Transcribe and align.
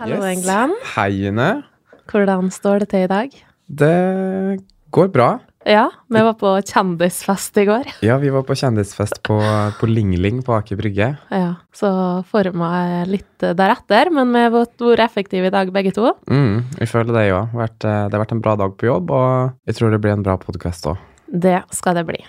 Hallo, 0.00 0.16
Yes. 0.16 0.38
England. 0.38 0.72
Hei, 0.96 1.26
Ine. 1.28 1.62
Hvordan 2.08 2.46
står 2.48 2.78
det 2.80 2.86
til 2.88 3.02
i 3.04 3.08
dag? 3.10 3.34
Det 3.68 4.60
går 4.96 5.10
bra. 5.12 5.26
Ja, 5.68 5.90
vi 6.08 6.22
var 6.24 6.38
på 6.40 6.54
kjendisfest 6.64 7.60
i 7.60 7.66
går. 7.68 7.84
Ja, 8.00 8.16
vi 8.16 8.30
var 8.32 8.46
på 8.48 8.56
kjendisfest 8.56 9.20
på, 9.28 9.36
på 9.76 9.90
Lingling 9.90 10.40
på 10.46 10.56
Aker 10.56 10.80
Brygge. 10.80 11.10
Ja, 11.28 11.50
så 11.76 11.90
forma 12.32 12.70
jeg 12.78 13.10
litt 13.12 13.44
deretter, 13.60 14.08
men 14.08 14.32
vi 14.32 14.46
har 14.46 14.56
vært 14.56 15.04
effektive 15.04 15.52
i 15.52 15.52
dag, 15.52 15.68
begge 15.76 15.92
to. 15.92 16.14
Mm, 16.32 16.64
vi 16.80 16.88
føler 16.88 17.12
det 17.20 17.28
jo. 17.28 17.44
Det 17.76 17.92
har 17.92 18.24
vært 18.24 18.32
en 18.38 18.40
bra 18.40 18.56
dag 18.56 18.72
på 18.80 18.88
jobb, 18.88 19.12
og 19.12 19.52
jeg 19.68 19.76
tror 19.76 19.92
det 19.92 20.00
blir 20.00 20.16
en 20.16 20.24
bra 20.24 20.40
podkast 20.40 20.88
òg. 20.94 20.96
Det 21.28 21.58
skal 21.76 22.00
det 22.00 22.08
bli. 22.08 22.24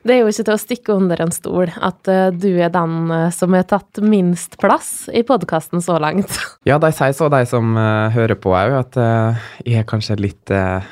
Det 0.00 0.14
er 0.14 0.22
jo 0.22 0.30
ikke 0.32 0.46
til 0.46 0.54
å 0.54 0.60
stikke 0.60 0.94
under 0.96 1.20
en 1.20 1.32
stol 1.34 1.68
at 1.76 2.08
eh, 2.08 2.30
du 2.32 2.48
er 2.54 2.72
den 2.72 3.10
eh, 3.12 3.26
som 3.36 3.52
har 3.56 3.66
tatt 3.68 4.00
minst 4.00 4.56
plass 4.60 5.10
i 5.12 5.22
podkasten 5.26 5.84
så 5.84 5.98
langt. 6.00 6.32
Ja, 6.68 6.78
de 6.80 6.90
sier 6.92 7.12
så, 7.16 7.28
de 7.32 7.40
som 7.48 7.72
uh, 7.76 8.12
hører 8.12 8.36
på 8.38 8.52
òg, 8.52 8.74
at 8.76 8.96
uh, 9.00 9.38
jeg 9.64 9.80
er 9.80 9.86
kanskje 9.88 10.18
litt 10.20 10.52
uh, 10.52 10.84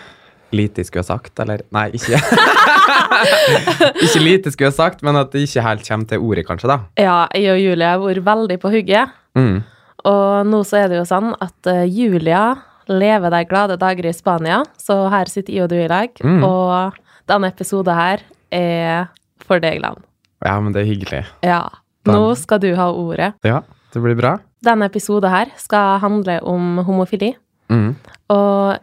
lite 0.57 0.85
skulle 0.87 1.05
ha 1.05 1.09
sagt, 1.11 1.35
eller 1.43 1.61
Nei, 1.77 1.91
ikke 1.97 2.17
Ikke 4.07 4.23
lite 4.23 4.53
skulle 4.55 4.71
ha 4.73 4.77
sagt, 4.77 5.05
men 5.05 5.19
at 5.21 5.35
det 5.35 5.45
ikke 5.45 5.65
helt 5.67 5.85
kommer 5.85 6.09
til 6.09 6.25
ordet, 6.25 6.47
kanskje, 6.49 6.71
da. 6.73 6.79
Ja, 7.01 7.19
jeg 7.37 7.53
og 7.53 7.61
Julia 7.61 7.93
har 7.93 8.01
vært 8.03 8.25
veldig 8.31 8.59
på 8.63 8.73
hugget. 8.73 9.13
Mm. 9.39 9.61
Og 10.09 10.49
nå 10.49 10.63
så 10.67 10.81
er 10.81 10.89
det 10.91 11.03
jo 11.03 11.05
sånn 11.09 11.35
at 11.37 11.71
Julia 11.93 12.43
lever 12.89 13.35
de 13.35 13.45
glade 13.51 13.77
dager 13.81 14.09
i 14.09 14.17
Spania, 14.17 14.63
så 14.81 15.03
her 15.13 15.31
sitter 15.31 15.59
jeg 15.59 15.69
og 15.69 15.73
du 15.75 15.79
i 15.79 15.91
lag. 15.91 16.25
Mm. 16.25 16.41
Og 16.49 16.99
denne 17.29 17.53
episoden 17.53 17.99
her 17.99 18.25
er 18.55 19.09
for 19.45 19.61
deg, 19.63 19.81
Land. 19.83 20.03
Ja, 20.45 20.59
men 20.61 20.73
det 20.75 20.83
er 20.85 20.91
hyggelig. 20.93 21.25
Ja. 21.43 21.63
Nå 22.09 22.35
skal 22.41 22.61
du 22.63 22.71
ha 22.79 22.89
ordet. 22.95 23.35
Ja, 23.45 23.63
det 23.93 24.03
blir 24.05 24.17
bra. 24.19 24.37
Denne 24.65 24.87
episoden 24.89 25.31
her 25.31 25.51
skal 25.61 25.99
handle 26.03 26.39
om 26.47 26.79
homofili. 26.87 27.35
Mm. 27.69 27.97
Og 28.33 28.79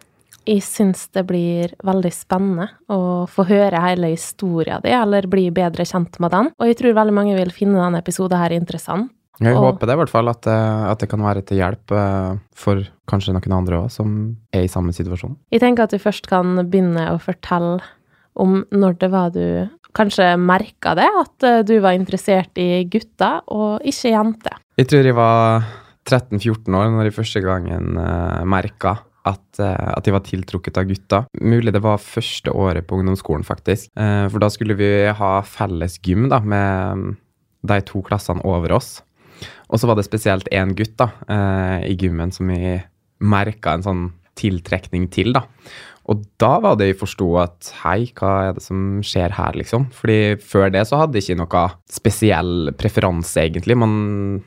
jeg 0.46 0.62
syns 0.62 1.08
det 1.16 1.24
blir 1.26 1.72
veldig 1.86 2.12
spennende 2.14 2.68
å 2.94 3.26
få 3.30 3.48
høre 3.50 3.82
hele 3.82 4.12
historien 4.14 4.84
din, 4.84 4.94
eller 4.94 5.26
bli 5.32 5.48
bedre 5.56 5.88
kjent 5.90 6.20
med 6.22 6.32
den. 6.36 6.52
Og 6.60 6.70
jeg 6.70 6.78
tror 6.82 6.94
veldig 7.00 7.16
mange 7.18 7.38
vil 7.40 7.54
finne 7.56 7.82
denne 7.82 8.02
episoden 8.04 8.38
her 8.38 8.54
interessant. 8.54 9.10
Jeg 9.42 9.52
Og- 9.56 9.64
håper 9.76 9.88
det 9.88 9.96
i 9.96 10.00
hvert 10.00 10.10
fall, 10.14 10.30
at, 10.30 10.42
det, 10.44 10.54
at 10.92 11.00
det 11.00 11.10
kan 11.10 11.20
være 11.20 11.42
til 11.44 11.58
hjelp 11.58 11.92
eh, 11.92 12.38
for 12.56 12.86
kanskje 13.10 13.34
noen 13.36 13.52
andre 13.58 13.82
òg, 13.82 13.92
som 13.92 14.38
er 14.54 14.64
i 14.64 14.68
samme 14.72 14.94
situasjon. 14.96 15.36
Jeg 15.52 15.60
tenker 15.60 15.84
at 15.84 15.92
du 15.92 15.98
først 16.00 16.28
kan 16.28 16.56
begynne 16.70 17.10
å 17.12 17.20
fortelle 17.20 17.82
om 18.36 18.62
når 18.76 19.00
det 19.02 19.10
var 19.14 19.34
du 19.36 19.46
kanskje 19.96 20.34
merka 20.40 20.94
det, 20.98 21.08
at 21.08 21.48
eh, 21.48 21.64
du 21.68 21.78
var 21.84 21.96
interessert 21.98 22.60
i 22.60 22.86
gutter 22.92 23.42
og 23.54 23.84
ikke 23.88 24.12
jenter. 24.12 24.62
Jeg 24.76 24.92
tror 24.92 25.08
jeg 25.08 25.18
var 25.18 25.68
13-14 26.06 26.78
år 26.78 26.90
når 26.94 27.08
jeg 27.08 27.16
første 27.16 27.42
gangen 27.42 27.96
uh, 27.98 28.44
merka 28.46 28.98
at, 29.26 29.46
uh, 29.58 29.94
at 29.96 30.06
jeg 30.06 30.14
var 30.14 30.26
tiltrukket 30.28 30.78
av 30.78 30.90
gutter. 30.90 31.30
Mulig 31.42 31.74
det 31.74 31.82
var 31.82 32.04
første 32.04 32.54
året 32.54 32.86
på 32.86 33.00
ungdomsskolen, 33.00 33.46
faktisk. 33.48 33.90
Uh, 33.98 34.28
for 34.30 34.44
da 34.44 34.52
skulle 34.54 34.78
vi 34.78 34.92
ha 35.16 35.32
felles 35.48 35.98
gym 36.06 36.28
da, 36.30 36.42
med 36.44 37.02
mm, 37.02 37.16
de 37.72 37.80
to 37.88 38.04
klassene 38.06 38.44
over 38.46 38.76
oss. 38.76 39.00
Og 39.72 39.82
så 39.82 39.90
var 39.90 39.98
det 39.98 40.06
spesielt 40.06 40.52
én 40.54 40.76
gutt 40.78 40.94
da, 41.00 41.10
uh, 41.32 41.80
i 41.88 41.96
gymmen 41.98 42.36
som 42.36 42.52
jeg 42.54 42.84
merka 43.24 43.74
en 43.74 43.88
sånn 43.88 44.06
tiltrekning 44.38 45.08
til. 45.16 45.34
da. 45.34 45.46
Og 46.12 46.22
da 46.42 46.52
var 46.62 46.78
det 46.78 46.92
jeg 46.92 47.00
forsto 47.00 47.32
at 47.42 47.72
hei, 47.82 48.12
hva 48.18 48.34
er 48.50 48.58
det 48.58 48.64
som 48.66 49.00
skjer 49.06 49.34
her, 49.34 49.56
liksom? 49.58 49.88
Fordi 49.96 50.36
før 50.38 50.70
det 50.74 50.84
så 50.90 51.00
hadde 51.02 51.18
jeg 51.18 51.32
ikke 51.32 51.40
noe 51.42 51.64
spesiell 51.92 52.74
preferanse, 52.78 53.48
egentlig. 53.48 53.78
Man 53.82 53.96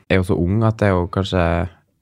er 0.07 0.21
jo 0.21 0.29
så 0.29 0.39
ung 0.39 0.63
at 0.67 0.79
det 0.79 0.87
er 0.87 0.95
jo 0.95 1.09
kanskje 1.11 1.43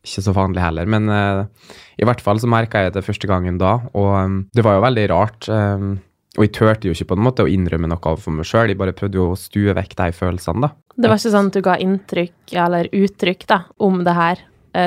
ikke 0.08 0.23
så 0.28 0.33
vanlig 0.35 0.63
heller. 0.63 0.89
Men 0.89 1.09
uh, 1.09 1.72
i 1.97 2.08
hvert 2.08 2.22
fall 2.23 2.41
så 2.41 2.50
merka 2.50 2.85
jeg 2.85 2.94
det 2.95 3.05
første 3.05 3.30
gangen 3.30 3.58
da, 3.61 3.80
og 3.97 4.11
um, 4.16 4.44
det 4.55 4.66
var 4.66 4.78
jo 4.78 4.85
veldig 4.85 5.08
rart. 5.11 5.50
Um, 5.50 5.95
og 6.38 6.45
jeg 6.45 6.53
turte 6.53 6.89
jo 6.89 6.94
ikke 6.94 7.09
på 7.09 7.17
en 7.17 7.25
måte 7.25 7.45
å 7.45 7.50
innrømme 7.50 7.89
noe 7.89 8.17
for 8.22 8.35
meg 8.35 8.45
sjøl, 8.45 8.69
jeg 8.69 8.78
bare 8.78 8.94
prøvde 8.95 9.18
jo 9.18 9.31
å 9.31 9.39
stue 9.39 9.74
vekk 9.74 9.97
de 9.97 10.12
følelsene, 10.13 10.68
da. 10.68 10.75
Det 10.97 11.09
var 11.09 11.19
ikke 11.19 11.34
sånn 11.34 11.50
at 11.50 11.57
du 11.57 11.63
ga 11.66 11.75
inntrykk 11.81 12.53
eller 12.57 12.89
uttrykk 12.94 13.44
da, 13.50 13.59
om 13.85 14.00
det 14.06 14.13
her 14.18 14.44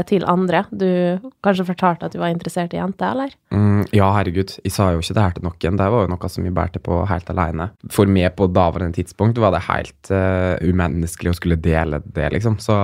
til 0.08 0.24
andre. 0.28 0.64
Du 0.70 0.86
kanskje 1.44 1.66
fortalte 1.66 2.06
at 2.06 2.14
du 2.14 2.20
var 2.20 2.32
interessert 2.32 2.74
i 2.74 2.78
jenter, 2.78 3.14
eller? 3.14 3.32
Mm, 3.54 3.84
ja, 3.96 4.10
herregud, 4.14 4.52
jeg 4.62 4.74
sa 4.74 4.90
jo 4.94 5.02
ikke 5.02 5.16
det 5.16 5.24
her 5.24 5.34
til 5.36 5.46
noen. 5.46 5.78
Det 5.80 5.88
var 5.94 6.04
jo 6.04 6.10
noe 6.12 6.30
som 6.30 6.46
jeg 6.46 6.54
bærte 6.56 6.82
på 6.84 7.00
helt 7.10 7.32
alene. 7.32 7.70
For 7.92 8.10
meg 8.10 8.36
på 8.38 8.48
daværende 8.52 8.98
tidspunkt 8.98 9.40
var 9.42 9.54
det 9.54 9.64
helt 9.66 10.12
uh, 10.12 10.54
umenneskelig 10.62 11.32
å 11.32 11.38
skulle 11.38 11.58
dele 11.60 12.02
det, 12.04 12.30
liksom. 12.36 12.60
Så, 12.62 12.76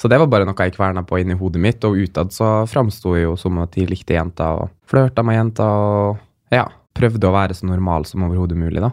så 0.00 0.10
det 0.10 0.20
var 0.20 0.30
bare 0.32 0.48
noe 0.48 0.68
jeg 0.68 0.76
kverna 0.76 1.04
på 1.06 1.22
inni 1.22 1.38
hodet 1.38 1.62
mitt, 1.62 1.86
og 1.86 2.00
utad 2.02 2.34
så 2.34 2.52
framsto 2.70 3.16
jeg 3.16 3.28
jo 3.28 3.36
som 3.40 3.62
at 3.64 3.78
jeg 3.78 3.92
likte 3.92 4.18
jenter 4.18 4.64
og 4.64 4.74
flørta 4.90 5.24
med 5.26 5.38
jenter 5.38 5.86
og 5.86 6.54
ja, 6.54 6.66
prøvde 6.94 7.28
å 7.28 7.34
være 7.34 7.56
så 7.56 7.68
normal 7.68 8.06
som 8.08 8.26
overhodet 8.26 8.58
mulig, 8.58 8.82
da. 8.84 8.92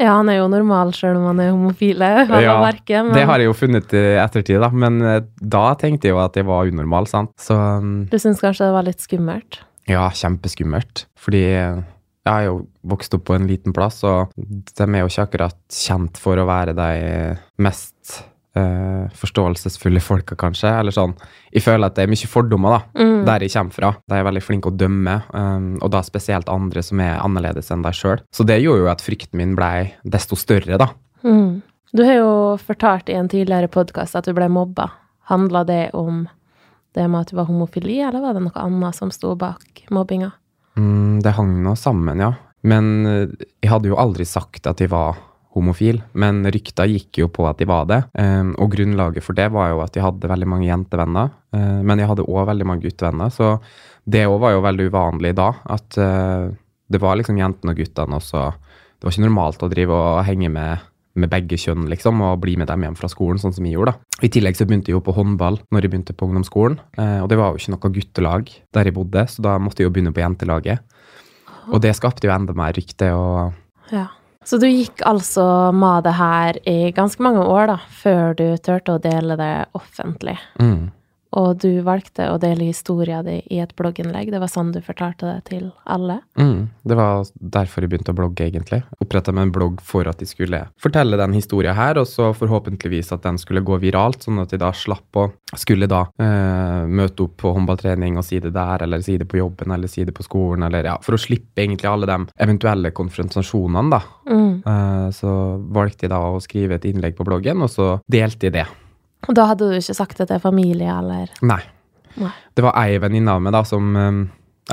Ja, 0.00 0.14
han 0.16 0.30
er 0.32 0.38
jo 0.38 0.48
normal 0.48 0.94
sjøl 0.96 1.18
om 1.18 1.26
han 1.28 1.42
er 1.44 1.52
homofile. 1.52 2.10
Ja, 2.40 2.56
merke, 2.62 3.02
men 3.04 3.12
Det 3.16 3.26
har 3.28 3.42
jeg 3.42 3.50
jo 3.50 3.56
funnet 3.58 3.92
i 3.92 4.04
ettertid, 4.22 4.56
da, 4.62 4.70
men 4.72 5.00
eh, 5.04 5.22
da 5.40 5.66
tenkte 5.80 6.08
jeg 6.08 6.16
jo 6.16 6.22
at 6.22 6.38
jeg 6.40 6.48
var 6.48 6.70
unormal, 6.70 7.08
sant. 7.10 7.34
Så 7.40 7.56
um... 7.56 8.06
du 8.08 8.16
syns 8.20 8.40
kanskje 8.40 8.70
det 8.70 8.76
var 8.78 8.88
litt 8.88 9.04
skummelt? 9.04 9.60
Ja, 9.90 10.06
kjempeskummelt. 10.14 11.04
Fordi 11.20 11.44
jeg 11.44 12.32
har 12.32 12.46
jo 12.46 12.62
vokst 12.88 13.14
opp 13.16 13.26
på 13.28 13.36
en 13.36 13.48
liten 13.50 13.76
plass, 13.76 14.00
og 14.08 14.32
de 14.36 14.86
er 14.86 15.02
jo 15.02 15.10
ikke 15.10 15.28
akkurat 15.28 15.60
kjent 15.74 16.20
for 16.20 16.40
å 16.40 16.48
være 16.48 16.76
de 16.78 16.90
mest 17.60 18.22
eh, 18.56 19.08
forståelsesfulle 19.14 20.00
folka, 20.02 20.36
kanskje. 20.36 20.70
Eller 20.80 20.94
sånn. 20.94 21.14
Jeg 21.52 21.62
føler 21.62 21.86
at 21.86 21.94
det 21.98 22.04
er 22.04 22.10
mye 22.12 22.30
fordommer, 22.30 22.70
da, 22.78 23.02
Mm. 23.02 23.24
der 23.24 23.40
jeg 23.40 23.50
kommer 23.52 23.72
fra. 23.72 23.90
De 24.08 24.14
er 24.14 24.24
veldig 24.24 24.42
flinke 24.42 24.70
å 24.70 24.76
dømme, 24.76 25.22
um, 25.34 25.78
og 25.82 25.90
da 25.90 26.00
spesielt 26.02 26.48
andre 26.48 26.82
som 26.82 27.00
er 27.00 27.20
annerledes 27.20 27.70
enn 27.70 27.82
deg 27.82 27.92
sjøl. 27.94 28.20
Så 28.32 28.44
det 28.46 28.60
gjorde 28.62 28.84
jo 28.84 28.90
at 28.90 29.00
frykten 29.00 29.36
min 29.38 29.54
blei 29.56 29.92
desto 30.04 30.36
større, 30.36 30.78
da. 30.78 30.88
Mm. 31.24 31.62
Du 31.92 32.04
har 32.04 32.14
jo 32.14 32.56
fortalt 32.56 33.08
i 33.08 33.14
en 33.18 33.28
tidligere 33.28 33.68
podkast 33.68 34.14
at 34.16 34.24
du 34.24 34.32
ble 34.32 34.48
mobba. 34.48 34.90
Handla 35.28 35.64
det 35.66 35.90
om 35.94 36.28
det 36.94 37.08
med 37.10 37.20
at 37.20 37.30
du 37.30 37.36
var 37.36 37.46
homofili, 37.46 38.00
eller 38.02 38.20
var 38.20 38.34
det 38.34 38.42
noe 38.42 38.54
annet 38.54 38.94
som 38.94 39.10
sto 39.10 39.34
bak 39.36 39.84
mobbinga? 39.90 40.32
Mm, 40.76 41.20
det 41.22 41.32
hang 41.36 41.62
nå 41.62 41.76
sammen, 41.76 42.18
ja. 42.18 42.32
Men 42.62 43.06
eh, 43.06 43.26
jeg 43.62 43.70
hadde 43.70 43.88
jo 43.88 43.96
aldri 43.96 44.24
sagt 44.26 44.66
at 44.66 44.78
jeg 44.82 44.90
var 44.90 45.16
homofil, 45.56 46.00
men 46.14 46.44
rykta 46.46 46.86
gikk 46.86 47.22
jo 47.22 47.28
på 47.32 47.46
at 47.48 47.58
de 47.58 47.66
var 47.66 47.88
det. 47.90 48.00
Eh, 48.18 48.52
og 48.56 48.72
grunnlaget 48.74 49.26
for 49.26 49.38
det 49.38 49.48
var 49.54 49.72
jo 49.72 49.80
at 49.84 49.96
jeg 49.96 50.04
hadde 50.06 50.30
veldig 50.30 50.48
mange 50.50 50.68
jentevenner, 50.68 51.32
eh, 51.56 51.80
men 51.82 51.98
jeg 51.98 52.10
hadde 52.10 52.28
òg 52.28 52.46
veldig 52.52 52.68
mange 52.68 52.86
guttevenner, 52.86 53.32
så 53.34 53.56
det 54.06 54.26
òg 54.28 54.38
var 54.42 54.54
jo 54.54 54.64
veldig 54.64 54.90
uvanlig 54.90 55.34
da. 55.38 55.50
At 55.70 55.98
eh, 55.98 56.50
det 56.90 57.00
var 57.02 57.18
liksom 57.18 57.38
jentene 57.38 57.74
og 57.74 57.82
guttene 57.82 58.18
også. 58.18 58.46
Det 58.98 59.06
var 59.06 59.14
ikke 59.14 59.26
normalt 59.26 59.66
å 59.66 59.72
drive 59.72 59.98
og 59.98 60.24
henge 60.28 60.52
med 60.52 60.86
med 61.18 61.30
begge 61.32 61.58
kjønn, 61.58 61.88
liksom, 61.90 62.20
og 62.22 62.38
bli 62.44 62.54
med 62.60 62.68
dem 62.70 62.84
hjem 62.86 62.96
fra 62.98 63.08
skolen, 63.10 63.40
sånn 63.42 63.54
som 63.54 63.66
jeg 63.66 63.74
gjorde. 63.74 63.96
da. 63.96 64.26
I 64.26 64.30
tillegg 64.32 64.58
så 64.58 64.66
begynte 64.68 64.92
jeg 64.92 64.98
jo 64.98 65.04
på 65.04 65.14
håndball 65.16 65.58
når 65.72 65.82
jeg 65.82 65.92
begynte 65.92 66.14
på 66.16 66.28
ungdomsskolen, 66.28 66.78
eh, 67.02 67.18
og 67.18 67.28
det 67.32 67.38
var 67.40 67.50
jo 67.50 67.60
ikke 67.60 67.74
noe 67.74 67.92
guttelag 67.96 68.52
der 68.76 68.90
jeg 68.90 68.96
bodde, 68.96 69.26
så 69.26 69.42
da 69.42 69.56
måtte 69.58 69.82
jeg 69.82 69.90
jo 69.90 69.94
begynne 69.96 70.14
på 70.14 70.22
jentelaget. 70.22 70.84
Og 71.70 71.82
det 71.82 71.96
skapte 71.98 72.26
jo 72.26 72.34
enda 72.34 72.54
mer 72.56 72.74
rykte 72.76 73.12
og 73.14 73.52
Ja. 73.90 74.06
Så 74.46 74.56
du 74.56 74.64
gikk 74.68 75.02
altså 75.04 75.44
med 75.76 76.06
det 76.06 76.14
her 76.16 76.56
i 76.68 76.78
ganske 76.96 77.22
mange 77.22 77.42
år, 77.44 77.66
da, 77.74 77.76
før 78.02 78.32
du 78.38 78.46
turte 78.56 78.96
å 78.96 79.02
dele 79.02 79.36
det 79.36 79.52
offentlig. 79.76 80.38
mm, 80.60 80.88
Og 81.38 81.60
du 81.62 81.80
valgte 81.86 82.26
å 82.32 82.38
dele 82.42 82.66
historia 82.66 83.20
di 83.22 83.36
i 83.54 83.60
et 83.62 83.72
blogginnlegg. 83.78 84.32
Det 84.32 84.40
var 84.42 84.50
sånn 84.50 84.72
du 84.74 84.80
fortalte 84.82 85.28
det 85.28 85.44
til 85.50 85.68
alle. 85.86 86.20
mm, 86.38 86.68
Det 86.82 86.96
var 86.98 87.28
derfor 87.38 87.84
jeg 87.84 87.92
begynte 87.92 88.14
å 88.14 88.18
blogge, 88.18 88.48
egentlig. 88.48 88.82
Oppretta 88.98 89.32
med 89.32 89.48
en 89.48 89.52
blogg 89.54 89.80
for 89.84 90.08
at 90.10 90.18
jeg 90.22 90.32
skulle 90.32 90.64
fortelle 90.80 91.18
den 91.20 91.36
historia 91.36 91.74
her, 91.76 92.00
og 92.02 92.08
så 92.10 92.32
forhåpentligvis 92.34 93.12
at 93.14 93.22
den 93.22 93.38
skulle 93.38 93.62
gå 93.62 93.78
viralt, 93.78 94.26
sånn 94.26 94.42
at 94.42 94.50
jeg 94.50 94.62
da 94.62 94.72
slapp 94.74 95.20
å 95.20 95.28
skulle 95.54 95.86
da 95.90 96.04
eh, 96.18 96.82
møte 96.90 97.26
opp 97.26 97.38
på 97.42 97.54
håndballtrening 97.54 98.18
og 98.18 98.26
si 98.26 98.40
det 98.42 98.52
der, 98.54 98.82
eller 98.86 99.02
si 99.02 99.16
det 99.18 99.28
på 99.30 99.38
jobben, 99.40 99.70
eller 99.74 99.90
si 99.90 100.04
det 100.04 100.14
på 100.16 100.26
skolen, 100.26 100.66
eller 100.66 100.90
ja, 100.92 100.98
for 101.02 101.14
å 101.14 101.20
slippe 101.20 101.62
egentlig 101.62 101.90
alle 101.90 102.10
de 102.10 102.18
eventuelle 102.42 102.90
konfrontasjonene, 102.96 103.90
da. 103.94 104.02
Mm. 104.30 104.52
Eh, 104.66 105.08
så 105.14 105.32
valgte 105.70 106.06
jeg 106.06 106.14
da 106.14 106.22
å 106.26 106.42
skrive 106.42 106.78
et 106.78 106.90
innlegg 106.90 107.18
på 107.18 107.26
bloggen, 107.26 107.62
og 107.62 107.70
så 107.70 107.92
delte 108.10 108.50
jeg 108.50 108.58
det. 108.60 108.68
Og 109.28 109.36
da 109.36 109.46
hadde 109.50 109.68
du 109.70 109.76
ikke 109.76 109.96
sagt 109.96 110.18
det 110.20 110.28
til 110.30 110.40
familie, 110.42 110.90
eller 110.90 111.30
Nei. 111.44 111.60
Nei. 112.20 112.32
Det 112.56 112.64
var 112.64 112.74
ei 112.80 112.98
venninne 112.98 113.30
av 113.36 113.42
meg 113.44 113.52
da 113.54 113.60
som 113.68 113.90
eh, 113.96 114.20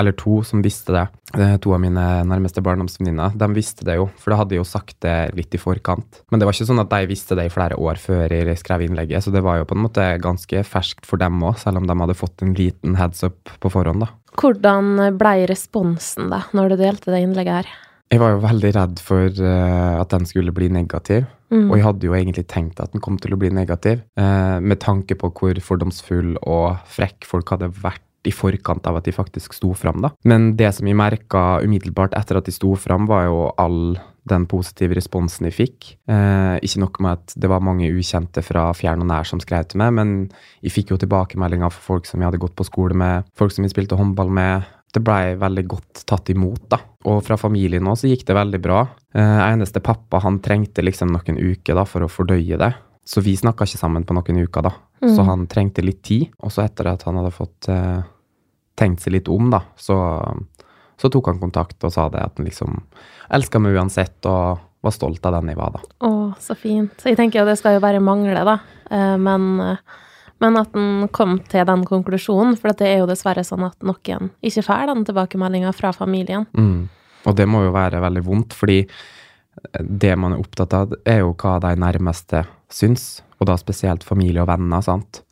Eller 0.02 0.14
to 0.18 0.40
som 0.46 0.62
visste 0.62 0.94
det. 0.94 1.04
Eh, 1.38 1.56
To 1.62 1.72
av 1.74 1.80
mine 1.82 2.04
nærmeste 2.30 2.62
barndomsvenninner. 2.66 3.34
De 3.38 3.48
visste 3.56 3.86
det 3.86 3.96
jo, 3.98 4.08
for 4.22 4.30
da 4.34 4.38
hadde 4.42 4.54
jeg 4.54 4.62
jo 4.62 4.68
sagt 4.70 4.98
det 5.02 5.16
litt 5.38 5.56
i 5.58 5.62
forkant. 5.62 6.20
Men 6.30 6.40
det 6.40 6.46
var 6.46 6.54
ikke 6.54 6.68
sånn 6.70 6.82
at 6.84 6.92
de 6.92 7.10
visste 7.10 7.38
det 7.38 7.48
i 7.48 7.54
flere 7.54 7.78
år 7.82 7.98
før 8.02 8.30
jeg 8.34 8.58
skrev 8.62 8.84
innlegget, 8.86 9.26
så 9.26 9.34
det 9.34 9.42
var 9.46 9.58
jo 9.58 9.66
på 9.70 9.74
en 9.78 9.86
måte 9.88 10.06
ganske 10.22 10.62
ferskt 10.70 11.06
for 11.10 11.18
dem 11.22 11.42
òg, 11.42 11.58
selv 11.62 11.82
om 11.82 11.88
de 11.90 11.98
hadde 11.98 12.18
fått 12.20 12.46
en 12.46 12.54
liten 12.58 12.98
heads 13.00 13.24
up 13.26 13.50
på 13.64 13.72
forhånd, 13.74 14.06
da. 14.06 14.12
Hvordan 14.38 15.18
blei 15.18 15.48
responsen, 15.50 16.30
da, 16.30 16.44
når 16.54 16.76
du 16.76 16.78
delte 16.84 17.10
det 17.16 17.24
innlegget 17.26 17.64
her? 17.64 17.74
Jeg 18.14 18.22
var 18.22 18.36
jo 18.36 18.44
veldig 18.46 18.70
redd 18.78 19.02
for 19.04 19.26
eh, 19.26 19.96
at 19.98 20.14
den 20.14 20.30
skulle 20.30 20.54
bli 20.56 20.70
negativ. 20.72 21.26
Mm. 21.54 21.70
Og 21.70 21.78
jeg 21.78 21.86
hadde 21.86 22.10
jo 22.10 22.18
egentlig 22.18 22.48
tenkt 22.52 22.82
at 22.84 22.92
den 22.94 23.04
kom 23.04 23.20
til 23.22 23.36
å 23.36 23.40
bli 23.40 23.52
negativ, 23.54 24.04
eh, 24.20 24.58
med 24.60 24.82
tanke 24.84 25.16
på 25.20 25.32
hvor 25.32 25.62
fordomsfull 25.64 26.36
og 26.44 26.84
frekk 26.92 27.28
folk 27.28 27.56
hadde 27.56 27.72
vært 27.72 28.04
i 28.28 28.34
forkant 28.36 28.88
av 28.90 29.00
at 29.00 29.08
de 29.08 29.14
faktisk 29.16 29.56
sto 29.56 29.72
fram, 29.78 30.02
da. 30.04 30.12
Men 30.28 30.52
det 30.60 30.74
som 30.76 30.88
jeg 30.90 30.98
merka 31.00 31.62
umiddelbart 31.64 32.16
etter 32.18 32.40
at 32.40 32.48
de 32.50 32.56
sto 32.56 32.74
fram, 32.76 33.08
var 33.08 33.28
jo 33.30 33.42
all 33.62 33.98
den 34.28 34.44
positive 34.50 34.98
responsen 34.98 35.48
jeg 35.48 35.56
fikk. 35.56 35.90
Eh, 36.12 36.58
ikke 36.66 36.82
nok 36.84 37.00
med 37.04 37.20
at 37.20 37.36
det 37.40 37.48
var 37.52 37.64
mange 37.64 37.88
ukjente 37.88 38.44
fra 38.44 38.66
fjern 38.76 39.06
og 39.06 39.08
nær 39.08 39.28
som 39.28 39.40
skrev 39.40 39.70
til 39.70 39.80
meg, 39.80 39.94
men 39.96 40.16
jeg 40.66 40.74
fikk 40.76 40.92
jo 40.92 41.00
tilbakemeldinger 41.00 41.72
fra 41.72 41.86
folk 41.94 42.10
som 42.10 42.20
jeg 42.20 42.28
hadde 42.28 42.42
gått 42.44 42.58
på 42.58 42.68
skole 42.68 42.98
med, 42.98 43.30
folk 43.40 43.56
som 43.56 43.64
jeg 43.64 43.72
spilte 43.72 44.00
håndball 44.00 44.34
med. 44.34 44.68
Det 44.98 45.04
blei 45.06 45.36
veldig 45.38 45.64
godt 45.70 46.00
tatt 46.10 46.32
imot, 46.34 46.64
da. 46.74 46.80
Og 47.06 47.20
fra 47.22 47.38
familien 47.38 47.86
òg 47.86 48.00
så 48.02 48.10
gikk 48.10 48.24
det 48.26 48.34
veldig 48.34 48.60
bra. 48.64 48.80
Eh, 49.14 49.42
eneste 49.46 49.84
pappa, 49.86 50.24
han 50.24 50.40
trengte 50.42 50.82
liksom 50.82 51.12
noen 51.14 51.38
uker 51.38 51.78
da 51.78 51.84
for 51.86 52.02
å 52.02 52.10
fordøye 52.10 52.58
det. 52.58 52.72
Så 53.06 53.22
vi 53.22 53.36
snakka 53.38 53.68
ikke 53.68 53.80
sammen 53.80 54.08
på 54.08 54.18
noen 54.18 54.42
uker, 54.42 54.66
da. 54.66 54.74
Mm. 55.06 55.12
Så 55.14 55.26
han 55.28 55.46
trengte 55.52 55.86
litt 55.86 56.02
tid. 56.08 56.32
Og 56.42 56.52
så 56.56 56.66
etter 56.66 56.90
at 56.90 57.06
han 57.06 57.20
hadde 57.22 57.36
fått 57.36 57.70
eh, 57.70 58.02
tenkt 58.78 59.06
seg 59.06 59.14
litt 59.20 59.30
om, 59.30 59.52
da, 59.54 59.62
så, 59.78 60.00
så, 60.98 61.10
tok 61.14 61.32
han 61.32 61.42
kontakt 61.42 61.86
og 61.86 61.94
sa 61.94 62.08
det 62.14 62.26
at 62.26 62.42
han 62.42 62.50
liksom 62.50 62.82
elska 63.38 63.62
meg 63.62 63.78
uansett, 63.78 64.18
og 64.30 64.66
var 64.86 64.94
stolt 64.94 65.26
av 65.30 65.38
den 65.38 65.54
jeg 65.54 65.62
var, 65.62 65.78
da. 65.78 65.86
Å, 66.10 66.12
så 66.42 66.58
fint. 66.58 67.06
Jeg 67.06 67.18
tenker 67.20 67.42
jo 67.42 67.48
det 67.48 67.58
skal 67.62 67.78
jo 67.78 67.86
bare 67.86 68.02
mangle, 68.02 68.42
da. 68.50 68.60
Eh, 68.90 69.16
men, 69.22 69.62
men 70.44 70.60
at 70.60 70.74
han 70.78 71.08
kom 71.16 71.38
til 71.50 71.66
den 71.68 71.84
konklusjonen, 71.88 72.58
for 72.60 72.76
det 72.78 72.90
er 72.90 73.02
jo 73.02 73.10
dessverre 73.10 73.44
sånn 73.46 73.66
at 73.68 73.78
noen 73.86 74.32
ikke 74.46 74.66
får 74.68 74.90
den 74.92 75.06
tilbakemeldinga 75.08 75.74
fra 75.76 75.94
familien. 75.96 76.46
Mm. 76.58 76.88
Og 77.28 77.38
det 77.38 77.48
må 77.50 77.64
jo 77.66 77.76
være 77.76 78.02
veldig 78.04 78.24
vondt, 78.26 78.56
fordi 78.58 78.84
det 79.82 80.14
man 80.20 80.36
er 80.36 80.42
opptatt 80.42 80.76
av, 80.78 80.94
er 81.08 81.24
jo 81.24 81.34
hva 81.34 81.58
de 81.64 81.74
nærmeste 81.82 82.44
syns, 82.72 83.24
og 83.42 83.50
da 83.50 83.58
spesielt 83.60 84.06
familie 84.06 84.44
og 84.44 84.50
venner. 84.52 84.84
sant? 84.86 85.24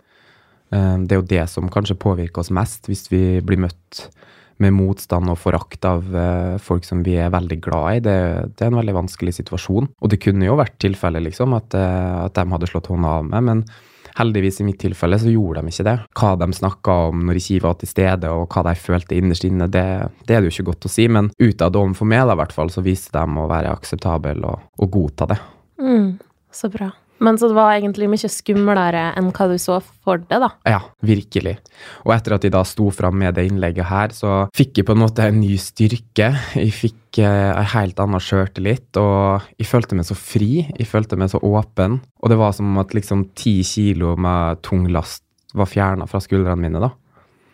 Eh, 0.74 0.96
det 1.06 1.16
er 1.16 1.22
jo 1.22 1.30
det 1.30 1.46
som 1.52 1.70
kanskje 1.72 2.00
påvirker 2.02 2.42
oss 2.42 2.54
mest, 2.54 2.90
hvis 2.90 3.08
vi 3.12 3.42
blir 3.46 3.62
møtt 3.66 4.08
med 4.64 4.72
motstand 4.72 5.28
og 5.28 5.40
forakt 5.42 5.84
av 5.88 6.06
eh, 6.16 6.56
folk 6.64 6.86
som 6.88 7.02
vi 7.04 7.18
er 7.20 7.34
veldig 7.34 7.58
glad 7.64 7.98
i. 7.98 8.04
Det, 8.06 8.20
det, 8.56 8.64
er 8.64 8.72
en 8.72 8.80
veldig 8.80 8.96
vanskelig 9.02 9.36
situasjon. 9.42 9.90
Og 10.00 10.12
det 10.12 10.22
kunne 10.24 10.48
jo 10.48 10.56
vært 10.60 10.78
tilfellet, 10.84 11.26
liksom, 11.28 11.56
at, 11.58 11.76
eh, 11.76 12.14
at 12.24 12.38
de 12.38 12.48
hadde 12.54 12.72
slått 12.72 12.90
hånda 12.92 13.18
av 13.20 13.28
meg, 13.34 13.46
men 13.50 13.66
heldigvis 14.18 14.62
i 14.62 14.68
mitt 14.68 14.80
tilfelle 14.82 15.20
så 15.20 15.32
gjorde 15.32 15.62
de 15.62 15.74
ikke 15.74 15.88
det. 15.88 15.96
Hva 16.20 16.34
de 16.40 16.50
snakka 16.56 16.98
om 17.10 17.24
når 17.28 17.40
ikke 17.42 17.64
var 17.66 17.80
til 17.82 17.92
stede, 17.92 18.32
og 18.32 18.48
hva 18.52 18.66
de 18.70 18.76
følte 18.80 19.18
innerst 19.18 19.48
inne, 19.48 19.70
det, 19.72 19.86
det, 20.26 20.36
er 20.36 20.44
det 20.44 20.52
jo 20.52 20.56
ikke 20.58 20.70
godt 20.72 20.90
å 20.90 20.94
si, 20.96 21.08
men 21.12 21.32
utad 21.42 21.80
overfor 21.80 22.10
meg, 22.10 22.26
da, 22.28 22.36
i 22.38 22.42
hvert 22.44 22.56
fall, 22.56 22.74
så 22.74 22.86
viste 22.86 23.16
de 23.16 23.42
å 23.42 23.50
være 23.52 23.74
akseptable 23.76 24.38
og, 24.48 24.70
og 24.80 24.94
godta 24.94 25.30
det. 25.34 25.42
Mm, 25.82 26.14
så 26.56 26.72
bra. 26.74 26.92
Men 27.24 27.38
så 27.40 27.48
det 27.48 27.56
var 27.56 27.76
egentlig 27.78 28.10
mye 28.12 28.30
skumlere 28.32 29.04
enn 29.16 29.30
hva 29.36 29.48
du 29.48 29.56
så 29.62 29.78
for 29.80 30.20
deg, 30.20 30.44
da? 30.44 30.50
Ja, 30.68 30.82
virkelig. 31.06 31.56
Og 32.04 32.14
etter 32.16 32.36
at 32.36 32.44
de 32.44 32.52
da 32.54 32.64
sto 32.68 32.90
fram 32.94 33.18
med 33.22 33.38
det 33.38 33.48
innlegget 33.48 33.88
her, 33.88 34.16
så 34.16 34.34
fikk 34.56 34.82
jeg 34.82 34.90
på 34.90 34.96
en 34.96 35.04
måte 35.06 35.30
en 35.30 35.40
ny 35.40 35.56
styrke. 35.62 36.32
Jeg 36.60 36.74
fikk 36.76 37.22
eh, 37.24 37.52
en 37.54 37.72
helt 37.76 38.02
annen 38.04 38.24
sjøltillit, 38.24 38.90
og 39.00 39.48
jeg 39.56 39.70
følte 39.70 39.98
meg 39.98 40.10
så 40.10 40.18
fri. 40.20 40.66
Jeg 40.76 40.90
følte 40.92 41.20
meg 41.20 41.32
så 41.32 41.40
åpen. 41.40 42.02
Og 42.20 42.34
det 42.34 42.40
var 42.42 42.56
som 42.58 42.76
at 42.82 42.96
liksom 42.98 43.30
ti 43.38 43.62
kilo 43.68 44.16
med 44.20 44.64
tung 44.66 44.90
last 44.92 45.24
var 45.56 45.70
fjerna 45.72 46.08
fra 46.10 46.20
skuldrene 46.20 46.60
mine, 46.60 46.84
da. 46.84 46.92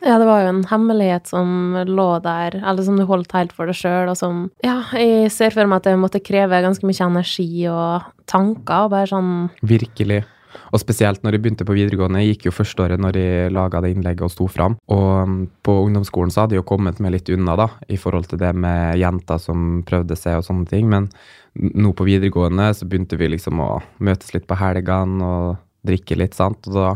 Ja, 0.01 0.17
det 0.17 0.25
var 0.25 0.41
jo 0.41 0.49
en 0.49 0.63
hemmelighet 0.65 1.29
som 1.29 1.77
lå 1.85 2.07
der, 2.25 2.57
eller 2.57 2.85
som 2.85 2.97
du 2.97 3.05
holdt 3.05 3.33
helt 3.37 3.53
for 3.53 3.69
deg 3.69 3.77
sjøl, 3.77 4.09
og 4.09 4.17
som 4.17 4.43
Ja, 4.65 4.79
jeg 4.97 5.29
ser 5.33 5.53
for 5.53 5.69
meg 5.69 5.81
at 5.81 5.89
det 5.91 6.01
måtte 6.01 6.23
kreve 6.23 6.61
ganske 6.65 6.87
mye 6.87 7.05
energi 7.05 7.49
og 7.69 8.11
tanker, 8.29 8.87
og 8.87 8.93
bare 8.95 9.11
sånn 9.11 9.33
Virkelig. 9.61 10.23
Og 10.71 10.81
spesielt 10.81 11.23
når 11.23 11.35
jeg 11.35 11.43
begynte 11.43 11.67
på 11.67 11.75
videregående. 11.75 12.21
Jeg 12.23 12.35
gikk 12.35 12.49
jo 12.49 12.55
førsteåret 12.55 13.01
når 13.01 13.19
jeg 13.19 13.53
laga 13.55 13.81
det 13.83 13.93
innlegget 13.93 14.25
og 14.25 14.33
sto 14.33 14.47
fram. 14.51 14.77
Og 14.91 15.07
um, 15.23 15.37
på 15.63 15.75
ungdomsskolen 15.85 16.33
så 16.33 16.43
hadde 16.43 16.57
jeg 16.57 16.63
jo 16.63 16.69
kommet 16.73 16.99
meg 17.03 17.15
litt 17.15 17.31
unna, 17.31 17.55
da, 17.59 17.67
i 17.91 17.99
forhold 17.99 18.29
til 18.31 18.41
det 18.41 18.51
med 18.57 18.99
jenter 18.99 19.41
som 19.41 19.81
prøvde 19.87 20.17
seg 20.19 20.39
og 20.39 20.47
sånne 20.47 20.67
ting. 20.71 20.89
Men 20.91 21.09
nå 21.55 21.93
på 21.95 22.07
videregående 22.07 22.71
så 22.75 22.87
begynte 22.87 23.19
vi 23.19 23.31
liksom 23.33 23.63
å 23.63 23.73
møtes 24.03 24.33
litt 24.35 24.47
på 24.49 24.59
helgene 24.59 25.27
og 25.27 25.59
drikke 25.87 26.19
litt, 26.19 26.37
sant. 26.37 26.67
Og 26.69 26.77
da 26.77 26.95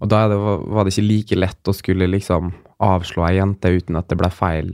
og 0.00 0.08
da 0.08 0.26
det, 0.32 0.36
var 0.40 0.86
det 0.86 0.94
ikke 0.94 1.08
like 1.08 1.38
lett 1.38 1.70
å 1.70 1.76
skulle 1.76 2.08
liksom 2.08 2.54
avslå 2.80 3.26
ei 3.28 3.36
jente 3.36 3.72
uten 3.76 3.98
at 4.00 4.08
det 4.08 4.18
ble 4.20 4.30
feil 4.32 4.72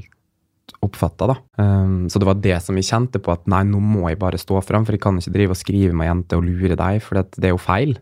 oppfatta, 0.85 1.29
da. 1.31 1.37
Um, 1.63 2.07
så 2.11 2.21
det 2.21 2.29
var 2.29 2.39
det 2.43 2.59
som 2.63 2.77
vi 2.79 2.85
kjente 2.87 3.21
på, 3.23 3.35
at 3.35 3.47
nei, 3.51 3.63
nå 3.67 3.81
må 3.83 4.07
jeg 4.11 4.21
bare 4.21 4.39
stå 4.41 4.61
fram, 4.65 4.87
for 4.87 4.97
jeg 4.97 5.03
kan 5.03 5.19
ikke 5.19 5.35
drive 5.35 5.55
og 5.55 5.61
skrive 5.61 5.97
med 5.97 6.07
ei 6.07 6.11
jente 6.11 6.39
og 6.39 6.47
lure 6.47 6.79
deg, 6.79 7.01
for 7.03 7.19
det, 7.19 7.27
det, 7.39 7.49
er 7.49 7.55
jo 7.55 7.63
feil. 7.63 7.97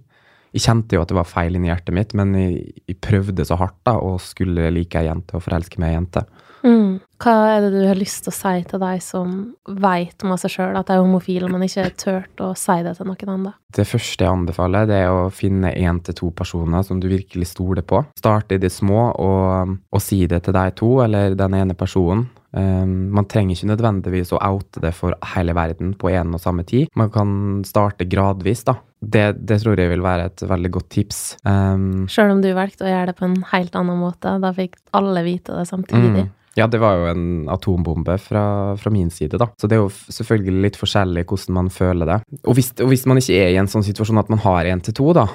Jeg 0.55 0.65
kjente 0.69 0.97
jo 0.97 1.03
at 1.03 1.11
det 1.11 1.19
var 1.19 1.29
feil 1.29 1.59
inni 1.59 1.71
hjertet 1.71 1.97
mitt, 1.97 2.15
men 2.15 2.35
jeg, 2.39 2.75
jeg 2.87 3.01
prøvde 3.03 3.47
så 3.47 3.59
hardt 3.59 3.81
da, 3.87 3.99
og 3.99 4.23
skulle 4.23 4.71
like 4.75 5.01
ei 5.01 5.09
jente 5.09 5.37
og 5.37 5.43
forelske 5.45 5.83
meg 5.83 5.91
i 5.91 5.95
ei 5.95 5.99
jente. 5.99 6.27
Mm. 6.65 6.93
Hva 7.21 7.33
er 7.55 7.65
det 7.65 7.73
du 7.75 7.83
har 7.85 7.99
lyst 7.99 8.25
til 8.25 8.33
å 8.33 8.37
si 8.37 8.63
til 8.69 8.81
deg 8.81 9.03
som 9.05 9.35
veit 9.69 10.25
med 10.25 10.41
seg 10.41 10.55
sjøl 10.55 10.79
at 10.79 10.89
de 10.89 10.97
er 10.97 11.03
homofile, 11.03 11.49
men 11.53 11.67
ikke 11.67 11.91
turt 12.01 12.41
å 12.43 12.53
si 12.59 12.77
det 12.85 12.95
til 12.97 13.09
noen 13.09 13.33
andre? 13.35 13.53
Det 13.75 13.87
første 13.89 14.25
jeg 14.25 14.33
anbefaler, 14.33 14.89
det 14.89 15.03
er 15.05 15.13
å 15.13 15.27
finne 15.35 15.75
én 15.77 16.01
til 16.05 16.17
to 16.17 16.31
personer 16.37 16.85
som 16.87 17.03
du 17.03 17.09
virkelig 17.11 17.51
stoler 17.53 17.85
på. 17.85 18.01
Starte 18.17 18.57
i 18.57 18.63
det 18.63 18.73
små 18.73 19.11
og, 19.13 19.77
og 19.93 20.03
si 20.03 20.23
det 20.31 20.45
til 20.47 20.57
deg 20.57 20.75
to, 20.81 20.95
eller 21.05 21.37
den 21.39 21.59
ene 21.61 21.77
personen. 21.77 22.27
Um, 22.55 23.11
man 23.11 23.27
trenger 23.27 23.57
ikke 23.57 23.73
nødvendigvis 23.73 24.31
å 24.37 24.39
oute 24.47 24.79
det 24.83 24.93
for 24.95 25.17
hele 25.33 25.57
verden 25.59 25.91
på 25.99 26.13
en 26.13 26.37
og 26.37 26.43
samme 26.43 26.63
tid. 26.69 26.87
Man 26.95 27.11
kan 27.15 27.33
starte 27.67 28.07
gradvis, 28.07 28.63
da. 28.69 28.79
Det, 29.05 29.25
det 29.45 29.61
tror 29.63 29.81
jeg 29.81 29.91
vil 29.93 30.05
være 30.05 30.31
et 30.31 30.45
veldig 30.49 30.71
godt 30.77 30.89
tips. 30.95 31.21
Um, 31.47 32.07
Sjøl 32.11 32.33
om 32.37 32.41
du 32.45 32.51
valgte 32.57 32.87
å 32.87 32.91
gjøre 32.91 33.13
det 33.13 33.19
på 33.19 33.29
en 33.29 33.37
helt 33.53 33.77
annen 33.79 34.01
måte, 34.01 34.37
da 34.43 34.53
fikk 34.57 34.79
alle 34.97 35.25
vite 35.27 35.57
det 35.59 35.69
samtidig. 35.71 36.25
Mm. 36.27 36.33
Ja, 36.55 36.69
det 36.71 36.79
var 36.79 37.01
jo 37.01 37.09
en 37.11 37.49
atombombe 37.51 38.15
fra, 38.23 38.45
fra, 38.79 38.91
min 38.95 39.11
side, 39.11 39.41
da. 39.43 39.49
Så 39.59 39.67
det 39.67 39.75
er 39.75 39.83
jo 39.83 39.91
selvfølgelig 39.91 40.63
litt 40.63 40.79
forskjellig 40.79 41.25
hvordan 41.27 41.57
man 41.57 41.71
føler 41.75 42.11
det. 42.13 42.21
Og 42.45 42.55
hvis, 42.59 42.71
og 42.79 42.93
hvis 42.93 43.03
man 43.11 43.19
ikke 43.19 43.41
er 43.43 43.51
i 43.51 43.59
en 43.59 43.71
sånn 43.71 43.87
situasjon 43.87 44.23
at 44.23 44.31
man 44.31 44.43
har 44.45 44.71
én 44.71 44.83
til 44.85 44.95
to, 44.95 45.09
da, 45.17 45.27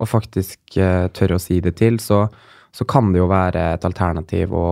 og 0.00 0.08
faktisk 0.08 0.78
uh, 0.80 1.10
tør 1.12 1.36
å 1.36 1.42
si 1.42 1.60
det 1.64 1.74
til, 1.82 2.00
så, 2.00 2.24
så, 2.72 2.86
kan 2.88 3.12
det 3.12 3.20
jo 3.20 3.28
være 3.30 3.66
et 3.74 3.84
alternativ 3.84 4.54
å, 4.56 4.66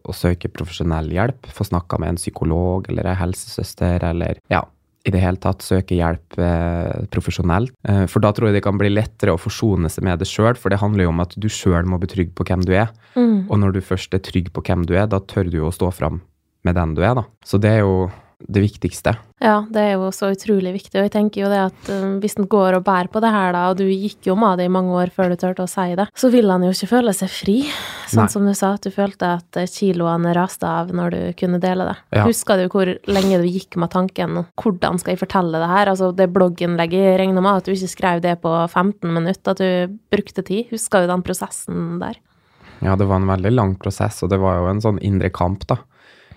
å 0.00 0.16
søke 0.16 0.48
profesjonell 0.48 1.12
hjelp. 1.12 1.50
Få 1.52 1.68
snakka 1.68 2.00
med 2.00 2.14
en 2.14 2.22
psykolog 2.22 2.88
eller 2.88 3.12
ei 3.12 3.18
helsesøster 3.20 4.08
eller 4.08 4.40
ja, 4.52 4.64
i 5.04 5.12
det 5.12 5.20
hele 5.20 5.40
tatt 5.40 5.64
søke 5.64 5.98
hjelp 5.98 6.38
eh, 6.40 7.04
profesjonelt. 7.12 7.74
Eh, 7.88 8.04
for 8.10 8.24
da 8.24 8.32
tror 8.32 8.48
jeg 8.48 8.58
det 8.58 8.64
kan 8.64 8.78
bli 8.80 8.88
lettere 8.92 9.34
å 9.34 9.40
forsone 9.40 9.90
seg 9.92 10.06
med 10.06 10.22
det 10.22 10.28
sjøl, 10.30 10.56
for 10.56 10.72
det 10.72 10.80
handler 10.80 11.06
jo 11.06 11.12
om 11.12 11.24
at 11.24 11.34
du 11.36 11.48
sjøl 11.52 11.84
må 11.88 12.00
bli 12.00 12.08
trygg 12.10 12.32
på 12.36 12.46
hvem 12.48 12.64
du 12.64 12.72
er. 12.72 12.92
Mm. 13.12 13.44
Og 13.50 13.60
når 13.60 13.76
du 13.76 13.82
først 13.84 14.16
er 14.16 14.24
trygg 14.24 14.48
på 14.54 14.64
hvem 14.64 14.86
du 14.88 14.94
er, 14.96 15.08
da 15.10 15.20
tør 15.20 15.50
du 15.52 15.58
jo 15.60 15.68
å 15.68 15.74
stå 15.74 15.92
fram 15.94 16.22
med 16.64 16.78
den 16.78 16.96
du 16.96 17.02
er, 17.04 17.18
da. 17.18 17.26
Så 17.44 17.60
det 17.60 17.74
er 17.76 17.84
jo 17.84 18.06
det 18.46 18.60
viktigste. 18.60 19.14
Ja, 19.44 19.58
det 19.68 19.80
er 19.82 19.90
jo 19.96 20.08
så 20.14 20.30
utrolig 20.32 20.72
viktig. 20.76 20.96
Og 20.98 21.06
jeg 21.06 21.12
tenker 21.12 21.42
jo 21.42 21.50
det 21.52 21.60
at 21.66 21.88
um, 21.92 22.16
hvis 22.22 22.36
en 22.38 22.46
går 22.50 22.78
og 22.78 22.84
bærer 22.86 23.10
på 23.12 23.20
det 23.20 23.32
her, 23.34 23.52
da, 23.56 23.64
og 23.72 23.78
du 23.80 23.84
gikk 23.88 24.28
jo 24.28 24.36
med 24.38 24.60
det 24.60 24.68
i 24.68 24.72
mange 24.72 24.94
år 24.96 25.12
før 25.14 25.32
du 25.32 25.36
turte 25.40 25.66
å 25.66 25.70
si 25.70 25.96
det, 25.98 26.06
så 26.16 26.30
vil 26.32 26.48
han 26.52 26.64
jo 26.64 26.72
ikke 26.72 26.90
føle 26.92 27.14
seg 27.16 27.32
fri. 27.32 27.56
Sånn 28.10 28.24
Nei. 28.24 28.32
som 28.32 28.48
du 28.48 28.52
sa, 28.56 28.74
at 28.76 28.86
du 28.86 28.92
følte 28.94 29.34
at 29.40 29.60
eh, 29.60 29.68
kiloene 29.70 30.34
raste 30.36 30.68
av 30.68 30.92
når 30.96 31.16
du 31.16 31.20
kunne 31.40 31.60
dele 31.62 31.88
det. 31.90 31.96
Ja. 32.16 32.26
Husker 32.28 32.60
du 32.60 32.68
hvor 32.72 32.92
lenge 33.10 33.40
du 33.42 33.48
gikk 33.48 33.78
med 33.80 33.92
tanken 33.92 34.44
hvordan 34.60 35.00
skal 35.02 35.14
jeg 35.14 35.22
fortelle 35.24 35.60
det 35.60 35.70
her? 35.72 35.92
Altså 35.92 36.12
det 36.16 36.30
blogginnlegget, 36.32 37.18
regner 37.20 37.44
med 37.44 37.60
at 37.60 37.68
du 37.68 37.74
ikke 37.74 37.92
skrev 37.96 38.22
det 38.24 38.38
på 38.44 38.54
15 38.68 39.08
minutter, 39.08 39.52
at 39.52 39.60
du 39.60 39.98
brukte 40.14 40.46
tid. 40.46 40.70
Husker 40.72 41.04
du 41.04 41.12
den 41.12 41.26
prosessen 41.26 41.98
der? 42.02 42.20
Ja, 42.84 42.96
det 42.96 43.06
var 43.08 43.20
en 43.20 43.28
veldig 43.28 43.52
lang 43.54 43.76
prosess, 43.80 44.22
og 44.24 44.32
det 44.32 44.40
var 44.42 44.60
jo 44.60 44.70
en 44.70 44.82
sånn 44.84 44.98
indre 45.04 45.30
kamp, 45.32 45.64
da, 45.70 45.78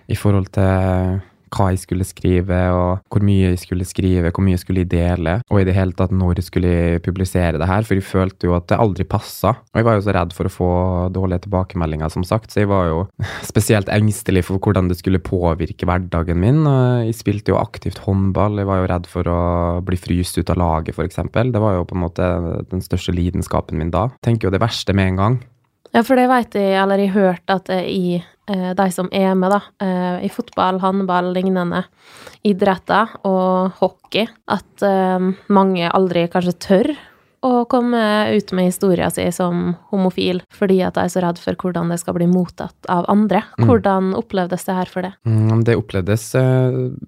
i 0.08 0.16
forhold 0.16 0.48
til 0.56 1.18
hva 1.54 1.70
jeg 1.72 1.82
skulle 1.82 2.06
skrive, 2.06 2.60
og 2.74 3.04
hvor 3.12 3.24
mye 3.24 3.52
jeg 3.52 3.62
skulle 3.62 3.86
skrive, 3.88 4.32
hvor 4.32 4.44
mye 4.44 4.56
jeg 4.56 4.64
skulle 4.64 4.86
dele, 4.88 5.38
og 5.48 5.60
i 5.60 5.66
det 5.68 5.76
hele 5.76 5.96
tatt 5.98 6.14
når 6.14 6.40
jeg 6.40 6.48
skulle 6.48 6.74
publisere 7.04 7.60
det 7.60 7.68
her, 7.68 7.86
for 7.86 7.98
jeg 7.98 8.06
følte 8.06 8.48
jo 8.48 8.56
at 8.58 8.68
det 8.70 8.80
aldri 8.80 9.06
passa. 9.08 9.54
Og 9.72 9.80
jeg 9.80 9.88
var 9.88 9.98
jo 9.98 10.06
så 10.06 10.14
redd 10.16 10.34
for 10.36 10.48
å 10.48 10.54
få 10.54 10.70
dårlige 11.14 11.46
tilbakemeldinger, 11.46 12.12
som 12.12 12.26
sagt, 12.26 12.52
så 12.52 12.62
jeg 12.64 12.72
var 12.72 12.88
jo 12.90 13.02
spesielt 13.50 13.90
engstelig 13.92 14.46
for 14.48 14.62
hvordan 14.62 14.90
det 14.90 14.98
skulle 15.00 15.22
påvirke 15.22 15.88
hverdagen 15.88 16.40
min. 16.40 16.64
Jeg 17.08 17.18
spilte 17.18 17.54
jo 17.54 17.60
aktivt 17.60 18.02
håndball, 18.06 18.60
jeg 18.60 18.70
var 18.70 18.82
jo 18.82 18.90
redd 18.94 19.10
for 19.10 19.32
å 19.32 19.42
bli 19.84 19.98
fryst 20.00 20.40
ut 20.40 20.54
av 20.54 20.60
laget, 20.60 20.96
f.eks. 20.96 21.22
Det 21.28 21.62
var 21.62 21.78
jo 21.78 21.86
på 21.88 21.96
en 21.96 22.04
måte 22.04 22.32
den 22.70 22.84
største 22.84 23.14
lidenskapen 23.14 23.78
min 23.80 23.94
da. 23.94 24.08
Tenker 24.24 24.48
jo 24.48 24.54
det 24.54 24.62
verste 24.62 24.96
med 24.96 25.14
en 25.14 25.22
gang. 25.22 25.40
Ja, 25.94 26.04
for 26.04 26.18
det 26.18 26.28
veit 26.28 26.56
jeg, 26.56 26.76
eller 26.78 27.00
jeg 27.00 27.12
har 27.14 27.32
hørt 27.32 27.52
at 27.52 27.70
i 27.80 28.18
eh, 28.20 28.70
de 28.76 28.88
som 28.94 29.08
er 29.14 29.34
med, 29.38 29.52
da, 29.54 29.60
eh, 29.84 30.26
i 30.26 30.32
fotball, 30.32 30.80
håndball, 30.82 31.32
lignende 31.36 31.84
idretter 32.46 33.14
og 33.28 33.78
hockey, 33.80 34.28
at 34.50 34.84
eh, 34.84 35.30
mange 35.52 35.88
aldri 35.88 36.26
kanskje 36.32 36.58
tør 36.64 36.92
å 37.46 37.62
komme 37.70 38.00
ut 38.34 38.50
med 38.56 38.66
historien 38.66 39.12
sin 39.14 39.30
som 39.32 39.60
homofil, 39.92 40.40
fordi 40.50 40.80
at 40.82 40.96
de 40.96 41.04
er 41.06 41.12
så 41.12 41.22
redd 41.22 41.38
for 41.38 41.54
hvordan 41.54 41.92
det 41.92 42.00
skal 42.02 42.16
bli 42.16 42.26
mottatt 42.26 42.88
av 42.90 43.06
andre. 43.08 43.44
Mm. 43.60 43.68
Hvordan 43.68 44.08
opplevdes 44.18 44.66
det 44.66 44.74
her 44.74 44.90
for 44.90 45.06
det? 45.06 45.12
Mm, 45.28 45.62
det 45.64 45.78
opplevdes 45.78 46.32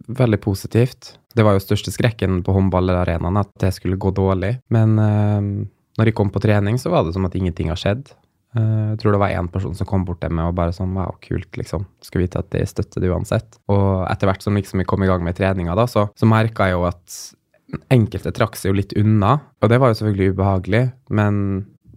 veldig 0.06 0.40
positivt. 0.44 1.16
Det 1.34 1.42
var 1.46 1.58
jo 1.58 1.64
største 1.64 1.90
skrekken 1.90 2.44
på 2.46 2.54
håndballarenaen, 2.54 3.42
at 3.42 3.50
det 3.58 3.72
skulle 3.74 3.98
gå 3.98 4.14
dårlig. 4.14 4.54
Men 4.70 4.94
når 4.94 6.12
jeg 6.12 6.16
kom 6.16 6.30
på 6.30 6.42
trening, 6.46 6.78
så 6.78 6.94
var 6.94 7.04
det 7.04 7.16
som 7.18 7.26
at 7.26 7.34
ingenting 7.34 7.74
har 7.74 7.82
skjedd. 7.82 8.14
Eh, 8.58 8.86
jeg 8.92 9.02
tror 9.02 9.14
det 9.14 9.22
var 9.22 9.34
én 9.34 9.50
person 9.52 9.74
som 9.78 9.86
kom 9.86 10.04
bort 10.06 10.20
til 10.22 10.32
meg 10.34 10.50
og 10.50 10.56
bare 10.58 10.74
sånn 10.74 10.94
Wow, 10.96 11.16
kult, 11.22 11.50
liksom. 11.58 11.86
Skal 12.04 12.24
vite 12.24 12.42
at 12.42 12.50
de 12.54 12.64
støtter 12.66 13.02
det 13.02 13.12
uansett. 13.12 13.60
Og 13.70 14.06
etter 14.10 14.30
hvert 14.30 14.46
som 14.46 14.56
liksom 14.58 14.82
vi 14.82 14.88
kom 14.88 15.04
i 15.06 15.10
gang 15.10 15.22
med 15.26 15.38
treninga, 15.38 15.76
da, 15.78 15.86
så, 15.90 16.08
så 16.18 16.28
merka 16.28 16.70
jeg 16.70 16.78
jo 16.78 16.88
at 16.88 17.20
enkelte 17.94 18.32
trakk 18.34 18.56
seg 18.58 18.72
jo 18.72 18.80
litt 18.80 18.96
unna. 18.98 19.36
Og 19.62 19.70
det 19.70 19.78
var 19.78 19.92
jo 19.92 20.00
selvfølgelig 20.00 20.34
ubehagelig, 20.34 20.84
men 21.14 21.36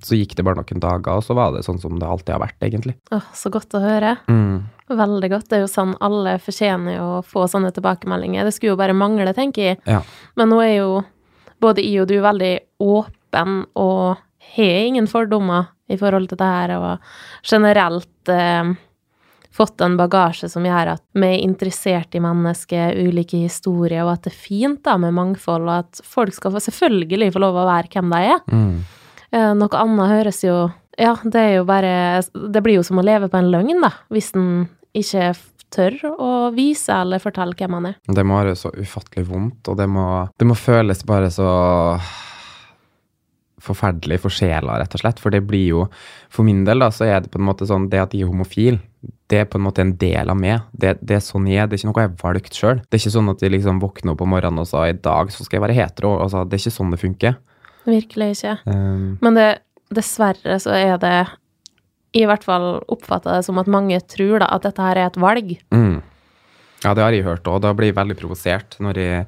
så 0.03 0.17
gikk 0.19 0.35
det 0.35 0.43
bare 0.45 0.59
noen 0.59 0.83
dager, 0.83 1.15
og 1.15 1.23
så 1.25 1.35
var 1.37 1.53
det 1.55 1.63
sånn 1.65 1.79
som 1.79 1.95
det 1.99 2.07
alltid 2.07 2.35
har 2.35 2.43
vært, 2.43 2.59
egentlig. 2.65 2.97
Åh, 3.15 3.29
så 3.37 3.49
godt 3.53 3.73
å 3.77 3.81
høre. 3.83 4.17
Mm. 4.27 4.65
Veldig 4.91 5.29
godt. 5.31 5.47
Det 5.49 5.57
er 5.57 5.63
jo 5.63 5.71
sånn 5.71 5.95
alle 6.03 6.35
fortjener 6.43 6.99
å 7.01 7.21
få 7.25 7.47
sånne 7.49 7.71
tilbakemeldinger. 7.73 8.45
Det 8.45 8.53
skulle 8.55 8.73
jo 8.73 8.81
bare 8.81 8.97
mangle, 8.97 9.31
tenker 9.35 9.71
jeg. 9.71 9.79
Ja. 9.87 10.01
Men 10.39 10.51
nå 10.51 10.59
er 10.65 10.75
jo 10.75 10.89
både 11.63 11.85
jeg 11.85 12.03
og 12.03 12.11
du 12.11 12.17
veldig 12.23 12.53
åpen 12.83 13.63
og 13.79 14.19
har 14.53 14.89
ingen 14.89 15.07
fordommer 15.09 15.71
i 15.93 15.99
forhold 15.99 16.31
til 16.31 16.39
det 16.41 16.49
her, 16.49 16.73
og 16.77 17.47
generelt 17.49 18.31
eh, 18.33 18.73
fått 19.53 19.81
en 19.85 19.97
bagasje 19.99 20.49
som 20.49 20.65
gjør 20.65 20.95
at 20.95 21.03
vi 21.13 21.29
er 21.29 21.43
interessert 21.45 22.15
i 22.17 22.21
mennesker, 22.23 22.97
ulike 23.05 23.43
historier, 23.45 24.01
og 24.05 24.15
at 24.15 24.27
det 24.27 24.33
er 24.33 24.41
fint 24.47 24.81
da 24.85 24.97
med 25.01 25.13
mangfold, 25.17 25.69
og 25.69 25.75
at 25.83 26.03
folk 26.07 26.33
skal 26.33 26.55
få 26.55 26.63
selvfølgelig 26.67 27.33
få 27.35 27.43
lov 27.43 27.61
å 27.61 27.67
være 27.69 27.91
hvem 27.93 28.13
de 28.13 28.21
er. 28.33 28.41
Mm. 28.49 28.77
Eh, 29.33 29.51
noe 29.57 29.83
annet 29.83 30.15
høres 30.17 30.43
jo 30.45 30.57
Ja, 30.93 31.15
det 31.25 31.39
er 31.41 31.55
jo 31.55 31.63
bare 31.65 32.21
Det 32.21 32.61
blir 32.61 32.75
jo 32.75 32.83
som 32.85 32.99
å 33.01 33.05
leve 33.05 33.25
på 33.25 33.39
en 33.39 33.49
løgn, 33.49 33.79
da, 33.81 33.89
hvis 34.13 34.29
en 34.37 34.67
ikke 34.93 35.31
tør 35.73 35.95
å 36.21 36.29
vise 36.53 36.93
eller 36.93 37.21
fortelle 37.21 37.57
hvem 37.57 37.71
man 37.73 37.87
er. 37.89 37.95
Det 38.05 38.25
må 38.25 38.37
være 38.37 38.53
så 38.57 38.69
ufattelig 38.77 39.25
vondt, 39.25 39.71
og 39.71 39.79
det 39.79 39.87
må, 39.89 40.05
det 40.37 40.45
må 40.45 40.57
føles 40.57 41.01
bare 41.09 41.31
så 41.33 41.47
forferdelig 43.63 44.19
for 44.23 44.33
sjela, 44.33 44.77
rett 44.81 44.95
og 44.97 45.03
slett. 45.03 45.21
For 45.23 45.33
det 45.33 45.43
blir 45.47 45.65
jo 45.69 45.85
For 46.33 46.45
min 46.47 46.63
del, 46.67 46.83
da, 46.83 46.89
så 46.91 47.07
er 47.07 47.23
det 47.23 47.31
på 47.31 47.39
en 47.39 47.47
måte 47.47 47.67
sånn 47.69 47.89
Det 47.91 48.01
at 48.01 48.13
jeg 48.15 48.25
er 48.25 48.31
homofil, 48.31 48.79
det 49.31 49.39
er 49.41 49.47
på 49.49 49.59
en 49.59 49.65
måte 49.65 49.83
en 49.83 49.95
del 49.99 50.29
av 50.29 50.37
meg. 50.39 50.65
Det, 50.71 50.97
det 51.01 51.17
er 51.17 51.23
sånn 51.23 51.47
jeg 51.49 51.63
er. 51.63 51.67
Det 51.67 51.77
er 51.77 51.81
ikke 51.81 51.89
noe 51.91 52.03
jeg 52.03 52.11
har 52.11 52.19
valgt 52.21 52.57
sjøl. 52.59 52.81
Det 52.83 52.97
er 52.97 53.01
ikke 53.01 53.15
sånn 53.15 53.31
at 53.31 53.43
jeg 53.43 53.53
liksom 53.55 53.81
våkner 53.81 54.13
opp 54.13 54.23
om 54.23 54.31
morgenen 54.35 54.63
og 54.63 54.69
sa 54.69 54.85
i 54.87 54.95
dag 54.95 55.31
så 55.33 55.45
skal 55.45 55.57
jeg 55.57 55.65
være 55.65 55.77
hetero. 55.79 56.13
Altså, 56.23 56.43
det 56.45 56.57
er 56.57 56.63
ikke 56.63 56.77
sånn 56.77 56.93
det 56.93 57.01
funker. 57.01 57.37
Virkelig 57.87 58.29
ikke. 58.37 58.57
Um, 58.69 59.17
Men 59.25 59.39
det, 59.39 59.47
dessverre 59.91 60.59
så 60.63 60.75
er 60.77 60.95
det 61.01 61.15
I 62.15 62.25
hvert 62.29 62.45
fall 62.45 62.67
oppfatta 62.93 63.39
det 63.39 63.47
som 63.47 63.59
at 63.59 63.71
mange 63.71 63.97
tror 64.07 64.43
da 64.43 64.51
at 64.53 64.67
dette 64.67 64.85
her 64.85 65.01
er 65.01 65.11
et 65.11 65.21
valg. 65.21 65.55
mm. 65.73 66.01
Ja, 66.83 66.91
det 66.91 67.03
har 67.05 67.15
jeg 67.15 67.23
hørt 67.23 67.47
òg. 67.47 67.61
Da 67.63 67.71
blir 67.71 67.93
jeg 67.93 67.95
veldig 67.95 68.17
provosert 68.19 68.75
når 68.83 68.97
jeg, 68.99 69.27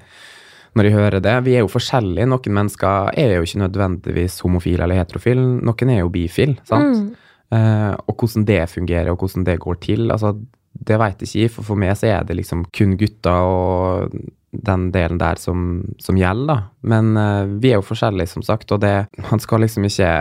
når 0.75 0.89
jeg 0.89 0.96
hører 0.96 1.24
det. 1.24 1.36
Vi 1.46 1.55
er 1.55 1.63
jo 1.63 1.72
forskjellige. 1.72 2.27
Noen 2.27 2.58
mennesker 2.58 3.12
er 3.15 3.38
jo 3.38 3.46
ikke 3.48 3.62
nødvendigvis 3.63 4.41
homofile 4.44 4.84
eller 4.86 5.00
heterofile. 5.00 5.46
Noen 5.63 5.94
er 5.94 6.01
jo 6.01 6.12
bifil, 6.12 6.58
sant. 6.67 7.00
Mm. 7.00 7.12
Eh, 7.55 7.91
og 7.96 8.15
hvordan 8.20 8.48
det 8.48 8.63
fungerer, 8.72 9.12
og 9.12 9.22
hvordan 9.24 9.46
det 9.48 9.60
går 9.63 9.79
til, 9.86 10.10
altså, 10.12 10.34
det 10.75 10.98
veit 11.00 11.22
ikke 11.22 11.46
jeg. 11.46 11.53
For 11.53 11.67
for 11.67 11.79
meg 11.79 11.96
så 12.00 12.12
er 12.12 12.25
det 12.27 12.39
liksom 12.41 12.65
kun 12.75 12.98
gutter 13.00 13.51
og 13.51 14.17
den 14.55 14.89
delen 14.91 15.20
der 15.20 15.39
som, 15.39 15.84
som 16.00 16.20
gjelder, 16.20 16.51
da. 16.51 16.58
Men 16.91 17.15
eh, 17.20 17.53
vi 17.62 17.72
er 17.72 17.79
jo 17.79 17.88
forskjellige, 17.88 18.34
som 18.36 18.44
sagt, 18.46 18.72
og 18.75 18.84
det, 18.84 18.96
man 19.29 19.44
skal 19.44 19.63
liksom 19.63 19.88
ikke 19.88 20.12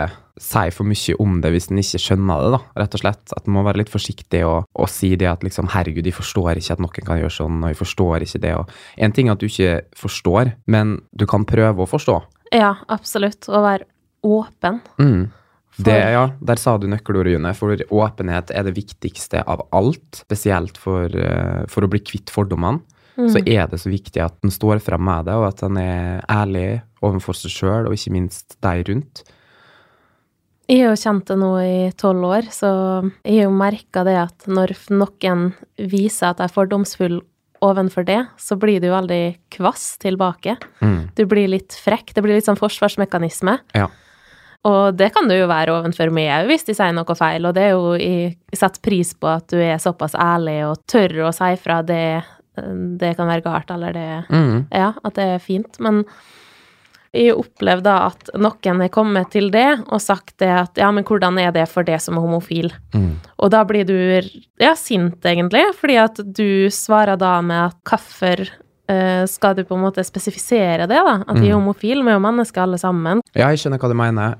si 0.41 0.63
for 0.75 0.87
mye 0.87 1.15
om 1.23 1.37
det 1.43 1.51
hvis 1.53 1.69
en 1.71 1.79
ikke 1.79 2.01
skjønner 2.01 2.43
det, 2.43 2.49
da, 2.57 2.59
rett 2.81 2.97
og 2.97 3.03
slett. 3.03 3.35
At 3.37 3.47
en 3.47 3.55
må 3.55 3.63
være 3.65 3.83
litt 3.83 3.93
forsiktig 3.93 4.43
og, 4.47 4.67
og 4.75 4.91
si 4.91 5.13
det 5.19 5.29
at 5.31 5.45
liksom, 5.45 5.69
herregud, 5.71 6.05
jeg 6.05 6.17
forstår 6.17 6.59
ikke 6.59 6.75
at 6.75 6.83
noen 6.83 7.07
kan 7.07 7.21
gjøre 7.21 7.37
sånn, 7.37 7.61
og 7.63 7.71
jeg 7.71 7.79
forstår 7.79 8.27
ikke 8.27 8.43
det, 8.43 8.53
og 8.59 8.73
En 9.05 9.13
ting 9.15 9.29
er 9.29 9.35
at 9.35 9.41
du 9.41 9.47
ikke 9.47 9.81
forstår, 9.95 10.53
men 10.71 10.97
du 11.15 11.25
kan 11.29 11.45
prøve 11.47 11.83
å 11.83 11.89
forstå. 11.89 12.19
Ja, 12.55 12.75
absolutt. 12.91 13.47
Og 13.49 13.63
være 13.65 13.87
åpen. 14.25 14.79
Mm. 14.99 15.31
Det, 15.75 15.95
ja, 16.15 16.29
der 16.39 16.59
sa 16.59 16.77
du 16.79 16.87
nøkkelordet, 16.87 17.35
June. 17.35 17.51
For 17.57 17.75
åpenhet 17.75 18.51
er 18.55 18.67
det 18.67 18.75
viktigste 18.77 19.43
av 19.43 19.65
alt. 19.75 20.21
Spesielt 20.23 20.79
for, 20.79 21.11
eh, 21.11 21.65
for 21.71 21.83
å 21.83 21.91
bli 21.91 21.99
kvitt 21.99 22.31
fordommene. 22.31 22.83
Mm. 23.15 23.29
Så 23.31 23.41
er 23.47 23.67
det 23.71 23.79
så 23.79 23.91
viktig 23.91 24.23
at 24.23 24.35
en 24.43 24.51
står 24.51 24.81
frem 24.83 25.03
med 25.03 25.27
det, 25.27 25.35
og 25.35 25.47
at 25.47 25.63
en 25.67 25.79
er 25.79 26.23
ærlig 26.31 26.81
overfor 27.03 27.37
seg 27.37 27.53
sjøl, 27.53 27.87
og 27.87 27.95
ikke 27.95 28.15
minst 28.15 28.57
deg 28.63 28.87
rundt. 28.89 29.23
Jeg 30.65 30.81
har 30.81 30.95
jo 30.95 30.97
kjent 30.97 31.27
det 31.29 31.37
nå 31.37 31.51
i 31.61 31.77
tolv 31.99 32.25
år, 32.25 32.47
så 32.53 32.69
jeg 33.21 33.37
har 33.37 33.47
jo 33.47 33.53
merka 33.53 34.01
det 34.07 34.15
at 34.17 34.47
når 34.49 34.73
noen 34.89 35.51
viser 35.77 36.31
at 36.31 36.41
jeg 36.41 36.49
er 36.49 36.55
fordomsfull 36.55 37.19
ovenfor 37.65 38.05
det, 38.07 38.21
så 38.41 38.57
blir 38.59 38.81
du 38.81 38.89
veldig 38.91 39.37
kvass 39.53 39.95
tilbake. 40.01 40.57
Mm. 40.81 41.11
Du 41.17 41.23
blir 41.29 41.51
litt 41.53 41.77
frekk. 41.77 42.13
Det 42.15 42.23
blir 42.25 42.37
litt 42.37 42.47
sånn 42.49 42.59
forsvarsmekanisme. 42.59 43.59
Ja. 43.77 43.87
Og 44.65 44.97
det 44.97 45.11
kan 45.13 45.29
du 45.29 45.35
jo 45.37 45.49
være 45.49 45.75
ovenfor 45.75 46.09
meg 46.13 46.31
òg, 46.33 46.49
hvis 46.49 46.65
de 46.65 46.75
sier 46.77 46.93
noe 46.97 47.17
feil. 47.17 47.45
Og 47.45 47.53
det 47.53 47.67
er 47.67 47.75
jo 47.75 47.93
Jeg 48.01 48.57
setter 48.57 48.81
pris 48.81 49.13
på 49.13 49.29
at 49.29 49.45
du 49.53 49.59
er 49.61 49.77
såpass 49.81 50.17
ærlig 50.17 50.63
og 50.65 50.81
tør 50.89 51.27
å 51.27 51.35
si 51.35 51.51
fra 51.61 51.81
det 51.85 52.23
det 52.55 53.09
kan 53.17 53.27
være 53.27 53.43
galt, 53.43 53.71
eller 53.71 53.91
det 53.91 54.25
Mm. 54.31 54.67
Ja, 54.71 54.93
at 55.03 55.15
det 55.15 55.23
er 55.23 55.39
fint. 55.39 55.77
Men 55.79 56.05
jeg 57.15 57.35
opplevde 57.39 57.87
da 57.87 57.95
at 58.11 58.29
noen 58.35 58.81
har 58.83 58.91
kommet 58.93 59.31
til 59.33 59.47
det 59.53 59.81
og 59.87 60.01
sagt 60.03 60.35
det 60.43 60.51
at 60.51 60.77
ja, 60.81 60.91
men 60.91 61.03
hvordan 61.07 61.39
er 61.41 61.51
det 61.55 61.65
for 61.71 61.87
det 61.87 62.01
som 62.03 62.17
er 62.19 62.25
homofil? 62.25 62.69
Mm. 62.93 63.15
Og 63.39 63.51
da 63.53 63.63
blir 63.67 63.87
du 63.87 63.95
ja, 64.61 64.75
sint, 64.75 65.23
egentlig, 65.25 65.63
fordi 65.79 65.97
at 66.01 66.21
du 66.25 66.67
svarer 66.73 67.17
da 67.21 67.37
med 67.45 67.69
at 67.71 67.77
hvorfor 67.87 68.45
eh, 68.91 69.23
skal 69.31 69.55
du 69.57 69.63
på 69.65 69.73
en 69.77 69.81
måte 69.87 70.03
spesifisere 70.05 70.85
det, 70.85 70.99
da? 71.07 71.15
At 71.25 71.39
de 71.39 71.47
er 71.49 71.55
Mm. 71.55 71.61
homofile, 71.63 72.03
vi 72.05 72.11
er 72.13 72.19
jo 72.19 72.25
mennesker 72.27 72.61
alle 72.61 72.77
sammen. 72.77 73.21
Ja, 73.33 73.47
jeg 73.49 73.57
skjønner 73.63 73.79
hva 73.81 73.89
du 73.89 73.95
mener. 73.97 74.35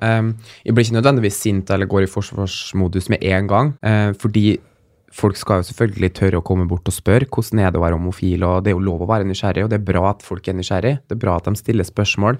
Jeg 0.63 0.73
blir 0.75 0.85
ikke 0.85 0.99
nødvendigvis 1.01 1.39
sint 1.41 1.69
eller 1.73 1.85
går 1.89 2.03
i 2.05 2.11
forsvarsmodus 2.11 3.09
med 3.09 3.23
en 3.23 3.47
gang, 3.47 3.73
eh, 3.81 4.11
fordi 4.13 4.59
folk 5.15 5.37
skal 5.39 5.61
jo 5.61 5.69
selvfølgelig 5.69 6.11
tørre 6.17 6.39
å 6.41 6.45
komme 6.45 6.67
bort 6.69 6.89
og 6.91 6.95
spørre 6.95 7.27
hvordan 7.31 7.61
er 7.63 7.71
det 7.71 7.79
å 7.79 7.85
være 7.85 7.99
homofil, 7.99 8.43
og 8.47 8.65
det 8.65 8.71
er 8.71 8.75
jo 8.75 8.83
lov 8.83 9.05
å 9.05 9.09
være 9.09 9.27
nysgjerrig, 9.29 9.63
og 9.65 9.71
det 9.71 9.79
er 9.79 9.87
bra 9.87 10.09
at 10.11 10.25
folk 10.25 10.47
er 10.47 10.57
nysgjerrig, 10.57 10.97
det 11.07 11.15
er 11.15 11.21
bra 11.21 11.37
at 11.39 11.47
de 11.47 11.55
stiller 11.59 11.87
spørsmål, 11.87 12.39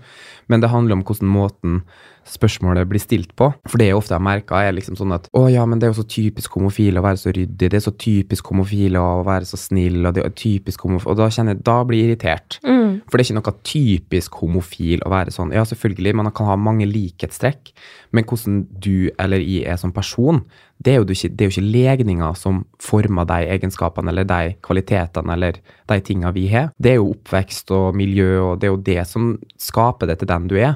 men 0.51 0.63
det 0.63 0.71
handler 0.73 0.97
om 0.97 1.05
hvordan 1.07 1.31
måten 1.31 1.79
spørsmålet 2.25 2.87
blir 2.89 3.01
stilt 3.01 3.33
på. 3.37 3.51
For 3.69 3.81
det 3.81 3.89
jeg 3.89 3.97
ofte 3.97 4.15
har 4.15 4.23
merker, 4.23 4.57
er 4.57 4.75
liksom 4.75 4.97
sånn 4.99 5.13
at 5.15 5.29
å 5.37 5.45
ja, 5.51 5.65
men 5.69 5.79
det 5.79 5.87
er 5.87 5.93
jo 5.93 6.01
så 6.01 6.07
typisk 6.09 6.57
homofile 6.57 7.01
å 7.01 7.05
være 7.05 7.21
så 7.21 7.33
ryddig, 7.35 7.69
det 7.71 7.79
er 7.79 7.85
så 7.85 7.93
typisk 8.01 8.51
homofile 8.51 9.01
å 9.01 9.23
være 9.27 9.49
så 9.49 9.59
snill, 9.59 10.01
og 10.03 10.15
det 10.17 10.25
er 10.25 10.35
typisk 10.35 10.85
homofile 10.87 11.13
Og 11.13 11.19
da 11.19 11.29
kjenner 11.31 11.55
jeg, 11.55 11.63
da 11.67 11.77
blir 11.87 12.01
jeg 12.01 12.11
irritert. 12.11 12.59
Mm. 12.65 13.01
For 13.05 13.17
det 13.17 13.25
er 13.25 13.29
ikke 13.29 13.39
noe 13.39 13.55
typisk 13.71 14.39
homofil 14.41 15.05
å 15.05 15.11
være 15.13 15.33
sånn. 15.35 15.53
Ja, 15.55 15.65
selvfølgelig, 15.67 16.15
man 16.17 16.31
kan 16.35 16.49
ha 16.49 16.57
mange 16.59 16.87
likhetstrekk, 16.89 17.73
men 18.15 18.25
hvordan 18.27 18.63
du 18.81 19.11
eller 19.21 19.43
jeg 19.43 19.67
er 19.69 19.79
som 19.81 19.93
person, 19.95 20.41
det 20.83 20.93
er 20.93 20.99
jo 20.99 21.05
ikke, 21.07 21.29
det 21.31 21.45
er 21.45 21.49
jo 21.49 21.53
ikke 21.53 21.73
legninga 21.75 22.31
som 22.37 22.63
former 22.83 23.27
de 23.29 23.47
egenskapene 23.53 24.11
eller 24.11 24.27
de 24.27 24.55
kvalitetene 24.65 25.35
eller 25.37 25.59
de 25.87 25.99
tinga 26.03 26.33
vi 26.35 26.47
har. 26.51 26.71
Det 26.77 26.95
er 26.95 26.99
jo 26.99 27.13
oppvekst 27.13 27.71
og 27.75 27.95
miljø, 27.95 28.31
og 28.43 28.59
det 28.59 28.67
er 28.67 28.73
jo 28.73 28.81
det 28.89 29.05
som 29.07 29.29
skaper 29.61 30.11
det 30.11 30.19
til 30.21 30.31
den 30.31 30.49
du 30.51 30.57
er. 30.59 30.75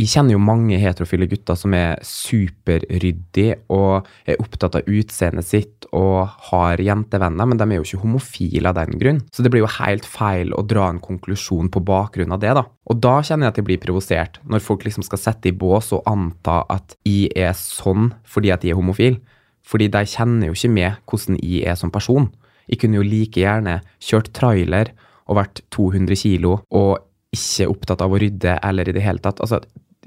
Jeg 0.00 0.08
kjenner 0.08 0.32
jo 0.32 0.40
mange 0.40 0.78
heterofile 0.80 1.26
gutter 1.28 1.58
som 1.58 1.74
er 1.76 1.98
superryddige 2.06 3.58
og 3.74 4.06
er 4.24 4.38
opptatt 4.40 4.78
av 4.78 4.86
utseendet 4.88 5.44
sitt 5.44 5.88
og 5.92 6.30
har 6.46 6.80
jentevenner, 6.80 7.48
men 7.50 7.58
de 7.60 7.66
er 7.66 7.80
jo 7.80 7.84
ikke 7.84 8.00
homofile 8.06 8.70
av 8.70 8.78
den 8.78 8.96
grunn. 9.02 9.18
Så 9.28 9.44
det 9.44 9.50
blir 9.52 9.60
jo 9.66 9.72
helt 9.74 10.06
feil 10.08 10.54
å 10.56 10.62
dra 10.64 10.86
en 10.88 11.02
konklusjon 11.04 11.68
på 11.74 11.82
bakgrunn 11.84 12.32
av 12.32 12.40
det, 12.40 12.54
da. 12.56 12.62
Og 12.88 13.02
da 13.02 13.18
kjenner 13.20 13.48
jeg 13.48 13.52
at 13.52 13.60
jeg 13.60 13.66
blir 13.66 13.82
provosert, 13.82 14.38
når 14.48 14.64
folk 14.64 14.86
liksom 14.86 15.04
skal 15.04 15.20
sette 15.20 15.50
i 15.50 15.56
bås 15.64 15.90
og 15.96 16.08
anta 16.08 16.62
at 16.72 16.96
jeg 17.04 17.28
er 17.36 17.52
sånn 17.58 18.14
fordi 18.24 18.54
at 18.54 18.64
jeg 18.64 18.72
er 18.72 18.80
homofil. 18.80 19.20
Fordi 19.68 19.90
de 19.92 20.04
kjenner 20.08 20.48
jo 20.48 20.56
ikke 20.56 20.72
med 20.78 21.04
hvordan 21.10 21.36
jeg 21.42 21.68
er 21.68 21.76
som 21.76 21.92
person. 21.92 22.30
Jeg 22.70 22.80
kunne 22.80 23.02
jo 23.02 23.04
like 23.04 23.42
gjerne 23.42 23.82
kjørt 24.00 24.32
trailer 24.38 24.94
og 25.28 25.42
vært 25.42 25.60
200 25.76 26.22
kilo 26.24 26.56
og 26.72 27.04
ikke 27.36 27.68
opptatt 27.70 28.00
av 28.02 28.16
å 28.16 28.18
rydde 28.18 28.56
eller 28.64 28.88
i 28.88 28.96
det 28.96 29.04
hele 29.04 29.22
tatt. 29.22 29.44
Altså, 29.44 29.60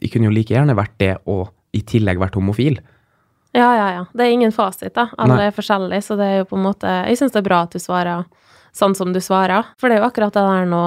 jeg 0.03 0.11
kunne 0.13 0.27
jo 0.27 0.35
like 0.35 0.53
gjerne 0.53 0.75
vært 0.77 0.97
det 1.01 1.13
og 1.31 1.47
i 1.73 1.81
tillegg 1.87 2.19
vært 2.21 2.35
homofil. 2.37 2.77
Ja, 3.53 3.69
ja, 3.77 3.87
ja. 3.93 4.05
Det 4.13 4.25
er 4.25 4.33
ingen 4.33 4.53
fasit, 4.53 4.93
da. 4.97 5.07
Alle 5.21 5.37
Nei. 5.37 5.47
er 5.49 5.55
forskjellige, 5.55 6.05
så 6.05 6.17
det 6.19 6.27
er 6.29 6.39
jo 6.41 6.49
på 6.49 6.57
en 6.57 6.65
måte 6.65 6.89
Jeg 7.07 7.19
syns 7.19 7.35
det 7.35 7.43
er 7.43 7.49
bra 7.49 7.63
at 7.67 7.73
du 7.73 7.81
svarer 7.81 8.25
sånn 8.73 8.95
som 8.97 9.11
du 9.13 9.19
svarer, 9.21 9.67
for 9.77 9.89
det 9.89 9.97
er 9.97 10.01
jo 10.01 10.07
akkurat 10.09 10.33
det 10.33 10.41
der 10.41 10.69
nå 10.69 10.83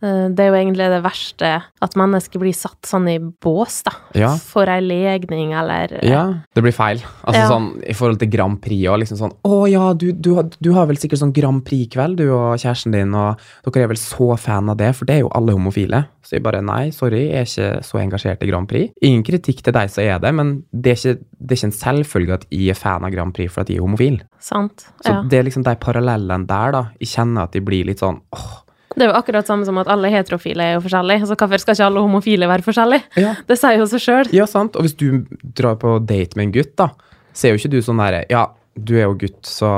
det 0.00 0.40
er 0.40 0.48
jo 0.48 0.54
egentlig 0.56 0.86
det 0.90 1.02
verste, 1.04 1.48
at 1.84 1.96
mennesker 2.00 2.40
blir 2.40 2.54
satt 2.56 2.88
sånn 2.88 3.08
i 3.12 3.18
bås, 3.18 3.82
da. 3.84 3.92
Ja. 4.16 4.30
For 4.36 4.64
ei 4.72 4.80
legning, 4.80 5.52
eller 5.52 5.98
Ja, 6.02 6.22
det 6.54 6.62
blir 6.64 6.72
feil. 6.72 7.02
Altså 7.24 7.40
Ja. 7.42 7.48
sånn 7.50 7.82
i 7.84 7.92
forhold 7.92 8.18
til 8.18 8.30
Grand 8.32 8.60
Prix 8.62 8.88
og 8.88 9.00
liksom 9.00 9.18
sånn 9.18 9.34
Å 9.44 9.68
ja, 9.70 9.92
du, 9.92 10.12
du, 10.12 10.32
du 10.60 10.72
har 10.72 10.86
vel 10.86 10.96
sikkert 10.96 11.20
sånn 11.20 11.32
Grand 11.36 11.62
Prix-kveld, 11.64 12.16
du 12.16 12.30
og 12.32 12.56
kjæresten 12.58 12.92
din, 12.92 13.14
og 13.14 13.36
dere 13.64 13.84
er 13.84 13.88
vel 13.92 13.96
så 14.00 14.36
fan 14.38 14.68
av 14.72 14.76
det, 14.80 14.94
for 14.96 15.04
det 15.04 15.16
er 15.16 15.20
jo 15.20 15.30
alle 15.36 15.52
homofile. 15.52 16.06
Så 16.24 16.36
jeg 16.36 16.42
bare 16.44 16.60
nei, 16.62 16.90
sorry, 16.94 17.26
jeg 17.28 17.36
er 17.40 17.48
ikke 17.48 17.84
så 17.84 17.98
engasjert 18.00 18.42
i 18.42 18.46
Grand 18.50 18.68
Prix. 18.68 18.92
Ingen 19.02 19.22
kritikk 19.26 19.62
til 19.66 19.72
deg 19.74 19.90
som 19.90 20.04
er 20.04 20.18
det, 20.22 20.32
men 20.34 20.64
det 20.72 20.92
er 20.92 20.96
ikke, 21.00 21.20
det 21.40 21.52
er 21.52 21.58
ikke 21.60 21.70
en 21.70 21.78
selvfølge 21.80 22.32
at 22.38 22.44
jeg 22.50 22.70
er 22.70 22.78
fan 22.78 23.04
av 23.04 23.10
Grand 23.12 23.34
Prix 23.34 23.50
for 23.52 23.60
at 23.64 23.68
jeg 23.72 23.78
er 23.80 23.84
homofil. 23.84 24.20
Sant? 24.38 24.86
Så 25.04 25.10
Ja. 25.12 25.22
det 25.22 25.38
er 25.38 25.44
liksom 25.44 25.64
de 25.64 25.74
parallellene 25.76 26.46
der, 26.46 26.72
da. 26.72 26.82
Jeg 27.00 27.08
kjenner 27.08 27.42
at 27.44 27.52
de 27.52 27.60
blir 27.60 27.84
litt 27.84 27.98
sånn 28.00 28.20
åh, 28.32 28.62
Det 28.96 29.04
er 29.06 29.12
jo 29.12 29.18
akkurat 29.18 29.46
samme 29.46 29.66
som 29.68 29.78
at 29.80 29.90
alle 29.92 30.10
heterofile 30.10 30.64
er 30.64 30.72
jo 30.76 30.84
forskjellige, 30.84 31.28
så 31.28 31.36
hvorfor 31.38 31.62
skal 31.62 31.76
ikke 31.76 31.86
alle 31.86 32.02
homofile 32.02 32.48
være 32.50 32.66
forskjellige? 32.66 33.06
Ja. 33.22 33.34
Det 33.46 33.58
sier 33.60 33.78
jo 33.78 33.86
seg 33.90 34.02
sjøl. 34.02 34.32
Ja, 34.34 34.48
sant. 34.50 34.78
Og 34.78 34.86
hvis 34.86 34.96
du 34.98 35.22
drar 35.42 35.78
på 35.80 35.98
date 36.02 36.38
med 36.38 36.48
en 36.48 36.56
gutt, 36.58 36.74
da, 36.80 36.90
så 37.30 37.46
er 37.46 37.54
jo 37.54 37.62
ikke 37.62 37.76
du 37.76 37.78
sånn 37.86 38.02
derre 38.02 38.24
Ja, 38.32 38.48
du 38.74 38.96
er 38.98 39.06
jo 39.06 39.14
gutt, 39.20 39.44
så 39.46 39.70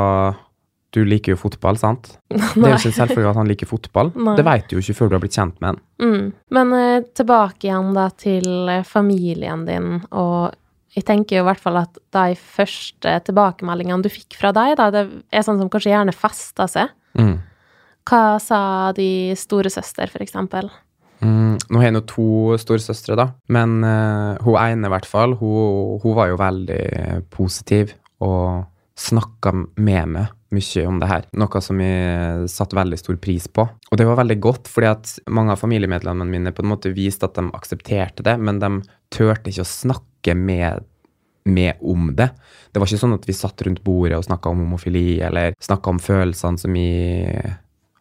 du 0.93 1.05
liker 1.09 1.33
jo 1.33 1.41
fotball, 1.41 1.79
sant? 1.81 2.15
Nei. 2.33 2.41
Det 2.55 2.65
er 2.67 2.75
jo 2.75 2.81
ikke 2.81 2.97
selvfølgelig 2.99 3.31
at 3.31 3.41
han 3.41 3.53
liker 3.53 3.71
fotball. 3.71 4.11
Nei. 4.29 4.35
Det 4.39 4.47
vet 4.49 4.67
du 4.69 4.77
jo 4.77 4.83
ikke 4.85 4.97
før 4.99 5.13
du 5.13 5.17
har 5.17 5.23
blitt 5.25 5.39
kjent 5.39 5.61
med 5.61 5.73
han. 5.73 5.85
Mm. 6.03 6.27
Men 6.57 6.75
uh, 6.77 7.05
tilbake 7.17 7.69
igjen 7.69 7.95
da 7.97 8.09
til 8.17 8.51
eh, 8.73 8.85
familien 8.89 9.65
din, 9.69 9.95
og 10.11 10.53
jeg 10.93 11.07
tenker 11.09 11.39
jo 11.39 11.45
i 11.47 11.49
hvert 11.49 11.63
fall 11.63 11.79
at 11.81 11.97
de 12.13 12.37
første 12.37 13.15
tilbakemeldingene 13.29 14.05
du 14.05 14.11
fikk 14.13 14.37
fra 14.41 14.53
deg, 14.57 14.75
da, 14.77 14.91
det 14.93 15.07
er 15.33 15.47
sånn 15.47 15.61
som 15.63 15.71
kanskje 15.73 15.95
gjerne 15.95 16.13
fester 16.17 16.69
seg. 16.69 16.93
Mm. 17.17 17.39
Hva 18.09 18.39
sa 18.43 18.63
de 18.97 19.35
storesøster, 19.39 20.11
for 20.11 20.25
eksempel? 20.25 20.71
Mm, 21.23 21.55
nå 21.71 21.79
har 21.79 21.87
jeg 21.87 21.95
nå 21.95 22.03
to 22.11 22.27
storesøstre, 22.59 23.17
da. 23.19 23.29
Men 23.53 23.79
uh, 23.87 24.39
hun 24.43 24.59
ene, 24.59 24.89
i 24.89 24.93
hvert 24.93 25.09
fall, 25.09 25.37
hun, 25.39 25.99
hun 26.03 26.17
var 26.19 26.33
jo 26.33 26.39
veldig 26.41 26.83
positiv 27.35 27.95
og 28.23 28.65
snakka 28.99 29.55
med 29.55 30.15
meg 30.17 30.39
mye 30.53 30.83
om 30.85 30.99
det 31.01 31.09
her. 31.09 31.27
Noe 31.41 31.63
som 31.65 31.81
jeg 31.81 32.49
satte 32.53 32.77
veldig 32.77 32.99
stor 33.01 33.17
pris 33.23 33.47
på. 33.49 33.65
Og 33.65 33.99
det 33.99 34.05
var 34.05 34.19
veldig 34.21 34.39
godt, 34.43 34.69
fordi 34.69 34.91
at 34.91 35.13
mange 35.33 35.55
av 35.55 35.63
familiemedlemmene 35.63 36.29
mine 36.29 36.53
på 36.53 36.65
en 36.65 36.73
måte 36.75 36.93
viste 36.93 37.29
at 37.29 37.39
de 37.39 37.47
aksepterte 37.57 38.27
det, 38.27 38.37
men 38.37 38.61
de 38.61 38.73
turte 39.15 39.53
ikke 39.53 39.65
å 39.65 39.73
snakke 39.73 40.37
med 40.39 40.89
med 41.43 41.81
om 41.81 42.13
det. 42.15 42.29
Det 42.71 42.79
var 42.79 42.87
ikke 42.87 43.01
sånn 43.01 43.17
at 43.17 43.25
vi 43.27 43.35
satt 43.35 43.65
rundt 43.67 43.81
bordet 43.83 44.15
og 44.15 44.27
snakka 44.29 44.53
om 44.53 44.61
homofili, 44.63 45.19
eller 45.27 45.57
snakka 45.59 45.91
om 45.91 45.99
følelsene 45.99 46.61
som 46.61 46.77
vi 46.77 46.85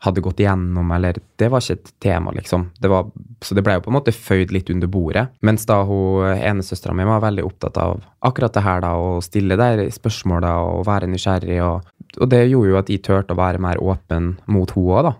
hadde 0.01 0.22
gått 0.25 0.39
igjennom, 0.41 0.91
eller 0.96 1.20
Det 1.38 1.48
var 1.51 1.62
ikke 1.62 1.74
et 1.77 1.91
tema, 2.01 2.31
liksom. 2.34 2.67
Det 2.81 2.89
var, 2.89 3.05
så 3.41 3.53
det 3.58 3.63
ble 3.65 3.75
jo 3.77 3.84
på 3.86 3.91
en 3.91 3.98
måte 4.00 4.13
føyd 4.13 4.51
litt 4.51 4.70
under 4.74 4.88
bordet. 4.89 5.27
Mens 5.41 5.65
da 5.70 5.84
hun 5.86 6.25
enesøstera 6.38 6.93
mi 6.98 7.05
var 7.05 7.22
veldig 7.22 7.43
opptatt 7.46 7.77
av 7.77 8.01
akkurat 8.25 8.53
det 8.53 8.63
her, 8.65 8.81
da, 8.81 8.96
å 8.98 9.20
stille 9.22 9.58
der 9.58 9.84
spørsmål 9.93 10.46
og 10.50 10.86
være 10.89 11.10
nysgjerrig, 11.10 11.60
og, 11.65 11.86
og 12.20 12.29
det 12.34 12.48
gjorde 12.50 12.70
jo 12.74 12.79
at 12.81 12.89
de 12.89 12.98
turte 12.98 13.34
å 13.36 13.41
være 13.41 13.62
mer 13.62 13.77
åpen 13.81 14.38
mot 14.48 14.72
henne 14.74 14.96
òg, 14.98 15.03
da. 15.12 15.13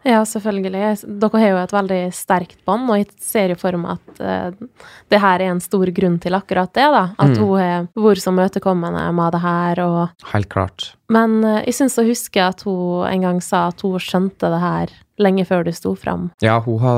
Ja, 0.00 0.22
selvfølgelig. 0.24 0.94
Dere 1.20 1.40
har 1.42 1.50
jo 1.50 1.56
et 1.60 1.72
veldig 1.76 1.98
sterkt 2.16 2.62
bånd, 2.64 2.86
og 2.88 2.96
jeg 3.02 3.10
ser 3.20 3.52
jo 3.52 3.56
for 3.60 3.76
meg 3.76 3.98
at 3.98 4.20
eh, 4.24 4.86
det 5.12 5.18
her 5.20 5.42
er 5.44 5.50
en 5.52 5.60
stor 5.60 5.90
grunn 5.92 6.16
til 6.22 6.32
akkurat 6.38 6.72
det, 6.72 6.86
da. 6.94 7.02
At 7.20 7.34
Mm. 7.34 7.42
hun 7.42 7.58
har 7.60 7.84
vært 8.00 8.22
så 8.24 8.32
møtekommende 8.32 9.02
med 9.12 9.32
det 9.36 9.40
her, 9.44 9.82
og 9.84 10.08
Helt 10.32 10.48
klart. 10.48 10.94
Men 11.10 11.40
eh, 11.44 11.62
jeg 11.68 11.80
syns 11.80 11.98
å 12.00 12.06
huske 12.06 12.42
at 12.44 12.64
hun 12.66 13.06
en 13.08 13.28
gang 13.28 13.44
sa 13.44 13.68
at 13.70 13.82
hun 13.86 13.98
skjønte 14.00 14.50
det 14.52 14.62
her 14.62 14.98
lenge 15.20 15.44
før 15.44 15.66
du 15.66 15.72
sto 15.76 15.92
fram. 15.98 16.28
Ja, 16.40 16.56
hun, 16.64 16.78
ha, 16.80 16.94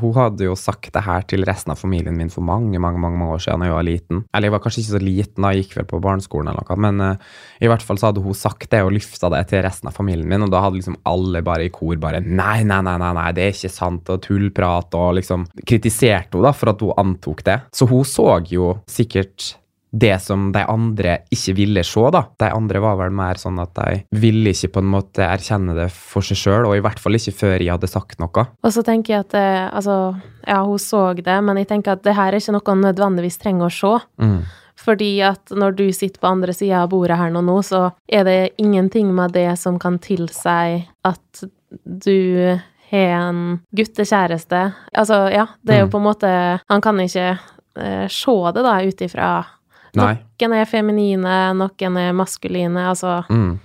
hun 0.00 0.14
hadde 0.16 0.46
jo 0.46 0.54
sagt 0.56 0.94
det 0.94 1.02
her 1.04 1.26
til 1.28 1.44
resten 1.44 1.74
av 1.74 1.80
familien 1.80 2.16
min 2.16 2.32
for 2.32 2.44
mange, 2.46 2.80
mange, 2.80 3.00
mange 3.02 3.26
år 3.34 3.42
siden 3.44 3.60
da 3.60 3.68
jeg 3.68 3.76
var 3.76 3.86
liten. 3.86 4.22
Eller 4.32 4.48
jeg 4.48 4.54
var 4.54 4.62
kanskje 4.64 4.82
ikke 4.82 4.94
så 4.94 5.02
liten, 5.02 5.44
da 5.44 5.52
jeg 5.52 5.66
gikk 5.66 5.76
vel 5.80 5.88
på 5.90 6.00
barneskolen 6.06 6.52
eller 6.52 6.64
noe, 6.64 6.78
men 6.80 7.04
uh, 7.04 7.36
i 7.60 7.70
hvert 7.70 7.84
fall 7.84 8.00
så 8.00 8.08
hadde 8.10 8.24
hun 8.24 8.38
sagt 8.38 8.70
det 8.72 8.80
og 8.86 8.94
lufta 8.96 9.28
det 9.34 9.42
til 9.52 9.64
resten 9.66 9.90
av 9.90 9.96
familien 9.96 10.28
min, 10.30 10.46
og 10.46 10.54
da 10.54 10.64
hadde 10.64 10.80
liksom 10.80 10.96
alle 11.10 11.44
bare 11.44 11.68
i 11.68 11.74
kor 11.74 12.00
bare 12.00 12.22
nei, 12.24 12.62
nei, 12.64 12.80
nei, 12.86 12.96
nei, 13.02 13.12
nei 13.18 13.28
det 13.36 13.44
er 13.44 13.56
ikke 13.56 13.72
sant, 13.76 14.08
og 14.08 14.24
tullprat, 14.24 14.96
og 14.96 15.18
liksom 15.20 15.44
kritiserte 15.60 16.38
hun 16.38 16.48
da 16.48 16.56
for 16.56 16.72
at 16.72 16.84
hun 16.86 16.96
antok 17.04 17.44
det. 17.44 17.60
Så 17.76 17.88
hun 17.90 18.08
så 18.08 18.30
jo 18.48 18.72
sikkert 18.88 19.54
det 19.92 20.20
som 20.22 20.52
de 20.54 20.62
andre 20.70 21.18
ikke 21.34 21.54
ville 21.58 21.82
se, 21.84 22.02
da. 22.14 22.22
De 22.38 22.50
andre 22.54 22.78
var 22.80 22.96
vel 23.00 23.10
mer 23.10 23.34
sånn 23.40 23.58
at 23.58 23.74
de 23.74 24.04
ville 24.22 24.52
ikke 24.54 24.70
på 24.76 24.82
en 24.84 24.90
måte 24.92 25.24
erkjenne 25.26 25.74
det 25.74 25.88
for 25.90 26.22
seg 26.22 26.38
sjøl, 26.38 26.68
og 26.68 26.76
i 26.78 26.82
hvert 26.84 27.00
fall 27.02 27.18
ikke 27.18 27.34
før 27.34 27.56
jeg 27.58 27.72
hadde 27.74 27.90
sagt 27.90 28.18
noe. 28.22 28.46
Og 28.62 28.72
så 28.72 28.84
tenker 28.86 29.14
jeg 29.16 29.26
at 29.26 29.34
det, 29.34 29.48
altså, 29.74 29.98
ja, 30.46 30.60
hun 30.62 30.78
så 30.78 31.02
det, 31.18 31.36
men 31.42 31.56
jeg 31.58 31.68
tenker 31.72 31.92
at 31.98 32.04
det 32.06 32.14
her 32.14 32.32
er 32.32 32.38
ikke 32.38 32.54
noe 32.54 32.66
hun 32.70 32.84
nødvendigvis 32.86 33.38
trenger 33.42 33.66
å 33.66 33.74
se. 33.74 33.92
Mm. 34.22 34.40
Fordi 34.80 35.10
at 35.26 35.50
når 35.52 35.74
du 35.76 35.86
sitter 35.92 36.22
på 36.22 36.30
andre 36.30 36.54
sida 36.56 36.84
av 36.84 36.88
bordet 36.94 37.18
her 37.20 37.30
nå, 37.34 37.42
nå, 37.44 37.58
så 37.66 37.90
er 38.08 38.24
det 38.24 38.38
ingenting 38.62 39.10
med 39.12 39.34
det 39.36 39.50
som 39.60 39.76
kan 39.82 39.98
tilsi 40.00 40.86
at 41.04 41.42
du 41.84 42.56
har 42.90 43.12
en 43.28 43.42
guttekjæreste. 43.76 44.62
Altså, 44.98 45.18
ja, 45.30 45.44
det 45.62 45.74
er 45.74 45.80
jo 45.84 45.86
Mm. 45.86 45.92
på 45.92 45.98
en 45.98 46.06
måte 46.08 46.60
Han 46.68 46.80
kan 46.80 46.96
ikke 46.98 47.38
eh, 47.76 48.08
se 48.08 48.32
det, 48.54 48.62
da, 48.64 48.80
ut 48.82 49.00
ifra 49.04 49.28
Nei. 49.98 50.14
Noen 50.40 50.54
er 50.56 50.68
feminine, 50.70 51.34
noen 51.56 51.98
er 52.00 52.14
maskuline, 52.16 52.88
altså 52.92 53.24
Mm. 53.30 53.58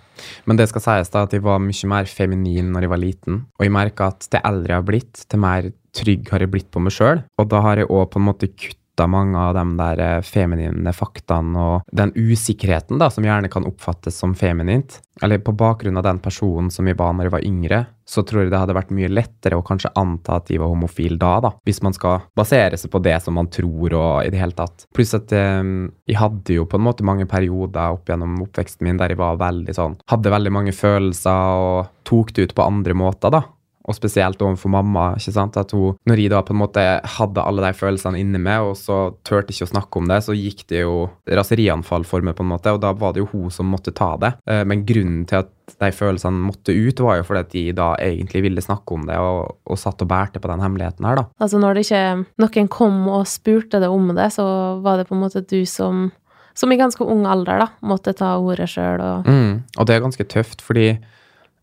Men 0.48 0.56
det 0.56 0.70
skal 0.70 0.82
sies 0.82 1.10
da 1.12 1.26
at 1.26 1.34
jeg 1.36 1.44
var 1.44 1.60
mye 1.60 1.90
mer 1.92 2.06
feminin 2.08 2.72
når 2.72 2.86
jeg 2.86 2.92
var 2.94 3.02
liten. 3.02 3.42
Og 3.60 3.66
jeg 3.66 3.74
merka 3.76 4.08
at 4.14 4.28
til 4.32 4.40
eldre 4.48 4.72
jeg 4.72 4.80
har 4.80 4.88
blitt, 4.88 5.26
til 5.28 5.42
mer 5.44 5.68
trygg 5.96 6.30
har 6.32 6.40
jeg 6.40 6.52
blitt 6.54 6.70
på 6.72 6.80
meg 6.80 6.96
sjøl. 6.96 7.24
Og 7.38 7.50
da 7.52 7.60
har 7.66 7.82
jeg 7.82 7.90
òg 7.90 8.10
på 8.14 8.22
en 8.22 8.28
måte 8.30 8.48
kutta 8.48 8.80
mange 9.12 9.38
av 9.38 9.54
de 9.58 9.66
der 9.80 10.04
eh, 10.04 10.22
feminine 10.26 10.94
faktaene 10.96 11.66
og 11.66 11.96
den 11.96 12.14
usikkerheten 12.16 13.02
da, 13.02 13.10
som 13.12 13.26
gjerne 13.28 13.52
kan 13.52 13.68
oppfattes 13.68 14.18
som 14.22 14.36
feminint. 14.38 15.02
Eller 15.24 15.40
på 15.40 15.54
bakgrunn 15.56 15.98
av 15.98 16.04
den 16.04 16.20
personen 16.20 16.72
som 16.72 16.88
vi 16.88 16.96
var 16.98 17.14
når 17.16 17.28
jeg 17.28 17.34
var 17.36 17.46
yngre, 17.48 17.82
så 18.06 18.22
tror 18.24 18.44
jeg 18.44 18.52
det 18.52 18.60
hadde 18.60 18.76
vært 18.76 18.92
mye 18.94 19.10
lettere 19.10 19.58
å 19.58 19.64
kanskje 19.66 19.94
anta 19.98 20.38
at 20.38 20.50
de 20.50 20.60
var 20.62 20.70
homofile 20.70 21.18
da, 21.20 21.38
da. 21.42 21.52
Hvis 21.66 21.82
man 21.86 21.96
skal 21.96 22.28
basere 22.38 22.78
seg 22.78 22.92
på 22.94 23.02
det 23.04 23.16
som 23.24 23.38
man 23.40 23.50
tror 23.52 23.96
og 23.96 24.26
i 24.26 24.32
det 24.34 24.42
hele 24.42 24.56
tatt. 24.58 24.88
Pluss 24.96 25.16
at 25.18 25.34
eh, 25.36 25.64
jeg 26.08 26.20
hadde 26.20 26.60
jo 26.60 26.68
på 26.70 26.80
en 26.80 26.88
måte 26.88 27.08
mange 27.08 27.28
perioder 27.30 27.96
opp 27.96 28.12
gjennom 28.12 28.38
oppveksten 28.46 28.88
min 28.88 29.00
der 29.02 29.16
jeg 29.16 29.22
var 29.22 29.40
veldig 29.42 29.74
sånn 29.76 29.96
Hadde 30.12 30.32
veldig 30.34 30.52
mange 30.54 30.74
følelser 30.76 31.66
og 31.66 31.92
tok 32.06 32.36
det 32.36 32.50
ut 32.50 32.56
på 32.58 32.66
andre 32.66 32.96
måter, 32.98 33.34
da. 33.34 33.42
Og 33.86 33.94
spesielt 33.94 34.42
overfor 34.42 34.72
mamma. 34.74 35.12
ikke 35.16 35.32
sant? 35.36 35.58
At 35.58 35.72
hun, 35.72 35.96
Når 36.10 36.18
jeg 36.18 36.32
da 36.34 36.42
på 36.42 36.54
en 36.56 36.62
måte 36.64 36.84
hadde 37.04 37.44
alle 37.46 37.62
de 37.68 37.74
følelsene 37.78 38.20
inni 38.20 38.40
meg, 38.42 38.62
og 38.62 38.76
så 38.80 39.14
turte 39.24 39.54
ikke 39.54 39.68
å 39.68 39.74
snakke 39.76 40.00
om 40.02 40.08
det, 40.10 40.24
så 40.26 40.34
gikk 40.34 40.66
det 40.72 40.82
jo 40.82 41.10
raserianfall 41.30 42.04
for 42.06 42.22
meg, 42.26 42.36
på 42.36 42.44
en 42.44 42.50
måte, 42.50 42.74
og 42.74 42.82
da 42.82 42.94
var 42.98 43.14
det 43.14 43.22
jo 43.24 43.30
hun 43.32 43.52
som 43.54 43.70
måtte 43.70 43.94
ta 43.94 44.16
det. 44.18 44.34
Eh, 44.50 44.64
Men 44.66 44.86
grunnen 44.86 45.26
til 45.30 45.44
at 45.44 45.52
de 45.82 45.92
følelsene 45.92 46.42
måtte 46.46 46.74
ut, 46.74 47.00
var 47.00 47.18
jo 47.18 47.24
fordi 47.24 47.40
at 47.40 47.52
de 47.54 47.64
da 47.74 47.96
egentlig 48.02 48.42
ville 48.46 48.62
snakke 48.62 48.94
om 48.94 49.06
det, 49.06 49.18
og, 49.18 49.56
og 49.66 49.78
satt 49.78 50.02
og 50.02 50.08
bærte 50.10 50.42
på 50.42 50.50
den 50.50 50.62
hemmeligheten 50.62 51.06
her, 51.06 51.16
da. 51.16 51.26
Altså 51.42 51.62
når 51.62 51.74
det 51.76 51.86
ikke 51.86 52.26
noen 52.42 52.68
kom 52.70 53.08
og 53.10 53.26
spurte 53.30 53.82
deg 53.82 53.90
om 53.90 54.14
det, 54.16 54.32
så 54.34 54.46
var 54.82 54.98
det 54.98 55.08
på 55.10 55.16
en 55.18 55.22
måte 55.26 55.46
du 55.46 55.62
som 55.66 56.12
som 56.56 56.72
i 56.72 56.78
ganske 56.80 57.04
ung 57.04 57.26
alder, 57.28 57.60
da, 57.60 57.68
måtte 57.84 58.14
ta 58.16 58.38
ordet 58.40 58.70
sjøl 58.72 59.02
og 59.04 59.26
Mm, 59.28 59.64
og 59.78 59.86
det 59.86 59.96
er 59.96 60.00
ganske 60.06 60.24
tøft, 60.24 60.62
fordi 60.64 60.98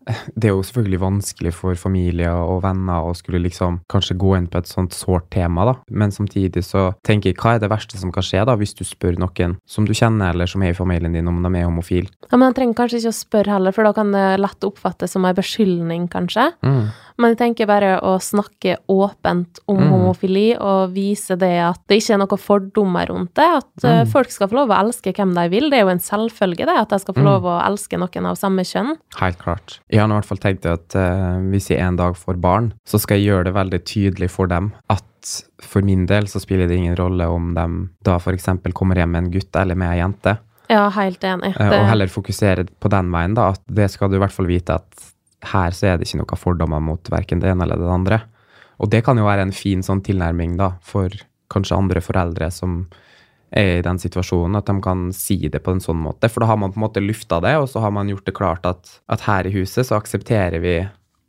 det 0.37 0.49
er 0.49 0.53
jo 0.53 0.63
selvfølgelig 0.65 0.99
vanskelig 1.01 1.53
for 1.55 1.79
familie 1.79 2.31
og 2.33 2.63
venner 2.65 3.07
å 3.07 3.13
skulle 3.17 3.41
liksom 3.43 3.81
kanskje 3.91 4.17
gå 4.19 4.33
inn 4.37 4.49
på 4.51 4.61
et 4.61 4.69
sånt 4.69 4.95
sårt 4.95 5.29
tema, 5.33 5.65
da. 5.69 5.75
Men 5.89 6.13
samtidig 6.15 6.65
så 6.67 6.89
tenker 7.07 7.31
jeg, 7.31 7.39
hva 7.41 7.55
er 7.55 7.63
det 7.63 7.71
verste 7.73 7.99
som 7.99 8.13
kan 8.13 8.25
skje, 8.25 8.43
da, 8.47 8.57
hvis 8.59 8.75
du 8.77 8.83
spør 8.87 9.19
noen 9.21 9.57
som 9.69 9.87
du 9.87 9.93
kjenner, 9.95 10.33
eller 10.33 10.49
som 10.49 10.63
er 10.65 10.73
i 10.73 10.77
familien 10.77 11.15
din, 11.15 11.29
om 11.29 11.41
de 11.43 11.53
er 11.59 11.69
homofil? 11.69 12.09
Ja, 12.29 12.35
men 12.35 12.49
han 12.49 12.57
trenger 12.57 12.81
kanskje 12.81 13.03
ikke 13.03 13.13
å 13.13 13.21
spørre 13.21 13.55
heller, 13.57 13.75
for 13.75 13.87
da 13.87 13.95
kan 13.95 14.13
det 14.15 14.27
lett 14.41 14.67
oppfattes 14.67 15.15
som 15.15 15.27
ei 15.27 15.35
beskyldning, 15.37 16.09
kanskje. 16.11 16.49
Mm. 16.65 16.85
Men 17.17 17.31
jeg 17.35 17.37
tenker 17.37 17.67
bare 17.69 17.99
å 18.01 18.15
snakke 18.19 18.77
åpent 18.89 19.59
om 19.67 19.77
Mm. 19.77 19.89
homofili 19.91 20.55
og 20.59 20.93
vise 20.93 21.35
det 21.37 21.59
at 21.61 21.79
det 21.87 21.99
ikke 22.01 22.13
er 22.13 22.17
noen 22.17 22.39
fordommer 22.39 23.07
rundt 23.07 23.33
det. 23.35 23.43
At 23.63 23.83
eh, 23.83 24.03
Mm. 24.03 24.07
folk 24.11 24.31
skal 24.31 24.47
få 24.47 24.53
lov 24.55 24.69
å 24.69 24.79
elske 24.79 25.13
hvem 25.13 25.33
de 25.33 25.49
vil. 25.49 25.69
Det 25.69 25.79
er 25.79 25.83
jo 25.83 25.89
en 25.89 25.99
selvfølge, 25.99 26.65
det, 26.65 26.77
at 26.77 26.89
de 26.89 26.99
skal 26.99 27.13
få 27.13 27.19
Mm. 27.21 27.25
lov 27.25 27.43
å 27.43 27.61
elske 27.67 27.97
noen 27.99 28.25
av 28.25 28.35
samme 28.37 28.61
kjønn. 28.63 28.97
Helt 29.19 29.37
klart. 29.37 29.79
Jeg 29.89 29.99
har 29.99 30.09
i 30.09 30.13
hvert 30.19 30.25
fall 30.25 30.37
tenkt 30.37 30.65
at 30.65 30.95
uh, 30.95 31.39
hvis 31.51 31.69
jeg 31.69 31.79
en 31.79 31.95
dag 31.95 32.15
får 32.15 32.39
barn, 32.39 32.73
så 32.85 32.99
skal 32.99 33.17
jeg 33.17 33.27
gjøre 33.29 33.43
det 33.45 33.53
veldig 33.53 33.83
tydelig 33.85 34.29
for 34.29 34.47
dem 34.47 34.73
at 34.89 35.03
for 35.61 35.81
min 35.81 36.05
del 36.05 36.23
så 36.27 36.39
spiller 36.41 36.67
det 36.67 36.75
ingen 36.77 36.95
rolle 36.97 37.23
om 37.29 37.53
de 37.53 37.89
da 38.03 38.17
eksempel 38.19 38.73
kommer 38.73 38.95
hjem 38.95 39.11
med 39.11 39.23
en 39.23 39.31
gutt 39.31 39.55
eller 39.55 39.75
med 39.75 39.89
ei 39.93 39.99
jente. 40.03 40.37
Ja, 40.69 40.89
helt 40.89 41.19
enig. 41.21 41.55
Eh, 41.59 41.69
Det- 41.69 41.79
Og 41.79 41.87
heller 41.87 42.07
fokusere 42.07 42.67
på 42.81 42.89
den 42.89 43.11
veien, 43.11 43.33
da. 43.35 43.49
At 43.49 43.59
det 43.71 43.91
skal 43.91 44.09
du 44.09 44.15
i 44.15 44.19
hvert 44.19 44.31
fall 44.31 44.45
vite 44.47 44.69
at 44.75 45.12
her 45.51 45.75
så 45.75 45.91
er 45.91 45.97
det 45.97 46.07
ikke 46.07 46.21
noen 46.21 46.39
fordommer 46.39 46.83
mot 46.83 47.11
verken 47.11 47.41
det 47.43 47.51
ene 47.51 47.65
eller 47.65 47.81
det 47.81 47.91
andre. 47.91 48.19
Og 48.81 48.89
det 48.91 49.03
kan 49.05 49.19
jo 49.19 49.27
være 49.27 49.47
en 49.47 49.55
fin 49.55 49.83
sånn 49.85 50.03
tilnærming, 50.05 50.57
da, 50.59 50.73
for 50.83 51.13
kanskje 51.53 51.77
andre 51.77 52.01
foreldre 52.03 52.49
som 52.51 52.83
er 53.53 53.79
i 53.79 53.85
den 53.85 53.99
situasjonen, 54.01 54.57
at 54.57 54.69
de 54.69 54.79
kan 54.81 55.05
si 55.13 55.37
det 55.51 55.61
på 55.63 55.75
en 55.75 55.83
sånn 55.83 55.99
måte. 56.01 56.29
For 56.31 56.41
da 56.41 56.49
har 56.49 56.57
man 56.57 56.73
på 56.73 56.79
en 56.79 56.85
måte 56.87 57.03
lufta 57.03 57.39
det, 57.43 57.53
og 57.61 57.69
så 57.69 57.83
har 57.83 57.93
man 57.93 58.09
gjort 58.09 58.25
det 58.25 58.35
klart 58.37 58.65
at, 58.65 58.95
at 59.13 59.25
her 59.27 59.47
i 59.47 59.53
huset 59.53 59.87
så 59.87 59.99
aksepterer 59.99 60.63
vi 60.63 60.79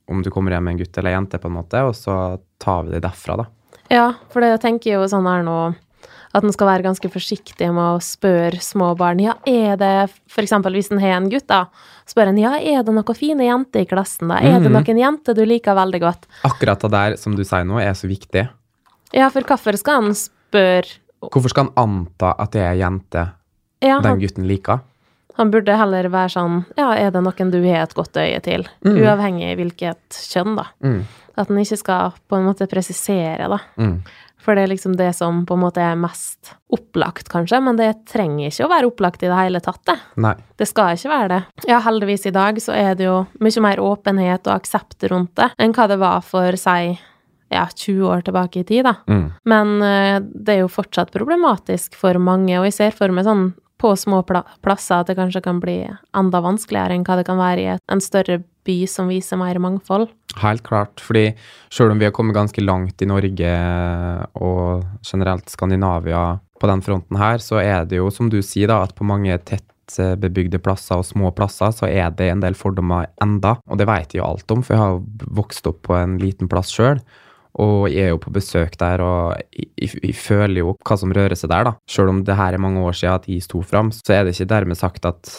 om 0.08 0.22
du 0.24 0.30
kommer 0.32 0.52
hjem 0.52 0.66
med 0.66 0.74
en 0.74 0.80
gutt 0.82 0.98
eller 0.98 1.12
en 1.12 1.22
jente, 1.22 1.40
på 1.40 1.50
en 1.50 1.58
måte, 1.58 1.84
og 1.84 1.94
så 1.96 2.16
tar 2.60 2.86
vi 2.86 2.96
det 2.96 3.04
derfra, 3.04 3.38
da. 3.42 3.46
Ja, 3.92 4.06
for 4.32 4.44
det 4.44 4.56
tenker 4.62 4.96
jo 4.96 5.08
sånn 5.08 5.28
her 5.28 5.44
nå 5.44 5.58
at 6.34 6.42
en 6.44 6.52
skal 6.52 6.66
være 6.66 6.82
ganske 6.82 7.08
forsiktig 7.14 7.68
med 7.72 7.84
å 7.94 8.00
spørre 8.02 8.58
små 8.60 8.88
barn 8.98 9.20
ja, 9.22 9.36
er 9.46 9.76
det 9.78 9.92
for 10.26 10.42
eksempel 10.42 10.74
hvis 10.74 10.90
en 10.90 10.98
har 11.02 11.14
en 11.20 11.28
gutt, 11.30 11.46
da, 11.46 11.64
spør 12.10 12.32
en 12.32 12.40
ja, 12.42 12.56
er 12.58 12.82
det 12.82 12.94
noen 12.94 13.14
fine 13.18 13.46
jenter 13.46 13.84
i 13.84 13.86
klassen, 13.86 14.28
da? 14.32 14.40
Er 14.42 14.58
det 14.60 14.70
Mhm. 14.70 14.74
noen 14.82 14.98
jenter 14.98 15.34
du 15.38 15.44
liker 15.46 15.74
veldig 15.78 16.00
godt? 16.02 16.26
Akkurat 16.44 16.80
det 16.82 16.90
der 16.90 17.16
som 17.16 17.36
du 17.36 17.44
sier 17.44 17.64
nå, 17.64 17.78
er 17.80 17.94
så 17.94 18.08
viktig. 18.10 18.48
Ja, 19.14 19.28
for 19.30 19.42
hvorfor 19.42 19.78
skal 19.78 20.02
han 20.02 20.10
spørre 20.14 20.98
Hvorfor 21.24 21.48
skal 21.48 21.64
han 21.70 21.72
anta 21.78 22.34
at 22.38 22.50
det 22.52 22.60
er 22.60 22.72
ei 22.74 22.80
jente 22.82 23.22
ja, 23.80 24.00
den 24.00 24.18
gutten 24.20 24.46
liker? 24.46 24.80
han 25.36 25.50
burde 25.50 25.74
heller 25.76 26.06
være 26.08 26.30
sånn 26.30 26.64
ja, 26.78 26.92
er 26.94 27.10
det 27.10 27.22
noen 27.24 27.50
du 27.50 27.56
har 27.64 27.82
et 27.82 27.94
godt 27.94 28.14
øye 28.14 28.40
til? 28.42 28.62
Mm. 28.84 28.98
Uavhengig 29.02 29.56
hvilket 29.58 30.18
kjønn, 30.30 30.54
da. 30.56 30.66
Mm. 30.84 31.00
At 31.36 31.48
han 31.48 31.58
ikke 31.58 31.78
skal 31.80 32.12
på 32.30 32.36
en 32.38 32.44
måte 32.46 32.68
presisere, 32.70 33.48
da. 33.50 33.58
Mm. 33.76 33.96
For 34.44 34.56
det 34.56 34.66
er 34.66 34.72
liksom 34.74 34.96
det 34.98 35.10
som 35.16 35.42
på 35.48 35.56
en 35.56 35.62
måte 35.64 35.80
er 35.80 35.96
mest 35.96 36.52
opplagt, 36.74 37.30
kanskje, 37.32 37.62
men 37.64 37.78
det 37.80 37.90
trenger 38.10 38.50
ikke 38.50 38.66
å 38.66 38.72
være 38.72 38.90
opplagt 38.90 39.24
i 39.24 39.30
det 39.30 39.38
hele 39.38 39.62
tatt, 39.64 39.80
det. 39.88 39.96
Nei. 40.20 40.34
Det 40.60 40.68
skal 40.68 40.98
ikke 40.98 41.12
være 41.12 41.30
det. 41.32 41.40
Ja, 41.70 41.80
heldigvis 41.84 42.28
i 42.28 42.34
dag 42.34 42.60
så 42.62 42.76
er 42.76 42.92
det 42.98 43.08
jo 43.08 43.22
mye 43.40 43.64
mer 43.64 43.82
åpenhet 43.82 44.44
og 44.50 44.58
aksept 44.58 45.08
rundt 45.10 45.32
det 45.40 45.50
enn 45.56 45.74
hva 45.76 45.88
det 45.90 45.98
var 46.02 46.24
for, 46.26 46.60
si, 46.60 46.94
ja, 47.54 47.66
20 47.70 48.08
år 48.10 48.24
tilbake 48.26 48.60
i 48.60 48.68
tid, 48.68 48.84
da. 48.84 48.96
Mm. 49.08 49.26
Men 49.48 49.74
uh, 49.80 50.16
det 50.20 50.58
er 50.58 50.64
jo 50.64 50.72
fortsatt 50.72 51.14
problematisk 51.14 51.96
for 51.98 52.18
mange, 52.20 52.58
og 52.58 52.68
jeg 52.68 52.78
ser 52.78 52.96
for 52.96 53.14
meg 53.14 53.28
sånn 53.28 53.52
på 53.80 53.90
små 53.98 54.22
pla 54.24 54.44
plasser 54.64 55.02
at 55.02 55.10
det 55.10 55.16
kanskje 55.18 55.42
kan 55.44 55.58
bli 55.60 55.80
enda 56.16 56.40
vanskeligere 56.44 56.94
enn 56.96 57.04
hva 57.04 57.18
det 57.18 57.26
kan 57.28 57.40
være 57.40 57.64
i 57.64 57.70
et, 57.74 57.82
en 57.90 58.00
større 58.00 58.38
by 58.64 58.76
som 58.88 59.10
viser 59.12 59.36
mer 59.40 59.58
mangfold. 59.60 60.08
Helt 60.42 60.64
klart. 60.66 61.00
fordi 61.00 61.34
selv 61.70 61.92
om 61.92 61.98
vi 61.98 62.08
har 62.08 62.12
kommet 62.12 62.34
ganske 62.34 62.62
langt 62.62 63.02
i 63.02 63.06
Norge 63.06 63.52
og 64.34 64.84
generelt 65.06 65.50
Skandinavia 65.50 66.40
på 66.60 66.70
den 66.70 66.82
fronten 66.82 67.18
her, 67.20 67.38
så 67.38 67.60
er 67.62 67.84
det 67.84 68.00
jo, 68.00 68.10
som 68.10 68.30
du 68.30 68.40
sier, 68.42 68.70
da, 68.70 68.82
at 68.82 68.94
på 68.96 69.06
mange 69.06 69.36
tettbebygde 69.46 70.58
plasser 70.64 70.98
og 70.98 71.06
små 71.06 71.30
plasser, 71.36 71.74
så 71.74 71.86
er 71.90 72.10
det 72.16 72.30
en 72.32 72.42
del 72.42 72.56
fordommer 72.58 73.10
enda. 73.22 73.56
Og 73.68 73.78
det 73.78 73.88
vet 73.90 74.14
jeg 74.14 74.22
jo 74.22 74.30
alt 74.30 74.50
om, 74.54 74.64
for 74.64 74.74
jeg 74.74 74.82
har 74.82 75.30
vokst 75.38 75.70
opp 75.70 75.84
på 75.86 75.98
en 75.98 76.18
liten 76.22 76.50
plass 76.50 76.72
sjøl. 76.74 77.02
Og 77.62 77.86
jeg 77.86 78.08
er 78.08 78.14
jo 78.14 78.18
på 78.18 78.32
besøk 78.34 78.74
der, 78.80 79.02
og 79.04 79.36
jeg, 79.54 79.68
jeg, 79.78 79.98
jeg 80.02 80.18
føler 80.18 80.64
jo 80.64 80.72
hva 80.82 80.96
som 80.98 81.12
rører 81.14 81.38
seg 81.38 81.52
der, 81.52 81.68
da. 81.68 81.76
Selv 81.86 82.10
om 82.10 82.24
det 82.26 82.34
her 82.38 82.56
er 82.56 82.62
mange 82.62 82.82
år 82.82 82.96
siden 82.98 83.20
at 83.20 83.28
jeg 83.30 83.44
sto 83.46 83.62
fram, 83.62 83.92
så 83.94 84.16
er 84.16 84.24
det 84.24 84.34
ikke 84.34 84.50
dermed 84.50 84.80
sagt 84.80 85.06
at 85.06 85.30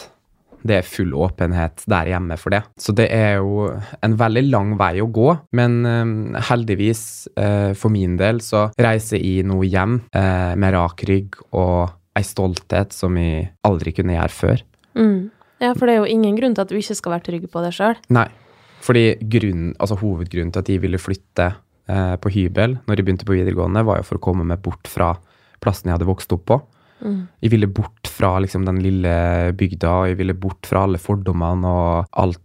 det 0.66 0.78
er 0.78 0.88
full 0.88 1.12
åpenhet 1.14 1.84
der 1.90 2.10
hjemme 2.10 2.38
for 2.40 2.54
det. 2.54 2.62
Så 2.80 2.94
det 2.96 3.08
er 3.14 3.38
jo 3.40 3.68
en 4.02 4.16
veldig 4.18 4.44
lang 4.48 4.74
vei 4.80 4.94
å 5.02 5.10
gå, 5.10 5.28
men 5.58 5.78
eh, 5.86 6.40
heldigvis 6.50 7.02
eh, 7.36 7.72
for 7.78 7.94
min 7.94 8.16
del 8.20 8.40
så 8.44 8.68
reiser 8.80 9.22
jeg 9.22 9.46
nå 9.48 9.60
hjem 9.66 10.00
eh, 10.16 10.54
med 10.58 10.76
rak 10.76 11.06
rygg 11.08 11.38
og 11.52 11.94
ei 12.16 12.24
stolthet 12.24 12.96
som 12.96 13.16
jeg 13.20 13.50
aldri 13.68 13.92
kunne 13.96 14.16
gjøre 14.16 14.36
før. 14.36 14.64
Mm. 14.96 15.28
Ja, 15.62 15.72
for 15.76 15.88
det 15.88 15.96
er 15.96 16.02
jo 16.02 16.10
ingen 16.12 16.36
grunn 16.36 16.56
til 16.56 16.64
at 16.64 16.72
du 16.72 16.76
ikke 16.78 16.96
skal 16.96 17.16
være 17.16 17.26
trygg 17.30 17.46
på 17.52 17.62
deg 17.64 17.76
sjøl. 17.76 17.96
Nei, 18.12 18.28
fordi 18.84 19.06
grunnen, 19.32 19.72
altså 19.80 19.98
hovedgrunnen 20.00 20.52
til 20.54 20.62
at 20.62 20.70
jeg 20.72 20.82
ville 20.84 21.00
flytte 21.00 21.48
eh, 21.88 22.14
på 22.20 22.32
hybel 22.32 22.78
når 22.84 23.00
jeg 23.00 23.08
begynte 23.08 23.28
på 23.28 23.36
videregående, 23.36 23.84
var 23.86 24.00
jo 24.00 24.08
for 24.10 24.20
å 24.20 24.24
komme 24.28 24.46
meg 24.48 24.62
bort 24.64 24.88
fra 24.90 25.14
plassen 25.62 25.90
jeg 25.90 25.96
hadde 25.96 26.08
vokst 26.08 26.32
opp 26.36 26.44
på. 26.48 26.60
Mm. 27.04 27.22
Jeg 27.44 27.52
ville 27.52 27.70
bort 27.72 28.05
fra 28.16 28.36
liksom, 28.42 28.64
den 28.68 28.80
lille 28.84 29.16
bygda, 29.56 29.92
og 30.00 30.10
jeg 30.10 30.20
ville 30.20 30.36
bort 30.40 30.68
fra 30.68 30.86
alle 30.86 31.00
fordommene 31.02 31.72
og 31.72 32.20
alt 32.24 32.42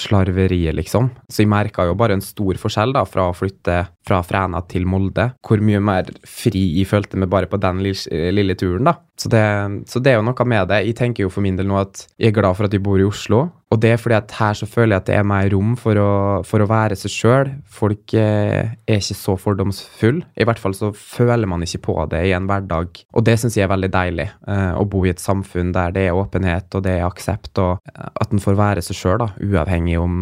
slarveriet, 0.00 0.74
liksom. 0.78 1.10
Så 1.28 1.42
jeg 1.42 1.50
merka 1.50 1.84
jo 1.88 1.96
bare 1.98 2.16
en 2.16 2.24
stor 2.24 2.58
forskjell 2.60 2.94
da, 2.96 3.04
fra 3.08 3.28
å 3.28 3.36
flytte 3.36 3.82
fra 4.06 4.20
Fræna 4.24 4.62
til 4.70 4.86
Molde. 4.88 5.30
Hvor 5.46 5.62
mye 5.64 5.80
mer 5.84 6.10
fri 6.26 6.62
jeg 6.78 6.88
følte 6.90 7.20
meg 7.20 7.30
bare 7.32 7.50
på 7.50 7.60
den 7.60 7.82
lille, 7.84 8.30
lille 8.34 8.56
turen, 8.58 8.88
da. 8.88 8.96
Så 9.20 9.28
det, 9.28 9.44
så 9.90 10.00
det 10.00 10.14
er 10.14 10.20
jo 10.20 10.24
noe 10.24 10.44
med 10.48 10.70
det. 10.70 10.84
Jeg 10.86 10.96
tenker 10.96 11.26
jo 11.26 11.32
for 11.32 11.44
min 11.44 11.58
del 11.58 11.68
nå 11.68 11.76
at 11.82 12.06
jeg 12.16 12.30
er 12.30 12.36
glad 12.38 12.56
for 12.56 12.68
at 12.68 12.72
jeg 12.72 12.84
bor 12.84 13.00
i 13.00 13.04
Oslo. 13.04 13.48
Og 13.70 13.78
det 13.78 13.92
er 13.92 14.00
fordi 14.02 14.16
at 14.16 14.32
her 14.34 14.56
så 14.58 14.66
føler 14.66 14.96
jeg 14.96 15.02
at 15.02 15.08
det 15.10 15.16
er 15.18 15.26
mer 15.28 15.46
rom 15.52 15.76
for 15.78 15.98
å, 16.00 16.12
for 16.46 16.64
å 16.64 16.68
være 16.70 16.96
seg 16.98 17.12
sjøl. 17.14 17.50
Folk 17.70 18.14
eh, 18.18 18.72
er 18.72 18.96
ikke 18.96 19.18
så 19.18 19.36
fordomsfulle. 19.38 20.24
I 20.34 20.46
hvert 20.48 20.62
fall 20.62 20.74
så 20.74 20.90
føler 20.96 21.46
man 21.50 21.62
ikke 21.62 21.82
på 21.84 21.94
det 22.10 22.24
i 22.26 22.32
en 22.34 22.48
hverdag. 22.50 23.02
Og 23.14 23.26
det 23.28 23.36
syns 23.38 23.58
jeg 23.58 23.68
er 23.68 23.70
veldig 23.70 23.92
deilig. 23.94 24.26
Eh, 24.50 24.72
å 24.74 24.86
bo 24.90 25.04
i 25.04 25.12
et 25.12 25.22
samfunn 25.22 25.70
der 25.76 25.94
det 25.94 26.08
er 26.08 26.18
åpenhet 26.18 26.74
og 26.74 26.86
det 26.86 26.96
er 26.96 27.06
aksept, 27.06 27.52
og 27.62 27.92
at 27.94 28.34
en 28.34 28.42
får 28.42 28.58
være 28.58 28.82
seg 28.88 28.98
sjøl, 28.98 29.28
uavhengig 29.44 30.00
om 30.00 30.16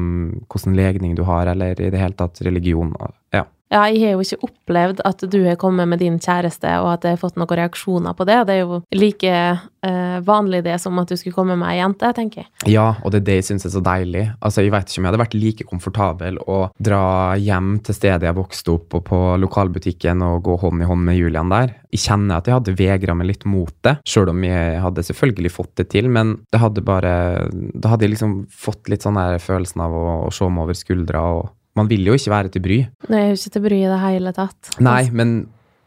hvilken 0.49 0.77
legning 0.77 1.17
du 1.17 1.25
har, 1.29 1.49
eller 1.49 1.79
i 1.79 1.93
det 1.95 2.03
hele 2.03 2.19
tatt 2.19 2.43
religion. 2.45 2.93
Ja. 3.33 3.47
Ja, 3.69 3.83
jeg 3.93 4.01
har 4.01 4.15
jo 4.17 4.25
ikke 4.25 4.49
opplevd 4.49 5.03
at 5.05 5.25
du 5.29 5.39
har 5.45 5.59
kommet 5.61 5.89
med 5.91 6.01
din 6.01 6.17
kjæreste, 6.23 6.71
og 6.81 6.95
at 6.95 7.05
jeg 7.05 7.17
har 7.17 7.21
fått 7.21 7.37
noen 7.37 7.59
reaksjoner 7.61 8.17
på 8.17 8.25
det. 8.29 8.39
Det 8.49 8.55
er 8.57 8.63
jo 8.63 8.79
like 8.97 9.33
eh, 9.33 10.19
vanlig 10.25 10.63
det 10.65 10.79
som 10.81 10.97
at 11.03 11.11
du 11.11 11.19
skulle 11.21 11.37
komme 11.37 11.57
med 11.59 11.69
ei 11.69 11.83
jente, 11.83 12.09
tenker 12.17 12.45
jeg. 12.45 12.49
Ja, 12.73 12.87
og 13.03 13.13
det 13.13 13.21
er 13.23 13.27
det 13.29 13.37
jeg 13.41 13.49
syns 13.51 13.69
er 13.69 13.75
så 13.75 13.83
deilig. 13.85 14.25
Altså, 14.41 14.65
Jeg 14.65 14.73
vet 14.73 14.89
ikke 14.89 15.03
om 15.03 15.05
jeg 15.05 15.13
hadde 15.13 15.23
vært 15.25 15.37
like 15.37 15.67
komfortabel 15.69 16.41
å 16.49 16.61
dra 16.81 17.03
hjem 17.37 17.75
til 17.85 17.99
stedet 17.99 18.29
jeg 18.29 18.39
vokste 18.39 18.73
opp, 18.79 18.97
og 18.99 19.05
på 19.11 19.21
lokalbutikken 19.45 20.25
og 20.25 20.41
gå 20.49 20.57
hånd 20.65 20.83
i 20.83 20.89
hånd 20.89 21.05
med 21.05 21.21
Julian 21.21 21.53
der. 21.53 21.77
Jeg 21.93 22.05
kjenner 22.07 22.41
at 22.41 22.49
jeg 22.49 22.57
hadde 22.57 22.77
vegra 22.77 23.15
meg 23.17 23.31
litt 23.31 23.45
mot 23.49 23.73
det, 23.85 23.99
sjøl 24.09 24.33
om 24.33 24.43
jeg 24.45 24.81
hadde 24.81 25.05
selvfølgelig 25.09 25.53
fått 25.53 25.75
det 25.81 25.89
til, 25.93 26.09
men 26.13 26.39
det 26.53 26.61
hadde 26.61 26.85
bare 26.85 27.13
Da 27.49 27.93
hadde 27.93 28.05
jeg 28.05 28.17
liksom 28.17 28.35
fått 28.53 28.89
litt 28.93 29.05
sånn 29.05 29.17
der 29.17 29.39
følelsen 29.41 29.85
av 29.85 29.95
å, 29.97 30.05
å 30.27 30.33
se 30.35 30.49
meg 30.49 30.67
over 30.67 30.77
skuldra, 30.77 31.23
og 31.39 31.55
man 31.79 31.91
vil 31.91 32.11
jo 32.11 32.17
ikke 32.19 32.33
være 32.35 32.53
til 32.55 32.65
bry. 32.65 32.81
Det 33.07 33.15
er 33.15 33.31
jo 33.31 33.39
ikke 33.39 33.55
til 33.55 33.65
bry 33.65 33.79
i 33.79 33.93
det 33.93 34.01
hele 34.03 34.35
tatt. 34.37 34.75
Nei, 34.85 35.03
men 35.15 35.39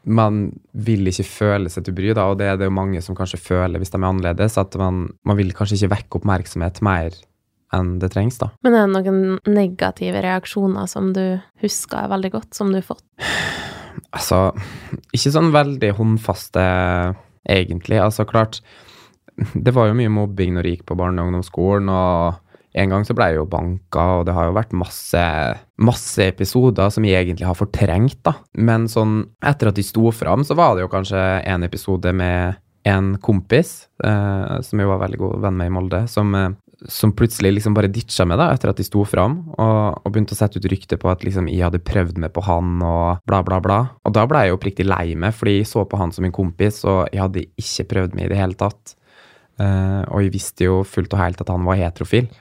man 0.01 0.45
vil 0.73 1.05
ikke 1.11 1.25
føle 1.27 1.69
seg 1.69 1.85
til 1.85 1.95
bry, 1.97 2.13
da, 2.17 2.25
og 2.31 2.39
det 2.39 2.47
er 2.49 2.57
det 2.57 2.69
jo 2.69 2.73
mange 2.73 3.01
som 3.05 3.17
kanskje 3.17 3.41
føler 3.41 3.81
hvis 3.81 3.93
de 3.93 3.99
er 3.99 4.07
annerledes, 4.07 4.57
at 4.57 4.77
man, 4.81 5.03
man 5.27 5.37
vil 5.37 5.53
kanskje 5.57 5.77
ikke 5.77 5.93
vekke 5.95 6.21
oppmerksomhet 6.21 6.81
mer 6.85 7.17
enn 7.75 7.93
det 8.01 8.11
trengs, 8.11 8.39
da. 8.41 8.49
Men 8.65 8.75
er 8.75 8.87
det 8.89 9.11
noen 9.13 9.37
negative 9.47 10.23
reaksjoner 10.25 10.89
som 10.91 11.11
du 11.15 11.23
husker 11.63 12.09
veldig 12.11 12.31
godt, 12.33 12.49
som 12.57 12.71
du 12.73 12.81
har 12.81 12.87
fått? 12.87 13.05
Altså, 14.11 14.49
ikke 15.15 15.31
sånn 15.31 15.53
veldig 15.53 15.93
håndfaste, 15.95 16.63
egentlig. 17.47 18.01
Altså, 18.01 18.25
klart, 18.27 18.59
det 19.53 19.71
var 19.75 19.87
jo 19.87 19.95
mye 20.01 20.11
mobbing 20.11 20.57
når 20.57 20.67
jeg 20.67 20.79
gikk 20.79 20.89
på 20.91 20.97
barne- 20.99 21.23
og 21.23 21.31
ungdomsskolen, 21.31 21.91
og 21.93 22.50
en 22.73 22.93
gang 22.93 23.03
så 23.07 23.15
ble 23.17 23.31
jeg 23.31 23.41
jo 23.41 23.49
banka, 23.51 24.05
og 24.19 24.25
det 24.27 24.35
har 24.35 24.47
jo 24.47 24.55
vært 24.55 24.75
masse, 24.77 25.23
masse 25.83 26.23
episoder 26.23 26.91
som 26.93 27.05
jeg 27.07 27.19
egentlig 27.19 27.47
har 27.49 27.57
fortrengt, 27.59 28.21
da. 28.27 28.37
Men 28.55 28.87
sånn, 28.91 29.25
etter 29.43 29.71
at 29.71 29.79
de 29.79 29.85
sto 29.85 30.11
fram, 30.15 30.45
så 30.47 30.55
var 30.59 30.75
det 30.75 30.85
jo 30.85 30.91
kanskje 30.91 31.19
en 31.51 31.67
episode 31.67 32.13
med 32.15 32.61
en 32.87 33.13
kompis, 33.21 33.89
eh, 34.03 34.57
som 34.65 34.81
jeg 34.81 34.89
var 34.89 35.01
veldig 35.03 35.19
god 35.21 35.41
venn 35.43 35.57
med 35.59 35.69
i 35.69 35.73
Molde, 35.75 35.99
som, 36.09 36.31
eh, 36.35 36.53
som 36.89 37.11
plutselig 37.13 37.53
liksom 37.57 37.75
bare 37.77 37.91
ditcha 37.93 38.25
meg 38.25 38.39
da, 38.41 38.47
etter 38.55 38.71
at 38.71 38.79
de 38.79 38.85
sto 38.87 39.03
fram, 39.05 39.35
og, 39.51 39.99
og 40.01 40.07
begynte 40.07 40.33
å 40.33 40.39
sette 40.39 40.57
ut 40.57 40.69
rykte 40.71 40.97
på 40.97 41.11
at 41.11 41.25
liksom 41.27 41.51
jeg 41.51 41.61
hadde 41.67 41.83
prøvd 41.85 42.17
meg 42.23 42.33
på 42.33 42.45
han, 42.47 42.79
og 42.81 43.21
bla, 43.27 43.43
bla, 43.45 43.59
bla. 43.61 43.81
Og 44.07 44.15
da 44.15 44.25
ble 44.29 44.47
jeg 44.47 44.55
oppriktig 44.55 44.87
lei 44.87 45.11
meg, 45.13 45.35
fordi 45.37 45.59
jeg 45.59 45.69
så 45.69 45.85
på 45.85 45.99
han 46.01 46.15
som 46.15 46.25
en 46.25 46.33
kompis, 46.33 46.81
og 46.87 47.03
jeg 47.11 47.21
hadde 47.21 47.45
ikke 47.59 47.89
prøvd 47.93 48.17
meg 48.17 48.29
i 48.29 48.33
det 48.33 48.41
hele 48.41 48.57
tatt. 48.57 48.95
Eh, 49.61 50.01
og 50.09 50.23
jeg 50.23 50.33
visste 50.33 50.65
jo 50.65 50.81
fullt 50.87 51.13
og 51.13 51.21
helt 51.21 51.43
at 51.43 51.51
han 51.53 51.67
var 51.67 51.77
heterofil. 51.77 52.31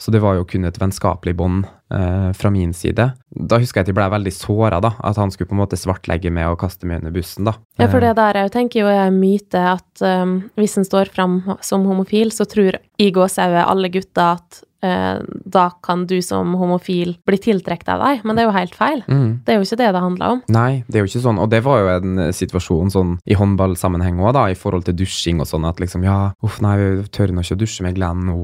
Så 0.00 0.10
det 0.14 0.22
var 0.24 0.38
jo 0.38 0.46
kun 0.48 0.64
et 0.64 0.78
vennskapelig 0.80 1.34
bånd 1.36 1.66
eh, 1.92 2.30
fra 2.32 2.50
min 2.52 2.72
side. 2.72 3.10
Da 3.36 3.58
husker 3.60 3.80
jeg 3.80 3.84
at 3.84 3.90
jeg 3.92 3.98
ble 3.98 4.06
veldig 4.14 4.32
såra, 4.32 4.78
da. 4.80 4.94
At 5.04 5.20
han 5.20 5.32
skulle 5.32 5.50
på 5.50 5.56
en 5.58 5.60
måte 5.60 5.76
svartlegge 5.76 6.32
meg 6.32 6.48
og 6.48 6.56
kaste 6.62 6.88
meg 6.88 7.02
under 7.02 7.12
bussen, 7.12 7.44
da. 7.50 7.58
Ja, 7.76 7.90
for 7.92 8.00
det 8.00 8.14
der 8.16 8.40
jeg 8.40 8.54
tenker 8.54 8.80
jo 8.80 8.88
er 8.88 9.10
en 9.10 9.20
myte 9.20 9.60
at 9.74 10.04
um, 10.04 10.38
hvis 10.56 10.78
en 10.80 10.88
står 10.88 11.12
fram 11.12 11.42
som 11.66 11.84
homofil, 11.88 12.32
så 12.32 12.48
tror 12.48 12.80
i 12.96 13.10
gåsehudet 13.12 13.66
alle 13.68 13.92
gutter 13.92 14.40
at 14.40 14.62
eh, 14.62 14.69
da 14.80 15.66
kan 15.84 16.06
du 16.08 16.16
som 16.24 16.54
homofil 16.56 17.14
bli 17.28 17.38
tiltrukket 17.42 17.90
av 17.92 18.04
deg, 18.04 18.24
men 18.24 18.36
det 18.36 18.44
er 18.44 18.48
jo 18.48 18.54
helt 18.56 18.76
feil. 18.78 19.02
Mm. 19.10 19.28
Det 19.44 19.52
er 19.52 19.58
jo 19.58 19.66
ikke 19.66 19.80
det 19.82 19.90
det 19.96 20.02
handler 20.04 20.36
om. 20.36 20.42
Nei, 20.52 20.70
det 20.88 20.98
er 20.98 21.04
jo 21.04 21.10
ikke 21.10 21.24
sånn. 21.26 21.40
Og 21.42 21.50
det 21.52 21.62
var 21.66 21.82
jo 21.82 21.90
en 21.98 22.24
eh, 22.26 22.32
situasjon 22.36 22.94
sånn 22.94 23.14
i 23.28 23.36
håndballsammenheng 23.38 24.22
òg, 24.22 24.32
da, 24.36 24.46
i 24.50 24.58
forhold 24.58 24.88
til 24.88 24.96
dusjing 25.02 25.42
og 25.42 25.50
sånn, 25.50 25.68
at 25.68 25.82
liksom 25.82 26.06
ja, 26.06 26.18
uff, 26.46 26.60
nei, 26.64 26.76
vi 26.80 27.08
tør 27.12 27.34
nå 27.34 27.44
ikke 27.44 27.58
å 27.58 27.62
dusje 27.62 27.86
med 27.86 27.98
Glenn 27.98 28.24
nå, 28.28 28.38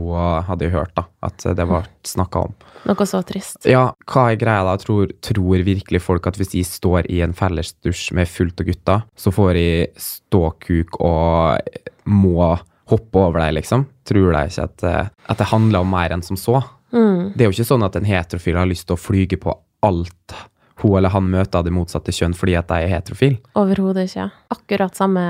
hadde 0.47 0.69
jeg 0.69 0.77
hørt, 0.77 0.95
da, 0.99 1.07
at 1.27 1.49
det 1.57 1.69
var 1.69 1.89
snakka 2.07 2.47
om. 2.49 2.57
Noe 2.87 3.09
så 3.09 3.23
trist. 3.27 3.59
Ja, 3.67 3.89
hva 4.07 4.29
er 4.31 4.41
greia 4.41 4.63
da? 4.67 4.77
Tror, 4.81 5.11
tror 5.25 5.65
virkelig 5.67 6.03
folk 6.05 6.29
at 6.31 6.39
hvis 6.39 6.53
de 6.55 6.63
står 6.67 7.09
i 7.11 7.23
en 7.25 7.35
felles 7.37 7.75
dusj 7.85 8.13
med 8.17 8.31
fullt 8.31 8.63
av 8.63 8.71
gutter, 8.71 9.05
så 9.19 9.33
får 9.35 9.53
de 9.59 9.69
ståkuk 10.01 11.01
og 11.01 11.59
må 12.07 12.55
hoppe 12.91 13.19
over 13.19 13.41
deg, 13.43 13.55
liksom? 13.61 13.87
Tror 14.07 14.33
deg 14.37 14.51
ikke 14.53 14.65
at, 14.69 14.83
eh, 14.87 15.09
at 15.33 15.39
det 15.39 15.47
handler 15.53 15.81
om 15.83 15.91
mer 15.91 16.13
enn 16.15 16.23
som 16.23 16.37
så? 16.39 16.61
Mm. 16.93 17.33
Det 17.35 17.43
er 17.45 17.49
jo 17.51 17.55
ikke 17.57 17.71
sånn 17.73 17.85
at 17.87 17.97
en 17.99 18.05
heterofil 18.07 18.57
har 18.61 18.69
lyst 18.71 18.87
til 18.87 18.95
å 18.97 19.01
flyge 19.01 19.41
på 19.43 19.55
alt 19.83 20.37
hun 20.83 20.93
eller 20.99 21.09
han 21.09 21.25
møter 21.33 21.59
av 21.59 21.65
det 21.65 21.73
motsatte 21.73 22.13
kjønn 22.13 22.35
fordi 22.37 22.55
at 22.59 22.69
de 22.69 22.75
er 22.85 22.91
heterofil. 22.93 23.39
Overhodet 23.57 24.11
ikke. 24.11 24.27
Akkurat 24.53 24.95
samme 24.99 25.23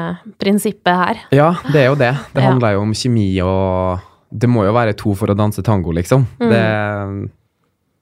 prinsippet 0.42 0.90
her. 1.00 1.20
Ja, 1.32 1.52
det 1.72 1.84
er 1.84 1.86
jo 1.92 1.94
det. 2.00 2.12
Det 2.34 2.42
Ja. 2.42 2.50
handler 2.50 2.74
jo 2.74 2.82
om 2.82 2.92
kjemi 2.92 3.28
og 3.46 4.00
Det 4.28 4.48
må 4.50 4.64
jo 4.66 4.72
være 4.74 4.96
to 4.98 5.14
for 5.14 5.30
å 5.30 5.36
danse 5.38 5.62
tango, 5.62 5.92
liksom. 5.94 6.26
Mm. 6.42 6.50
Det, 6.50 7.30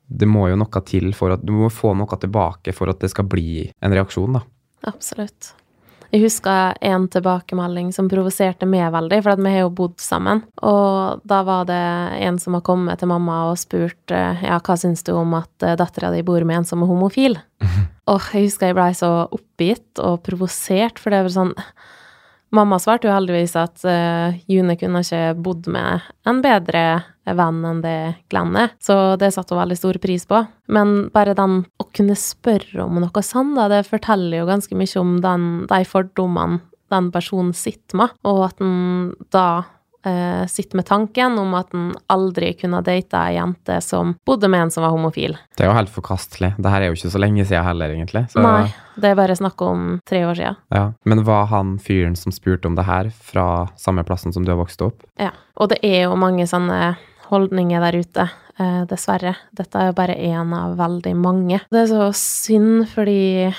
det 0.08 0.26
må 0.28 0.48
jo 0.48 0.56
noe 0.56 0.80
til 0.88 1.12
for 1.16 1.34
at 1.36 1.44
Du 1.44 1.52
må 1.52 1.68
få 1.70 1.92
noe 1.94 2.16
tilbake 2.18 2.72
for 2.74 2.88
at 2.90 2.98
det 3.04 3.10
skal 3.12 3.28
bli 3.28 3.70
en 3.82 3.92
reaksjon, 3.92 4.32
da. 4.40 4.42
Absolutt. 4.88 5.52
Jeg 6.14 6.22
husker 6.22 6.76
en 6.86 7.08
tilbakemelding 7.10 7.88
som 7.90 8.06
provoserte 8.06 8.68
meg 8.70 8.92
veldig, 8.94 9.16
for 9.24 9.40
vi 9.42 9.50
har 9.50 9.64
jo 9.64 9.72
bodd 9.74 9.96
sammen. 9.98 10.44
Og 10.62 11.24
da 11.26 11.40
var 11.42 11.64
det 11.66 11.80
en 12.22 12.38
som 12.38 12.54
har 12.54 12.62
kommet 12.62 13.02
til 13.02 13.10
mamma 13.10 13.40
og 13.48 13.58
spurt 13.58 14.14
eh, 14.14 14.44
ja, 14.46 14.60
hva 14.62 14.76
syns 14.78 15.02
du 15.02 15.10
om 15.16 15.34
at 15.34 15.66
eh, 15.66 15.74
dattera 15.80 16.12
di 16.14 16.22
bor 16.22 16.46
med 16.46 16.60
en 16.60 16.68
som 16.68 16.84
er 16.84 16.92
homofil? 16.92 17.34
Og 18.12 18.20
jeg 18.30 18.46
husker 18.46 18.70
jeg 18.70 18.76
blei 18.76 18.92
så 18.94 19.10
oppgitt 19.32 19.98
og 19.98 20.20
provosert, 20.26 21.00
for 21.00 21.10
det 21.10 21.24
var 21.24 21.34
sånn 21.34 21.54
Mamma 22.54 22.76
svarte 22.78 23.08
jo 23.08 23.14
heldigvis 23.16 23.56
at 23.58 23.82
uh, 23.82 24.36
June 24.46 24.76
kunne 24.78 25.00
ikke 25.02 25.32
bodd 25.42 25.64
med 25.74 26.04
en 26.28 26.42
bedre 26.44 26.84
venn 27.24 27.62
enn 27.64 27.82
det 27.84 27.98
Glenn 28.32 28.56
er. 28.60 28.74
Så 28.82 29.16
det 29.20 29.32
satte 29.34 29.54
hun 29.54 29.62
veldig 29.62 29.78
stor 29.80 29.98
pris 30.02 30.26
på. 30.28 30.42
Men 30.74 31.08
bare 31.14 31.36
den 31.36 31.62
å 31.80 31.88
kunne 31.94 32.16
spørre 32.18 32.84
om 32.84 33.00
noe 33.00 33.24
da, 33.54 33.68
det 33.72 33.84
forteller 33.88 34.42
jo 34.42 34.50
ganske 34.50 34.76
mye 34.76 35.00
om 35.00 35.18
den, 35.24 35.48
de 35.70 35.82
fordommene 35.88 36.60
den 36.92 37.08
personen 37.10 37.54
sitter 37.56 37.98
med, 37.98 38.12
og 38.28 38.44
at 38.46 38.60
den 38.60 39.14
da 39.34 39.64
eh, 40.04 40.46
sitter 40.46 40.76
med 40.76 40.86
tanken 40.86 41.38
om 41.38 41.54
at 41.58 41.72
en 41.74 41.92
aldri 42.12 42.52
kunne 42.58 42.82
date 42.84 43.18
ei 43.18 43.36
jente 43.38 43.78
som 43.84 44.14
bodde 44.26 44.50
med 44.52 44.66
en 44.66 44.74
som 44.74 44.84
var 44.84 44.92
homofil. 44.94 45.36
Det 45.56 45.64
er 45.64 45.70
jo 45.70 45.78
helt 45.78 45.92
forkastelig. 45.94 46.54
Det 46.58 46.72
her 46.72 46.84
er 46.84 46.92
jo 46.92 46.98
ikke 46.98 47.12
så 47.14 47.22
lenge 47.22 47.46
siden 47.48 47.66
heller, 47.66 47.94
egentlig. 47.96 48.26
Så, 48.32 48.42
Nei, 48.44 48.68
det 49.00 49.10
er 49.10 49.18
bare 49.18 49.38
snakk 49.38 49.64
om 49.64 49.86
tre 50.08 50.24
år 50.28 50.38
siden. 50.38 50.60
Ja. 50.74 50.84
Men 51.08 51.24
var 51.26 51.48
han 51.52 51.76
fyren 51.82 52.18
som 52.18 52.34
spurte 52.34 52.70
om 52.70 52.78
det 52.78 52.86
her, 52.88 53.10
fra 53.32 53.66
samme 53.80 54.04
plassen 54.06 54.34
som 54.36 54.46
du 54.46 54.52
har 54.54 54.60
vokst 54.60 54.84
opp? 54.84 55.02
Ja. 55.20 55.32
Og 55.60 55.70
det 55.70 55.80
er 55.86 56.08
jo 56.08 56.16
mange 56.18 56.46
sånne 56.50 56.96
holdninger 57.30 57.80
der 57.84 58.00
ute, 58.00 58.26
eh, 58.58 58.82
dessverre. 58.90 59.36
Dette 59.52 59.78
er 59.80 59.90
jo 59.90 59.96
bare 59.96 60.16
én 60.16 60.52
av 60.56 60.76
veldig 60.78 61.14
mange. 61.16 61.60
Det 61.70 61.84
er 61.84 61.92
så 61.92 62.10
synd, 62.14 62.88
fordi 62.88 63.54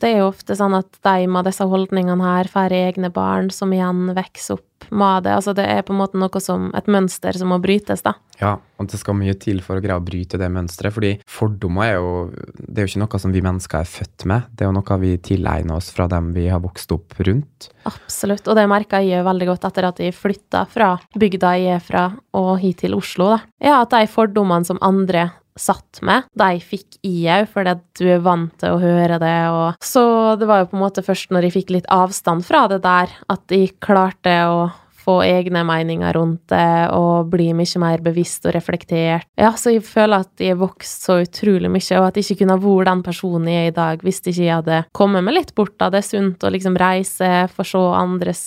det 0.00 0.10
er 0.10 0.22
jo 0.22 0.30
ofte 0.30 0.56
sånn 0.56 0.74
at 0.78 1.00
de 1.04 1.28
med 1.30 1.46
disse 1.48 1.66
holdningene 1.68 2.24
her 2.24 2.50
får 2.50 2.74
egne 2.76 3.12
barn 3.12 3.50
som 3.54 3.72
igjen 3.74 4.10
vokser 4.16 4.58
opp 4.58 4.66
med 4.88 5.26
det. 5.26 5.34
Altså 5.36 5.52
det 5.56 5.66
er 5.68 5.82
på 5.84 5.92
en 5.92 6.00
måte 6.00 6.18
noe 6.18 6.40
som 6.42 6.70
et 6.76 6.88
mønster 6.90 7.36
som 7.36 7.52
må 7.52 7.58
brytes, 7.62 8.02
da. 8.06 8.14
Ja, 8.40 8.54
og 8.80 8.88
det 8.88 8.96
skal 8.96 9.18
mye 9.18 9.34
til 9.36 9.60
for 9.64 9.76
å 9.76 9.84
greie 9.84 10.00
å 10.00 10.04
bryte 10.04 10.40
det 10.40 10.48
mønsteret. 10.52 10.94
Fordi 10.96 11.10
fordommer 11.28 11.90
er 11.90 11.98
jo 11.98 12.12
Det 12.30 12.80
er 12.80 12.86
jo 12.86 12.92
ikke 12.94 13.02
noe 13.02 13.20
som 13.20 13.34
vi 13.34 13.42
mennesker 13.44 13.82
er 13.82 13.90
født 13.90 14.24
med. 14.30 14.48
Det 14.54 14.64
er 14.64 14.70
jo 14.70 14.76
noe 14.78 14.98
vi 15.02 15.12
tilegner 15.18 15.76
oss 15.76 15.90
fra 15.92 16.08
dem 16.08 16.32
vi 16.36 16.46
har 16.48 16.62
vokst 16.64 16.92
opp 16.96 17.18
rundt. 17.20 17.68
Absolutt. 17.88 18.48
Og 18.48 18.56
det 18.56 18.68
merka 18.70 19.02
jeg 19.04 19.20
jo 19.20 19.28
veldig 19.28 19.50
godt 19.52 19.68
etter 19.68 19.90
at 19.90 20.00
jeg 20.00 20.16
flytta 20.16 20.64
fra 20.70 20.94
bygda 21.12 21.52
jeg 21.60 21.76
er 21.76 21.84
fra, 21.84 22.06
og 22.36 22.54
hit 22.62 22.80
til 22.84 22.96
Oslo, 22.96 23.34
da. 23.34 23.40
Ja, 23.60 23.82
at 23.82 23.92
de 23.92 24.08
fordommene 24.08 24.64
som 24.64 24.80
andre 24.80 25.28
satt 25.60 26.00
med, 26.06 26.26
de 26.40 26.60
fikk 26.64 26.98
i 27.06 27.26
òg, 27.30 27.48
fordi 27.52 27.74
at 27.76 27.84
du 28.00 28.06
er 28.16 28.22
vant 28.24 28.52
til 28.60 28.74
å 28.76 28.80
høre 28.82 29.18
det, 29.22 29.38
og 29.52 29.76
Så 29.84 30.04
det 30.40 30.48
var 30.48 30.62
jo 30.64 30.70
på 30.72 30.78
en 30.78 30.84
måte 30.88 31.04
først 31.06 31.30
når 31.34 31.48
jeg 31.48 31.58
fikk 31.60 31.70
litt 31.78 31.90
avstand 31.92 32.44
fra 32.48 32.66
det 32.72 32.80
der, 32.84 33.12
at 33.28 33.52
jeg 33.54 33.76
klarte 33.80 34.38
å 34.48 34.70
få 35.00 35.22
egne 35.24 35.62
meninger 35.64 36.12
rundt 36.12 36.42
det 36.52 36.90
og 36.92 37.30
bli 37.32 37.46
mye 37.56 37.80
mer 37.80 38.02
bevisst 38.04 38.44
og 38.46 38.52
reflektert. 38.52 39.24
Ja, 39.40 39.54
så 39.56 39.72
jeg 39.72 39.80
føler 39.88 40.26
at 40.26 40.42
jeg 40.42 40.52
har 40.52 40.60
vokst 40.60 41.06
så 41.08 41.22
utrolig 41.24 41.70
mye, 41.72 41.96
og 42.02 42.10
at 42.10 42.18
jeg 42.20 42.26
ikke 42.28 42.42
kunne 42.44 42.58
vært 42.60 42.90
den 42.90 43.02
personen 43.06 43.48
jeg 43.48 43.70
er 43.70 43.72
i 43.72 43.78
dag 43.78 44.04
hvis 44.04 44.20
ikke 44.20 44.36
jeg 44.44 44.58
hadde 44.58 44.82
kommet 44.92 45.24
meg 45.24 45.38
litt 45.38 45.54
bort 45.56 45.80
av 45.80 45.94
det. 45.96 46.04
sunt 46.04 46.44
å 46.44 46.52
liksom 46.52 46.76
reise, 46.76 47.48
få 47.48 47.64
se 47.64 47.80
andres 48.02 48.44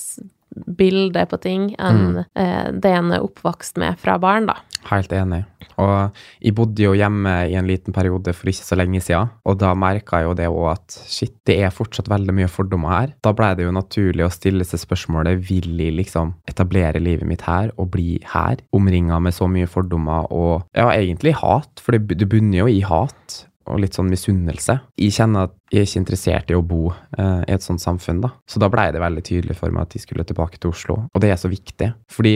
bilder 0.53 1.25
på 1.25 1.41
ting 1.41 1.75
enn 1.79 2.03
Mm. 2.13 2.25
eh, 2.35 2.71
det 2.71 2.91
en 2.93 3.11
er 3.11 3.23
oppvokst 3.25 3.77
med 3.77 3.97
fra 3.97 4.19
barn, 4.19 4.45
da. 4.45 4.57
Helt 4.89 5.13
enig. 5.15 5.43
Og 5.81 6.17
jeg 6.43 6.55
bodde 6.57 6.83
jo 6.83 6.93
hjemme 6.97 7.31
i 7.49 7.55
en 7.57 7.67
liten 7.67 7.95
periode 7.95 8.33
for 8.35 8.51
ikke 8.51 8.65
så 8.65 8.77
lenge 8.77 9.01
siden, 9.03 9.31
og 9.47 9.59
da 9.61 9.71
merka 9.77 10.19
jeg 10.21 10.29
jo 10.29 10.35
det 10.37 10.49
òg 10.51 10.67
at 10.73 10.97
shit, 11.09 11.35
det 11.47 11.59
er 11.63 11.73
fortsatt 11.73 12.11
veldig 12.11 12.35
mye 12.37 12.51
fordommer 12.51 12.93
her. 12.93 13.13
Da 13.25 13.33
blei 13.35 13.53
det 13.57 13.67
jo 13.67 13.75
naturlig 13.75 14.27
å 14.27 14.33
stille 14.33 14.67
seg 14.67 14.83
spørsmålet 14.83 15.41
vil 15.47 15.71
jeg 15.79 15.95
liksom 15.97 16.35
etablere 16.49 17.01
livet 17.03 17.29
mitt 17.29 17.45
her 17.47 17.71
og 17.77 17.93
bli 17.95 18.19
her, 18.33 18.61
omringa 18.75 19.21
med 19.23 19.35
så 19.35 19.47
mye 19.49 19.69
fordommer 19.69 20.29
og 20.33 20.67
ja, 20.75 20.91
egentlig 20.91 21.35
hat, 21.39 21.81
for 21.81 21.95
det, 21.95 22.19
det 22.19 22.29
bunner 22.29 22.63
jo 22.63 22.69
i 22.69 22.83
hat. 22.85 23.43
Og 23.63 23.77
litt 23.79 23.95
sånn 23.95 24.09
misunnelse. 24.11 24.73
Jeg 24.99 25.13
kjenner 25.15 25.45
at 25.47 25.53
jeg 25.71 25.79
er 25.79 25.85
ikke 25.87 25.99
interessert 26.01 26.49
i 26.51 26.55
å 26.57 26.65
bo 26.67 26.89
eh, 26.91 27.45
i 27.47 27.53
et 27.55 27.63
sånt 27.63 27.79
samfunn, 27.79 28.19
da. 28.25 28.33
Så 28.43 28.59
da 28.59 28.67
blei 28.67 28.89
det 28.91 28.99
veldig 28.99 29.23
tydelig 29.23 29.55
for 29.55 29.71
meg 29.71 29.85
at 29.85 29.95
jeg 29.95 30.03
skulle 30.03 30.25
tilbake 30.27 30.59
til 30.59 30.73
Oslo. 30.73 30.97
Og 31.07 31.23
det 31.23 31.29
er 31.31 31.39
så 31.39 31.47
viktig. 31.47 31.87
Fordi 32.11 32.33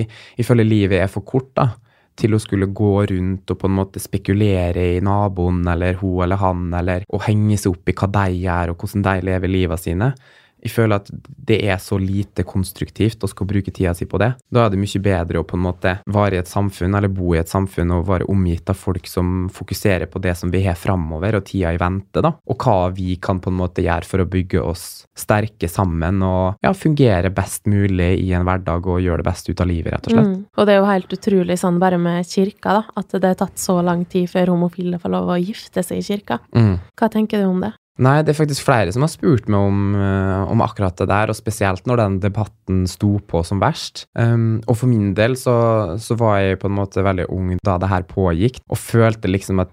føler 0.47 0.69
livet 0.69 1.01
er 1.03 1.11
for 1.11 1.27
kort, 1.27 1.49
da 1.59 1.67
til 2.17 2.35
å 2.35 2.41
skulle 2.41 2.69
gå 2.75 2.93
rundt 3.11 3.53
og 3.53 3.59
på 3.61 3.69
en 3.69 3.77
måte 3.77 4.01
spekulere 4.01 4.83
i 4.95 5.03
naboen 5.05 5.61
eller 5.69 5.99
hun 6.01 6.23
eller 6.25 6.41
han, 6.41 6.67
eller 6.73 7.05
å 7.13 7.21
henge 7.27 7.59
seg 7.59 7.75
opp 7.75 7.91
i 7.91 7.95
hva 7.97 8.09
de 8.17 8.41
gjør 8.41 8.73
og 8.73 8.83
hvordan 8.83 9.05
de 9.07 9.15
lever 9.29 9.53
livet 9.53 9.83
sine. 9.83 10.11
Jeg 10.63 10.73
føler 10.73 11.01
at 11.01 11.11
det 11.47 11.59
er 11.69 11.77
så 11.81 11.99
lite 12.01 12.43
konstruktivt 12.47 13.23
å 13.23 13.29
skal 13.29 13.47
bruke 13.49 13.71
tida 13.71 13.93
si 13.95 14.07
på 14.09 14.19
det. 14.21 14.33
Da 14.51 14.65
er 14.65 14.73
det 14.73 14.81
mye 14.81 15.01
bedre 15.03 15.41
å 15.41 15.47
på 15.47 15.57
en 15.57 15.65
måte 15.67 15.93
være 16.09 16.37
i 16.37 16.41
et 16.41 16.49
samfunn, 16.49 16.97
eller 16.97 17.13
bo 17.13 17.33
i 17.35 17.41
et 17.41 17.51
samfunn 17.51 17.93
og 17.95 18.07
være 18.09 18.27
omgitt 18.31 18.69
av 18.71 18.79
folk 18.79 19.07
som 19.09 19.47
fokuserer 19.53 20.09
på 20.11 20.21
det 20.23 20.35
som 20.39 20.51
vi 20.53 20.63
har 20.65 20.79
framover, 20.79 21.39
og 21.39 21.45
tida 21.47 21.73
i 21.75 21.81
vente, 21.81 22.23
da. 22.23 22.33
Og 22.49 22.65
hva 22.65 22.89
vi 22.95 23.15
kan 23.21 23.41
på 23.43 23.53
en 23.53 23.59
måte 23.61 23.85
gjøre 23.85 24.09
for 24.09 24.23
å 24.23 24.29
bygge 24.29 24.63
oss 24.63 24.87
sterke 25.17 25.69
sammen 25.71 26.21
og 26.25 26.59
ja, 26.65 26.73
fungere 26.77 27.31
best 27.33 27.65
mulig 27.69 28.11
i 28.21 28.31
en 28.37 28.45
hverdag 28.47 28.85
og 28.87 29.01
gjøre 29.03 29.23
det 29.23 29.29
beste 29.29 29.53
ut 29.53 29.63
av 29.63 29.69
livet, 29.69 29.93
rett 29.93 30.09
og 30.09 30.15
slett. 30.15 30.31
Mm. 30.33 30.43
Og 30.57 30.67
det 30.67 30.73
er 30.73 30.79
jo 30.81 30.91
helt 30.91 31.17
utrolig 31.17 31.59
sånn 31.61 31.81
bare 31.81 32.01
med 32.01 32.27
kirka, 32.29 32.79
da, 32.79 32.83
at 33.01 33.17
det 33.17 33.33
har 33.33 33.41
tatt 33.41 33.61
så 33.61 33.79
lang 33.85 34.05
tid 34.09 34.29
før 34.31 34.53
homofile 34.55 35.01
får 35.01 35.13
lov 35.13 35.33
å 35.33 35.41
gifte 35.41 35.85
seg 35.85 36.01
i 36.01 36.07
kirka. 36.07 36.41
Mm. 36.55 36.77
Hva 36.97 37.11
tenker 37.13 37.43
du 37.43 37.49
om 37.49 37.61
det? 37.65 37.73
Nei, 38.03 38.19
det 38.21 38.33
er 38.33 38.37
faktisk 38.37 38.65
flere 38.67 38.93
som 38.93 39.03
har 39.05 39.11
spurt 39.11 39.47
meg 39.49 39.69
om, 39.71 39.95
eh, 39.97 40.51
om 40.51 40.61
akkurat 40.61 40.97
det 40.99 41.09
der, 41.09 41.31
og 41.31 41.37
spesielt 41.37 41.87
når 41.89 42.01
den 42.03 42.19
debatten 42.27 42.85
sto 42.89 43.17
på 43.19 43.43
som 43.45 43.61
verst. 43.61 44.05
Um, 44.13 44.61
og 44.67 44.77
for 44.77 44.91
min 44.91 45.15
del 45.17 45.37
så, 45.39 45.97
så 46.01 46.17
var 46.19 46.41
jeg 46.43 46.59
på 46.61 46.69
en 46.69 46.77
måte 46.77 47.05
veldig 47.05 47.29
ung 47.33 47.55
da 47.65 47.77
det 47.81 47.89
her 47.89 48.05
pågikk, 48.05 48.61
og 48.69 48.77
følte 48.77 49.31
liksom 49.31 49.63
at, 49.63 49.71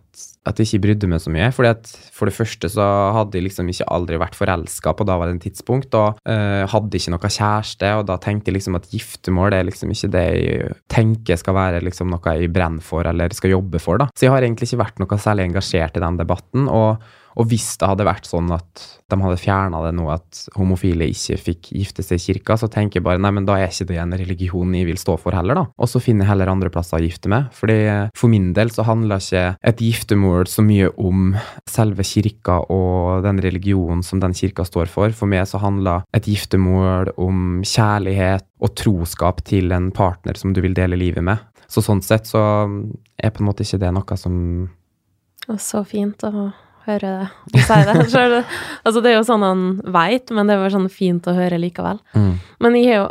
at 0.48 0.56
jeg 0.56 0.70
ikke 0.70 0.82
brydde 0.86 1.10
meg 1.10 1.20
så 1.20 1.32
mye. 1.34 1.50
fordi 1.52 1.72
at 1.74 1.90
for 2.14 2.30
det 2.30 2.36
første 2.36 2.70
så 2.72 2.86
hadde 3.12 3.36
jeg 3.36 3.48
liksom 3.48 3.68
ikke 3.68 3.88
aldri 3.92 4.20
vært 4.22 4.38
forelska 4.38 4.94
på 4.96 5.06
daværende 5.08 5.44
tidspunkt, 5.44 5.92
og 5.98 6.16
uh, 6.24 6.64
hadde 6.70 6.96
ikke 6.96 7.12
noe 7.12 7.32
kjæreste, 7.34 7.90
og 7.98 8.06
da 8.08 8.16
tenkte 8.22 8.48
jeg 8.48 8.56
liksom 8.56 8.78
at 8.80 8.88
giftermål 8.88 9.52
det 9.52 9.58
er 9.60 9.68
liksom 9.68 9.92
ikke 9.92 10.12
det 10.14 10.24
jeg 10.24 10.78
tenker 10.88 11.36
skal 11.40 11.58
være 11.58 11.84
liksom 11.84 12.08
noe 12.08 12.38
jeg 12.38 12.52
brenner 12.54 12.84
for 12.84 13.04
eller 13.04 13.36
skal 13.36 13.52
jobbe 13.52 13.82
for, 13.82 14.00
da. 14.00 14.08
Så 14.16 14.28
jeg 14.28 14.32
har 14.32 14.46
egentlig 14.46 14.70
ikke 14.70 14.84
vært 14.86 15.04
noe 15.04 15.20
særlig 15.20 15.50
engasjert 15.50 16.00
i 16.00 16.04
den 16.06 16.18
debatten. 16.22 16.70
og 16.72 17.04
og 17.34 17.48
hvis 17.50 17.74
det 17.80 17.88
hadde 17.90 18.06
vært 18.06 18.28
sånn 18.28 18.52
at 18.54 18.82
de 19.10 19.18
hadde 19.20 19.38
fjerna 19.38 19.80
det 19.84 19.92
nå, 19.98 20.06
at 20.12 20.44
homofile 20.56 21.06
ikke 21.10 21.36
fikk 21.40 21.70
gifte 21.76 22.04
seg 22.06 22.20
i 22.20 22.24
kirka, 22.24 22.56
så 22.58 22.68
tenker 22.72 22.98
jeg 22.98 23.06
bare 23.06 23.20
nei, 23.22 23.32
men 23.36 23.46
da 23.46 23.58
er 23.58 23.68
ikke 23.68 23.88
det 23.90 23.98
en 24.00 24.14
religion 24.16 24.74
jeg 24.74 24.88
vil 24.88 25.00
stå 25.00 25.16
for 25.20 25.36
heller, 25.36 25.58
da. 25.58 25.64
Og 25.76 25.90
så 25.90 26.00
finner 26.02 26.24
jeg 26.24 26.32
heller 26.32 26.52
andre 26.52 26.72
plasser 26.72 26.98
å 26.98 27.04
gifte 27.04 27.30
meg. 27.32 27.50
Fordi 27.54 27.78
for 28.16 28.32
min 28.32 28.52
del 28.56 28.72
så 28.74 28.86
handler 28.88 29.22
ikke 29.22 29.44
et 29.70 29.84
giftermål 29.84 30.48
så 30.50 30.64
mye 30.66 30.90
om 30.96 31.34
selve 31.70 32.06
kirka 32.06 32.60
og 32.72 33.26
den 33.26 33.42
religionen 33.44 34.04
som 34.06 34.22
den 34.22 34.36
kirka 34.36 34.66
står 34.66 34.90
for. 34.92 35.14
For 35.14 35.30
meg 35.30 35.46
så 35.50 35.60
handler 35.62 36.06
et 36.16 36.28
giftermål 36.30 37.14
om 37.20 37.62
kjærlighet 37.66 38.48
og 38.64 38.76
troskap 38.78 39.42
til 39.46 39.74
en 39.76 39.90
partner 39.94 40.38
som 40.40 40.54
du 40.54 40.62
vil 40.64 40.76
dele 40.76 40.98
livet 40.98 41.24
med. 41.26 41.42
Så 41.68 41.82
sånn 41.84 42.02
sett 42.04 42.28
så 42.28 42.40
er 43.18 43.32
på 43.32 43.42
en 43.42 43.48
måte 43.48 43.64
ikke 43.66 43.82
det 43.82 43.92
noe 43.94 44.18
som 44.20 44.36
Og 45.50 45.58
så 45.60 45.82
fint 45.84 46.24
å 46.24 46.30
høre 46.86 47.14
det. 47.20 47.62
Si 47.64 47.80
det. 47.88 47.94
det. 48.34 48.42
altså, 48.82 49.00
det 49.00 49.12
er 49.12 49.18
jo 49.18 49.26
sånn 49.28 49.46
han 49.46 49.64
veit, 49.94 50.32
men 50.34 50.50
det 50.50 50.58
var 50.60 50.74
sånn 50.74 50.90
fint 50.92 51.26
å 51.30 51.36
høre 51.36 51.60
likevel. 51.62 52.00
mm. 52.16 52.32
Men 52.64 52.78
jeg 52.78 52.92
er 52.92 53.02
jo 53.02 53.08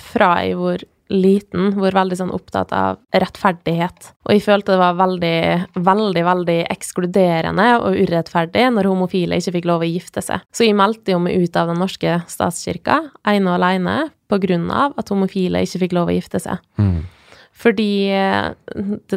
fra 0.00 0.34
jeg 0.44 0.58
var 0.58 0.82
liten, 1.10 1.72
hvor 1.74 1.94
veldig 1.94 2.16
sånn 2.20 2.32
opptatt 2.34 2.72
av 2.74 3.00
rettferdighet. 3.10 4.12
Og 4.28 4.34
jeg 4.34 4.44
følte 4.44 4.74
det 4.74 4.80
var 4.80 4.98
veldig, 5.00 5.40
veldig, 5.74 6.22
veldig 6.28 6.58
ekskluderende 6.70 7.66
og 7.80 7.98
urettferdig 7.98 8.68
når 8.76 8.88
homofile 8.90 9.40
ikke 9.40 9.56
fikk 9.58 9.70
lov 9.70 9.84
å 9.84 9.90
gifte 9.90 10.22
seg. 10.24 10.44
Så 10.54 10.68
jeg 10.68 10.78
meldte 10.78 11.14
jo 11.16 11.22
meg 11.22 11.42
ut 11.42 11.58
av 11.58 11.72
den 11.72 11.82
norske 11.82 12.20
statskirka, 12.30 13.02
ene 13.26 13.50
og 13.50 13.58
alene, 13.58 13.96
på 14.30 14.38
grunn 14.38 14.68
av 14.70 14.94
at 15.00 15.10
homofile 15.10 15.64
ikke 15.66 15.82
fikk 15.84 15.96
lov 15.98 16.12
å 16.12 16.14
gifte 16.14 16.38
seg. 16.42 16.62
Mm. 16.78 17.00
Fordi 17.60 17.92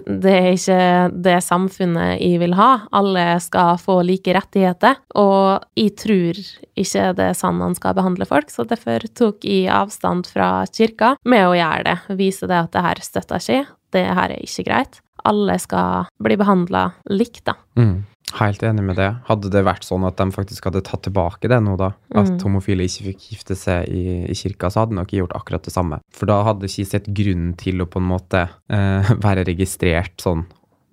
det 0.04 0.24
det 0.24 0.34
er 0.34 0.50
ikke 0.56 0.80
det 1.26 1.38
samfunnet 1.46 2.18
jeg 2.20 2.40
vil 2.42 2.56
ha. 2.58 2.86
Alle 2.96 3.26
skal 3.44 3.78
få 3.82 4.00
like 4.06 4.34
rettigheter. 4.36 5.00
Og 5.20 5.64
jeg 5.80 5.96
tror 6.00 6.40
ikke 6.80 7.06
det 7.18 7.30
er 7.30 7.38
sånn 7.38 7.60
man 7.60 7.78
skal 7.78 7.96
behandle 7.98 8.28
folk, 8.28 8.52
så 8.52 8.66
derfor 8.68 9.06
tok 9.16 9.46
jeg 9.48 9.72
avstand 9.72 10.28
fra 10.32 10.66
kirka 10.72 11.16
med 11.30 11.48
å 11.48 11.56
gjøre 11.58 11.88
det. 11.90 11.98
Vise 12.20 12.50
det 12.50 12.60
at 12.66 12.74
det 12.76 12.86
her 12.88 13.04
støtter 13.06 13.44
ikke. 13.44 13.64
Det 13.94 14.06
her 14.10 14.34
er 14.34 14.42
ikke 14.42 14.68
greit. 14.68 15.00
Alle 15.24 15.56
skal 15.62 16.10
bli 16.24 16.36
behandla 16.40 16.88
likt, 17.14 17.46
da. 17.48 17.56
Mm. 17.80 18.02
Helt 18.40 18.64
enig 18.66 18.82
med 18.84 18.96
det. 18.98 19.10
Hadde 19.28 19.50
det 19.54 19.62
vært 19.66 19.84
sånn 19.86 20.06
at 20.08 20.18
de 20.18 20.26
faktisk 20.34 20.66
hadde 20.66 20.82
tatt 20.88 21.04
tilbake 21.06 21.50
det 21.52 21.60
nå, 21.62 21.76
da, 21.78 21.92
at 22.16 22.32
Mm. 22.32 22.40
homofile 22.42 22.84
ikke 22.88 23.06
fikk 23.12 23.28
gifte 23.30 23.56
seg 23.56 23.86
i, 23.94 24.26
i 24.26 24.34
kirka, 24.34 24.72
så 24.74 24.82
hadde 24.82 24.96
de 24.96 25.02
nok 25.02 25.12
gjort 25.14 25.36
akkurat 25.38 25.64
det 25.64 25.74
samme. 25.74 26.00
For 26.12 26.26
da 26.26 26.40
hadde 26.48 26.66
ikke 26.66 26.88
sett 26.90 27.06
grunnen 27.14 27.54
til 27.58 27.82
å 27.84 27.86
på 27.86 28.02
en 28.02 28.10
måte 28.10 28.50
eh, 28.70 29.12
være 29.28 29.46
registrert 29.46 30.18
sånn 30.22 30.46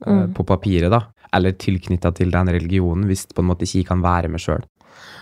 eh, 0.07 0.11
Mm. 0.11 0.35
på 0.35 0.45
papiret, 0.49 0.91
da. 0.91 1.03
Eller 1.33 1.53
tilknytta 1.53 2.13
til 2.17 2.31
den 2.31 2.49
religionen, 2.49 3.05
hvis 3.07 3.27
på 3.33 3.41
en 3.43 3.49
måte 3.53 3.65
ikke 3.69 3.87
kan 3.93 4.01
være 4.03 4.29
med 4.33 4.41
sjøl. 4.41 4.63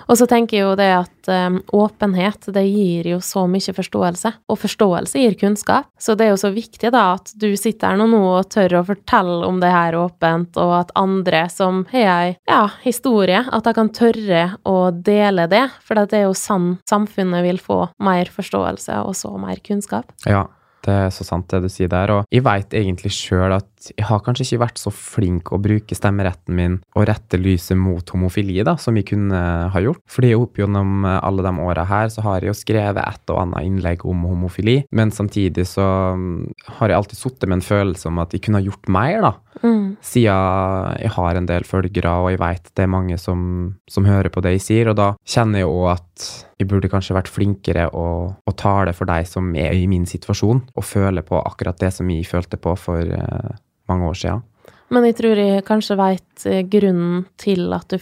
Og 0.08 0.16
så 0.16 0.26
tenker 0.28 0.56
jeg 0.56 0.64
jo 0.64 0.76
det 0.78 0.88
at 0.96 1.28
um, 1.28 1.58
åpenhet, 1.76 2.48
det 2.54 2.64
gir 2.64 3.10
jo 3.10 3.18
så 3.24 3.44
mye 3.50 3.74
forståelse. 3.76 4.32
Og 4.48 4.60
forståelse 4.62 5.20
gir 5.20 5.36
kunnskap. 5.40 5.90
Så 6.00 6.16
det 6.16 6.26
er 6.26 6.32
jo 6.32 6.40
så 6.40 6.50
viktig 6.54 6.92
da 6.94 7.04
at 7.18 7.34
du 7.36 7.50
sitter 7.60 7.92
her 7.92 8.00
nå 8.00 8.22
og 8.24 8.48
tør 8.52 8.78
å 8.80 8.84
fortelle 8.88 9.44
om 9.46 9.60
det 9.60 9.72
her 9.74 9.98
åpent, 10.00 10.56
og 10.56 10.74
at 10.80 10.94
andre 10.98 11.44
som 11.52 11.84
har 11.92 12.08
ei 12.08 12.34
ja, 12.48 12.62
historie, 12.84 13.44
at 13.44 13.68
de 13.68 13.76
kan 13.76 13.92
tørre 13.92 14.44
å 14.64 14.76
dele 14.92 15.48
det. 15.52 15.66
For 15.84 15.98
det 15.98 16.22
er 16.22 16.28
jo 16.28 16.36
sånn 16.36 16.78
samfunnet 16.88 17.44
vil 17.44 17.60
få 17.60 17.84
mer 18.00 18.32
forståelse 18.32 19.02
og 19.04 19.16
så 19.18 19.34
mer 19.40 19.60
kunnskap. 19.64 20.08
Ja. 20.24 20.46
Det 20.84 20.94
er 20.94 21.10
så 21.14 21.26
sant 21.26 21.48
det 21.50 21.62
du 21.64 21.70
sier 21.72 21.90
der, 21.90 22.12
og 22.14 22.28
jeg 22.32 22.44
veit 22.46 22.74
egentlig 22.76 23.12
sjøl 23.14 23.56
at 23.56 23.66
jeg 23.94 24.06
har 24.08 24.22
kanskje 24.24 24.44
ikke 24.44 24.62
vært 24.64 24.80
så 24.80 24.90
flink 24.94 25.52
å 25.54 25.60
bruke 25.62 25.94
stemmeretten 25.94 26.56
min 26.58 26.78
og 26.98 27.06
rette 27.08 27.38
lyset 27.38 27.78
mot 27.78 28.10
homofili, 28.10 28.58
da, 28.66 28.74
som 28.80 28.96
jeg 28.98 29.06
kunne 29.12 29.42
ha 29.72 29.82
gjort. 29.82 30.02
Fordi 30.10 30.32
opp 30.36 30.58
gjennom 30.58 31.06
alle 31.08 31.44
de 31.46 31.52
åra 31.62 31.84
her 31.88 32.10
så 32.12 32.24
har 32.26 32.42
jeg 32.42 32.50
jo 32.50 32.58
skrevet 32.58 33.02
et 33.04 33.32
og 33.32 33.42
annet 33.44 33.68
innlegg 33.68 34.04
om 34.08 34.24
homofili, 34.28 34.80
men 34.94 35.14
samtidig 35.14 35.66
så 35.70 35.86
mm, 36.18 36.48
har 36.80 36.90
jeg 36.90 36.98
alltid 36.98 37.20
sittet 37.20 37.48
med 37.48 37.60
en 37.60 37.68
følelse 37.68 38.10
om 38.10 38.22
at 38.22 38.34
jeg 38.34 38.44
kunne 38.44 38.60
ha 38.62 38.66
gjort 38.66 38.90
mer, 38.92 39.20
da. 39.28 39.32
Mm. 39.62 39.96
Siden 40.04 40.98
jeg 41.02 41.14
har 41.14 41.38
en 41.38 41.48
del 41.48 41.66
følgere, 41.66 42.14
og 42.22 42.32
jeg 42.32 42.42
veit 42.42 42.70
det 42.74 42.84
er 42.84 42.92
mange 42.92 43.18
som, 43.20 43.40
som, 43.90 44.06
hører 44.08 44.30
på 44.32 44.42
det 44.44 44.56
jeg 44.56 44.64
sier. 44.64 44.92
Og 44.92 44.98
da 44.98 45.12
kjenner 45.28 45.64
jeg 45.64 45.70
òg 45.70 45.88
at 45.96 46.28
jeg 46.58 46.68
burde 46.70 46.90
kanskje 46.90 47.16
vært 47.16 47.30
flinkere 47.30 47.86
å, 47.94 48.06
å 48.34 48.52
tale 48.58 48.94
for 48.96 49.08
deg 49.08 49.28
som 49.30 49.52
er 49.58 49.76
i 49.76 49.86
min 49.90 50.06
situasjon, 50.10 50.64
og 50.74 50.86
føle 50.86 51.22
på 51.26 51.38
akkurat 51.38 51.78
det 51.78 51.92
som 51.94 52.08
jeg 52.10 52.26
følte 52.26 52.58
på 52.60 52.74
for 52.78 53.14
uh, 53.14 53.52
mange 53.90 54.08
år 54.10 54.18
siden. 54.18 54.46
Men 54.88 55.04
jeg 55.04 55.18
tror 55.18 55.36
jeg 55.36 55.64
kanskje 55.68 55.98
veit 56.00 56.44
eh, 56.48 56.62
grunnen 56.64 57.26
til 57.36 57.74
at 57.76 57.92
du 57.92 57.98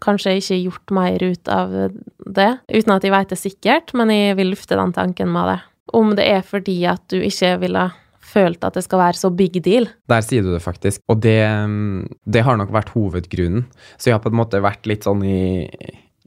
kanskje 0.00 0.38
ikke 0.38 0.54
har 0.54 0.62
gjort 0.62 0.94
mer 0.96 1.24
ut 1.26 1.50
av 1.52 1.74
det, 1.76 2.48
uten 2.72 2.94
at 2.94 3.04
jeg 3.04 3.12
veit 3.12 3.34
det 3.34 3.36
sikkert, 3.36 3.92
men 3.92 4.12
jeg 4.14 4.38
vil 4.38 4.48
lufte 4.54 4.78
den 4.80 4.94
tanken 4.96 5.28
med 5.34 5.50
det. 5.52 5.58
Om 5.92 6.14
det 6.16 6.24
er 6.38 6.40
fordi 6.40 6.78
at 6.88 7.04
du 7.12 7.18
ikke 7.20 7.52
ville 7.60 7.84
følt 8.26 8.64
at 8.64 8.78
det 8.78 8.86
skal 8.86 9.02
være 9.02 9.20
så 9.20 9.28
big 9.28 9.60
deal. 9.64 9.90
Der 10.08 10.24
sier 10.24 10.44
du 10.44 10.50
det 10.54 10.64
faktisk, 10.64 11.04
og 11.12 11.20
det, 11.20 11.36
det 12.24 12.44
har 12.48 12.56
nok 12.58 12.72
vært 12.74 12.94
hovedgrunnen. 12.96 13.68
Så 14.00 14.08
jeg 14.08 14.16
har 14.16 14.24
på 14.24 14.32
en 14.32 14.40
måte 14.40 14.64
vært 14.64 14.88
litt 14.88 15.04
sånn 15.04 15.20
i, 15.20 15.60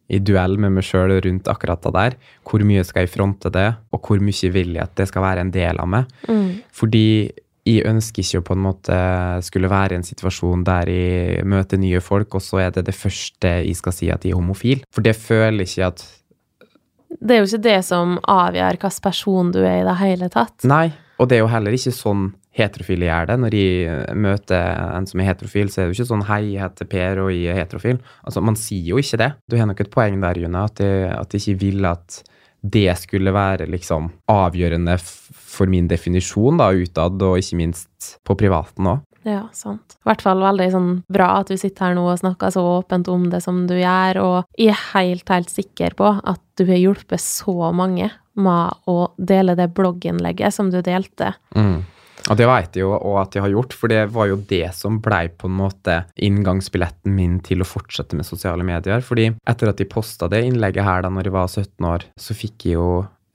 i 0.09 0.19
duell 0.25 0.57
med 0.61 0.73
meg 0.73 0.85
sjøl 0.85 1.13
rundt 1.21 1.49
akkurat 1.51 1.83
det 1.85 1.93
der. 1.95 2.17
Hvor 2.47 2.63
mye 2.65 2.85
skal 2.87 3.05
jeg 3.05 3.13
fronte 3.13 3.51
det, 3.53 3.67
og 3.93 4.01
hvor 4.01 4.21
mye 4.23 4.53
vil 4.55 4.73
jeg 4.75 4.83
at 4.85 4.95
det 4.97 5.09
skal 5.11 5.25
være 5.25 5.45
en 5.45 5.53
del 5.53 5.79
av 5.81 5.91
meg? 5.91 6.09
Mm. 6.27 6.49
Fordi 6.75 7.05
jeg 7.69 7.85
ønsker 7.85 8.23
ikke 8.23 8.41
å 8.41 8.45
på 8.47 8.55
en 8.55 8.63
måte 8.63 8.99
skulle 9.45 9.69
være 9.69 9.93
i 9.93 9.99
en 9.99 10.07
situasjon 10.07 10.63
der 10.67 10.89
jeg 10.89 11.43
møter 11.49 11.81
nye 11.81 12.01
folk, 12.01 12.39
og 12.39 12.43
så 12.43 12.63
er 12.65 12.73
det 12.75 12.87
det 12.89 12.95
første 12.97 13.59
jeg 13.59 13.77
skal 13.77 13.95
si 13.95 14.09
at 14.13 14.25
jeg 14.25 14.33
er 14.33 14.39
homofil. 14.39 14.81
For 14.93 15.05
det 15.05 15.17
føler 15.19 15.67
ikke 15.67 15.91
at 15.91 16.07
Det 17.19 17.35
er 17.35 17.41
jo 17.41 17.49
ikke 17.49 17.65
det 17.65 17.79
som 17.85 18.17
avgjør 18.29 18.77
hvilken 18.77 19.03
person 19.03 19.53
du 19.53 19.61
er 19.63 19.81
i 19.81 19.87
det 19.87 19.97
hele 19.99 20.29
tatt. 20.33 20.65
Nei, 20.69 20.89
og 21.19 21.29
det 21.29 21.37
er 21.37 21.43
jo 21.43 21.51
heller 21.51 21.75
ikke 21.75 21.93
sånn 21.93 22.29
heterofile 22.63 23.07
gjør 23.09 23.29
det. 23.29 23.37
Når 23.43 23.57
jeg 23.57 24.17
møter 24.19 24.81
en 24.85 25.07
som 25.09 25.21
er 25.21 25.29
heterofil, 25.31 25.71
så 25.71 25.81
er 25.81 25.87
det 25.87 25.93
jo 25.93 25.97
ikke 25.99 26.11
sånn 26.13 26.25
'hei, 26.27 26.41
jeg 26.53 26.63
heter 26.63 26.89
Per, 26.89 27.23
og 27.25 27.31
jeg 27.33 27.53
er 27.53 27.61
heterofil'. 27.61 28.01
Altså, 28.25 28.43
Man 28.43 28.55
sier 28.55 28.85
jo 28.93 28.97
ikke 28.97 29.17
det. 29.17 29.33
Du 29.49 29.57
har 29.57 29.65
nok 29.65 29.81
et 29.81 29.91
poeng 29.91 30.19
der, 30.21 30.39
June, 30.39 30.63
at 30.63 30.79
jeg, 30.79 31.11
at 31.11 31.33
jeg 31.33 31.41
ikke 31.41 31.61
vil 31.61 31.85
at 31.85 32.23
det 32.61 32.91
skulle 32.99 33.31
være 33.31 33.69
liksom 33.71 34.09
avgjørende 34.27 34.97
for 34.99 35.67
min 35.71 35.87
definisjon 35.87 36.57
da, 36.59 36.71
utad, 36.75 37.21
og 37.21 37.37
ikke 37.39 37.55
minst 37.55 38.17
på 38.27 38.35
privaten 38.35 38.85
òg. 38.85 39.05
Ja, 39.27 39.49
sant. 39.51 39.97
I 39.99 40.07
hvert 40.07 40.23
fall 40.23 40.41
veldig 40.43 40.67
sånn 40.71 40.91
bra 41.11 41.27
at 41.41 41.51
du 41.51 41.57
sitter 41.59 41.89
her 41.89 41.97
nå 41.97 42.05
og 42.07 42.21
snakker 42.21 42.53
så 42.55 42.63
åpent 42.79 43.09
om 43.11 43.27
det 43.31 43.41
som 43.43 43.65
du 43.67 43.75
gjør, 43.75 44.21
og 44.23 44.59
jeg 44.59 44.71
er 44.71 44.83
helt, 44.93 45.27
helt 45.27 45.51
sikker 45.51 45.95
på 45.99 46.13
at 46.23 46.41
du 46.59 46.65
har 46.69 46.79
hjulpet 46.79 47.21
så 47.23 47.71
mange 47.75 48.09
med 48.39 48.87
å 48.87 48.97
dele 49.17 49.57
det 49.59 49.69
blogginnlegget 49.75 50.55
som 50.55 50.71
du 50.71 50.79
delte. 50.85 51.33
Mm. 51.55 51.83
Og 52.29 52.37
det 52.37 52.47
vet 52.49 52.77
jeg 52.77 52.85
jo 52.85 52.93
og 52.95 53.19
at 53.23 53.35
jeg 53.35 53.45
har 53.45 53.53
gjort, 53.53 53.75
for 53.75 53.91
det 53.91 54.03
var 54.13 54.29
jo 54.29 54.39
det 54.49 54.67
som 54.77 54.99
blei 55.03 55.25
på 55.33 55.49
en 55.49 55.57
måte 55.59 56.01
inngangsbilletten 56.15 57.15
min 57.15 57.39
til 57.45 57.63
å 57.63 57.67
fortsette 57.67 58.17
med 58.17 58.27
sosiale 58.27 58.65
medier. 58.65 59.01
Fordi 59.05 59.31
etter 59.33 59.71
at 59.71 59.81
jeg 59.81 59.91
posta 59.91 60.29
det 60.31 60.43
innlegget 60.45 60.85
her 60.85 61.05
da 61.05 61.13
når 61.13 61.29
jeg 61.29 61.37
var 61.37 61.49
17 61.49 61.89
år, 61.89 62.05
så 62.19 62.37
fikk 62.37 62.69
jeg 62.69 62.77
jo 62.77 62.89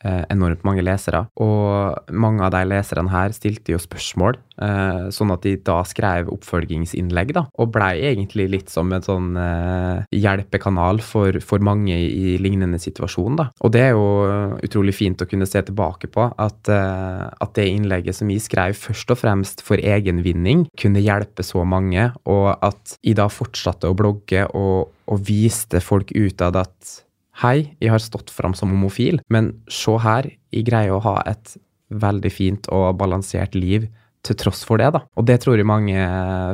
enormt 0.04 0.64
mange 0.66 0.84
lesere. 0.84 1.24
Og 1.40 2.10
mange 2.12 2.44
av 2.44 2.52
de 2.54 2.62
leserne 2.68 3.12
her 3.12 3.34
stilte 3.36 3.74
jo 3.74 3.80
spørsmål, 3.80 4.38
eh, 4.62 5.06
sånn 5.14 5.32
at 5.34 5.44
de 5.46 5.54
da 5.64 5.78
skrev 5.88 6.30
oppfølgingsinnlegg, 6.34 7.34
da, 7.36 7.46
og 7.58 7.72
blei 7.74 8.04
egentlig 8.10 8.48
litt 8.52 8.72
som 8.72 8.92
en 8.92 9.04
sånn 9.04 9.32
eh, 9.40 10.04
hjelpekanal 10.14 11.02
for, 11.04 11.40
for, 11.44 11.62
mange 11.64 11.96
i 11.96 12.34
lignende 12.42 12.78
situasjon, 12.82 13.38
da. 13.40 13.48
Og 13.64 13.72
det 13.72 13.84
er 13.86 13.94
jo 13.94 14.58
utrolig 14.66 14.92
fint 14.96 15.22
å 15.22 15.28
kunne 15.28 15.48
se 15.48 15.62
tilbake 15.64 16.10
på 16.12 16.26
at, 16.28 16.68
at 16.68 17.54
det 17.56 17.64
innlegget 17.70 18.18
som 18.18 18.28
vi 18.28 18.36
skrev 18.42 18.76
først 18.76 19.14
og 19.14 19.20
fremst 19.22 19.64
for 19.64 19.80
egenvinning, 19.80 20.66
kunne 20.80 21.02
hjelpe 21.02 21.46
så 21.46 21.64
mange, 21.64 22.10
og 22.28 22.50
at 22.58 22.98
jeg 23.00 23.16
da 23.16 23.30
fortsatte 23.32 23.88
å 23.88 23.96
blogge 23.96 24.44
og, 24.52 24.92
og 25.08 25.24
viste 25.24 25.80
folk 25.84 26.12
utad 26.12 26.60
at 26.60 26.94
Hei, 27.42 27.74
jeg 27.82 27.90
har 27.90 28.02
stått 28.02 28.30
fram 28.30 28.54
som 28.54 28.70
homofil, 28.70 29.18
men 29.32 29.50
se 29.66 29.96
her, 30.04 30.28
jeg 30.54 30.66
greier 30.68 30.94
å 30.94 31.02
ha 31.02 31.18
et 31.26 31.56
veldig 31.90 32.30
fint 32.30 32.68
og 32.74 32.94
balansert 33.00 33.56
liv 33.58 33.88
til 34.24 34.38
tross 34.40 34.62
for 34.64 34.80
det, 34.80 34.92
da. 34.94 35.02
Og 35.18 35.26
det 35.28 35.40
tror 35.42 35.58
jeg 35.58 35.68
mange 35.68 35.98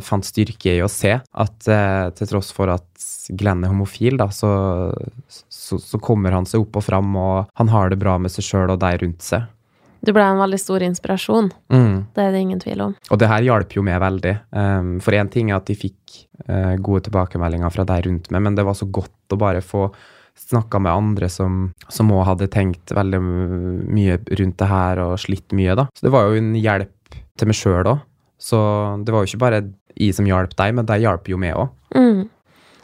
fant 0.02 0.26
styrke 0.26 0.72
i 0.78 0.82
å 0.82 0.88
se, 0.90 1.12
at 1.20 1.68
eh, 1.70 2.08
til 2.16 2.30
tross 2.32 2.50
for 2.56 2.72
at 2.72 3.06
Glenn 3.38 3.62
er 3.62 3.70
homofil, 3.70 4.16
da, 4.18 4.30
så, 4.34 4.50
så, 5.28 5.78
så, 5.78 6.00
kommer 6.02 6.34
han 6.34 6.48
seg 6.48 6.64
opp 6.64 6.80
og 6.80 6.86
fram, 6.88 7.12
og 7.14 7.52
han 7.60 7.70
har 7.70 7.92
det 7.92 8.00
bra 8.00 8.16
med 8.18 8.32
seg 8.32 8.48
sjøl 8.48 8.72
og 8.74 8.80
de 8.82 8.90
rundt 9.04 9.26
seg. 9.26 9.46
Du 10.00 10.14
ble 10.16 10.24
en 10.24 10.40
veldig 10.40 10.58
stor 10.58 10.82
inspirasjon. 10.82 11.50
Mm. 11.68 11.96
Det 12.16 12.24
er 12.24 12.32
det 12.32 12.40
ingen 12.40 12.62
tvil 12.62 12.86
om. 12.86 12.94
Og 13.12 13.20
det 13.20 13.28
her 13.28 13.44
hjalp 13.44 13.74
jo 13.76 13.84
meg 13.84 14.00
veldig. 14.00 14.32
Um, 14.56 14.94
for 15.04 15.12
én 15.12 15.28
ting 15.28 15.50
er 15.52 15.58
at 15.58 15.68
de 15.68 15.76
fikk 15.76 16.22
uh, 16.46 16.72
gode 16.80 17.04
tilbakemeldinger 17.10 17.74
fra 17.74 17.84
deg 17.84 18.06
rundt 18.08 18.30
meg, 18.32 18.46
men 18.46 18.56
det 18.56 18.64
var 18.64 18.78
så 18.78 18.88
godt 18.88 19.36
å 19.36 19.38
bare 19.40 19.60
få 19.60 19.90
snakka 20.48 20.81
med 20.83 20.92
andre 20.92 21.29
som 21.31 22.12
òg 22.14 22.24
hadde 22.29 22.50
tenkt 22.53 22.94
veldig 22.96 23.20
mye 23.20 24.18
rundt 24.40 24.59
det 24.61 24.70
her 24.70 25.03
og 25.05 25.18
slitt 25.22 25.55
mye, 25.57 25.76
da. 25.79 25.87
Så 25.94 26.07
det 26.07 26.14
var 26.14 26.29
jo 26.29 26.40
en 26.40 26.55
hjelp 26.59 27.20
til 27.38 27.50
meg 27.50 27.59
sjøl 27.59 27.92
òg. 27.92 28.03
Så 28.40 28.59
det 29.05 29.12
var 29.12 29.22
jo 29.22 29.31
ikke 29.31 29.44
bare 29.44 29.62
jeg 30.00 30.16
som 30.16 30.29
hjalp 30.29 30.55
deg, 30.57 30.74
men 30.79 30.88
de 30.88 30.96
hjalp 31.03 31.29
jo 31.29 31.38
meg 31.40 31.59
òg. 31.61 31.72
Mm. 31.92 32.24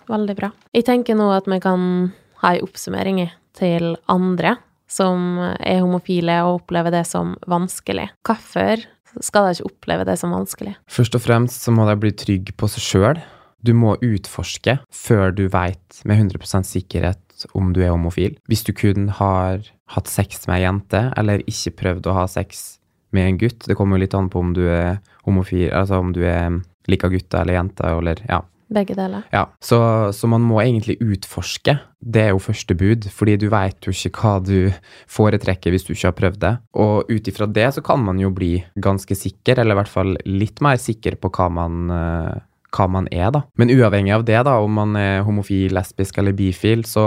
Veldig 0.07 0.37
bra. 0.38 0.53
Jeg 0.77 0.87
tenker 0.87 1.16
nå 1.19 1.31
at 1.35 1.49
vi 1.51 1.59
kan 1.64 1.81
ha 2.42 2.53
ei 2.55 2.62
oppsummering 2.62 3.25
til 3.57 3.95
andre 4.12 4.59
som 4.87 5.40
er 5.40 5.81
homofile 5.81 6.37
og 6.47 6.61
opplever 6.61 6.95
det 6.95 7.07
som 7.09 7.35
vanskelig. 7.51 8.11
Hvorfor 8.27 8.85
skal 9.25 9.49
de 9.49 9.57
ikke 9.57 9.71
oppleve 9.71 10.05
det 10.07 10.19
som 10.21 10.35
vanskelig? 10.37 10.77
Først 10.92 11.16
og 11.16 11.25
fremst 11.25 11.64
så 11.64 11.75
må 11.75 11.88
de 11.88 11.97
bli 11.99 12.12
trygge 12.14 12.55
på 12.55 12.69
seg 12.71 12.85
sjøl. 12.85 13.23
Du 13.64 13.73
må 13.75 13.97
utforske 14.05 14.77
før 14.95 15.33
du 15.35 15.47
veit 15.51 16.03
med 16.07 16.21
100% 16.29 16.69
sikkerhet 16.69 17.23
om 17.55 17.72
du 17.77 17.83
er 17.85 17.92
homofil. 17.92 18.38
Hvis 18.49 18.64
du 18.66 18.72
kun 18.77 19.11
har 19.18 19.66
hatt 19.92 20.11
sex 20.11 20.46
med 20.49 20.61
ei 20.61 20.64
jente, 20.64 21.03
eller 21.18 21.44
ikke 21.46 21.77
prøvd 21.83 22.11
å 22.11 22.16
ha 22.22 22.27
sex 22.31 22.79
med 23.14 23.31
en 23.31 23.38
gutt. 23.40 23.64
Det 23.68 23.77
kommer 23.79 23.96
jo 23.96 24.05
litt 24.05 24.16
an 24.18 24.31
på 24.33 24.42
om 24.42 24.53
du 24.57 24.64
er 24.68 24.99
homofil, 25.27 25.70
altså 25.75 26.01
om 26.03 26.12
du 26.16 26.22
er 26.27 26.61
liker 26.90 27.12
gutter 27.12 27.42
eller 27.42 27.59
jenter, 27.61 27.99
eller 27.99 28.22
ja. 28.29 28.42
Begge 28.66 28.96
deler. 28.99 29.22
Ja, 29.31 29.44
så, 29.62 29.79
så, 30.11 30.27
man 30.27 30.42
må 30.42 30.59
egentlig 30.59 30.96
utforske. 30.99 31.77
Det 32.03 32.25
er 32.25 32.33
jo 32.33 32.42
første 32.42 32.75
bud, 32.75 33.07
fordi 33.14 33.37
du 33.38 33.46
veit 33.53 33.87
jo 33.87 33.94
ikke 33.94 34.11
hva 34.18 34.33
du 34.42 34.72
foretrekker 35.07 35.70
hvis 35.70 35.87
du 35.87 35.92
ikke 35.94 36.09
har 36.09 36.16
prøvd 36.18 36.40
det. 36.42 36.53
Og 36.83 37.12
ut 37.12 37.31
ifra 37.31 37.46
det 37.46 37.68
så 37.77 37.85
kan 37.87 38.03
man 38.03 38.18
jo 38.18 38.33
bli 38.35 38.57
ganske 38.75 39.14
sikker, 39.14 39.62
eller 39.62 39.77
i 39.77 39.81
hvert 39.81 39.92
fall 39.92 40.16
litt 40.27 40.59
mer 40.66 40.83
sikker 40.83 41.14
på 41.22 41.31
hva 41.38 41.46
man 41.61 41.94
uh, 41.94 42.35
hva 42.76 42.88
man 42.90 43.08
er, 43.12 43.30
da. 43.34 43.42
Men 43.58 43.72
uavhengig 43.72 44.14
av 44.16 44.26
det, 44.28 44.38
da, 44.48 44.58
om 44.62 44.76
man 44.78 44.96
er 45.00 45.24
homofil, 45.26 45.74
lesbisk 45.76 46.20
eller 46.20 46.36
bifil, 46.36 46.84
så, 46.88 47.06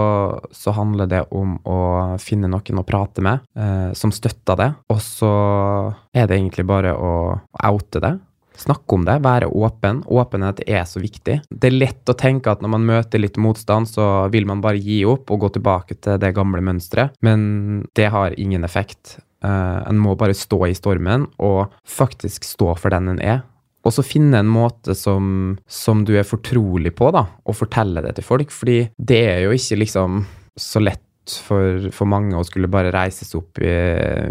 så 0.51 0.73
handler 0.77 1.10
det 1.12 1.25
om 1.36 1.58
å 1.63 1.79
finne 2.21 2.49
noen 2.49 2.82
å 2.82 2.88
prate 2.88 3.23
med 3.25 3.45
eh, 3.58 3.91
som 3.97 4.13
støtter 4.15 4.60
det. 4.60 4.71
Og 4.93 5.03
så 5.03 5.34
er 6.13 6.27
det 6.27 6.39
egentlig 6.39 6.65
bare 6.69 6.95
å 6.95 7.13
oute 7.69 8.01
det. 8.03 8.15
Snakke 8.60 8.95
om 8.95 9.05
det, 9.08 9.21
være 9.23 9.47
åpen. 9.47 10.01
Åpenhet 10.05 10.60
er 10.67 10.84
så 10.88 10.99
viktig. 10.99 11.38
Det 11.47 11.69
er 11.69 11.77
lett 11.77 12.12
å 12.12 12.17
tenke 12.19 12.51
at 12.51 12.63
når 12.63 12.73
man 12.73 12.88
møter 12.89 13.21
litt 13.21 13.39
motstand, 13.39 13.88
så 13.88 14.27
vil 14.34 14.49
man 14.49 14.60
bare 14.63 14.82
gi 14.84 15.05
opp 15.08 15.32
og 15.32 15.45
gå 15.45 15.51
tilbake 15.55 15.95
til 16.03 16.19
det 16.19 16.34
gamle 16.36 16.63
mønsteret, 16.65 17.15
men 17.23 17.86
det 17.95 18.10
har 18.12 18.36
ingen 18.36 18.67
effekt. 18.67 19.17
Uh, 19.39 19.79
en 19.88 20.01
må 20.03 20.17
bare 20.19 20.36
stå 20.36 20.65
i 20.67 20.75
stormen 20.75 21.29
og 21.39 21.71
faktisk 21.88 22.43
stå 22.43 22.73
for 22.75 22.91
den 22.91 23.13
en 23.13 23.23
er. 23.23 23.39
Og 23.89 23.95
så 23.95 24.06
finne 24.06 24.43
en 24.43 24.49
måte 24.49 24.93
som, 24.93 25.58
som, 25.65 26.06
du 26.06 26.13
er 26.19 26.28
fortrolig 26.28 26.93
på, 26.93 27.10
da, 27.15 27.25
og 27.41 27.58
fortelle 27.58 28.06
det 28.06 28.19
til 28.19 28.28
folk. 28.28 28.54
Fordi 28.54 28.84
det 28.97 29.23
er 29.32 29.45
jo 29.47 29.56
ikke 29.58 29.82
liksom 29.82 30.23
så 30.60 30.82
lett 30.84 31.06
for, 31.38 31.89
for 31.93 32.09
mange 32.09 32.38
å 32.38 32.45
skulle 32.47 32.70
bare 32.72 32.93
reises 32.93 33.36
opp 33.38 33.59
i, 33.61 33.70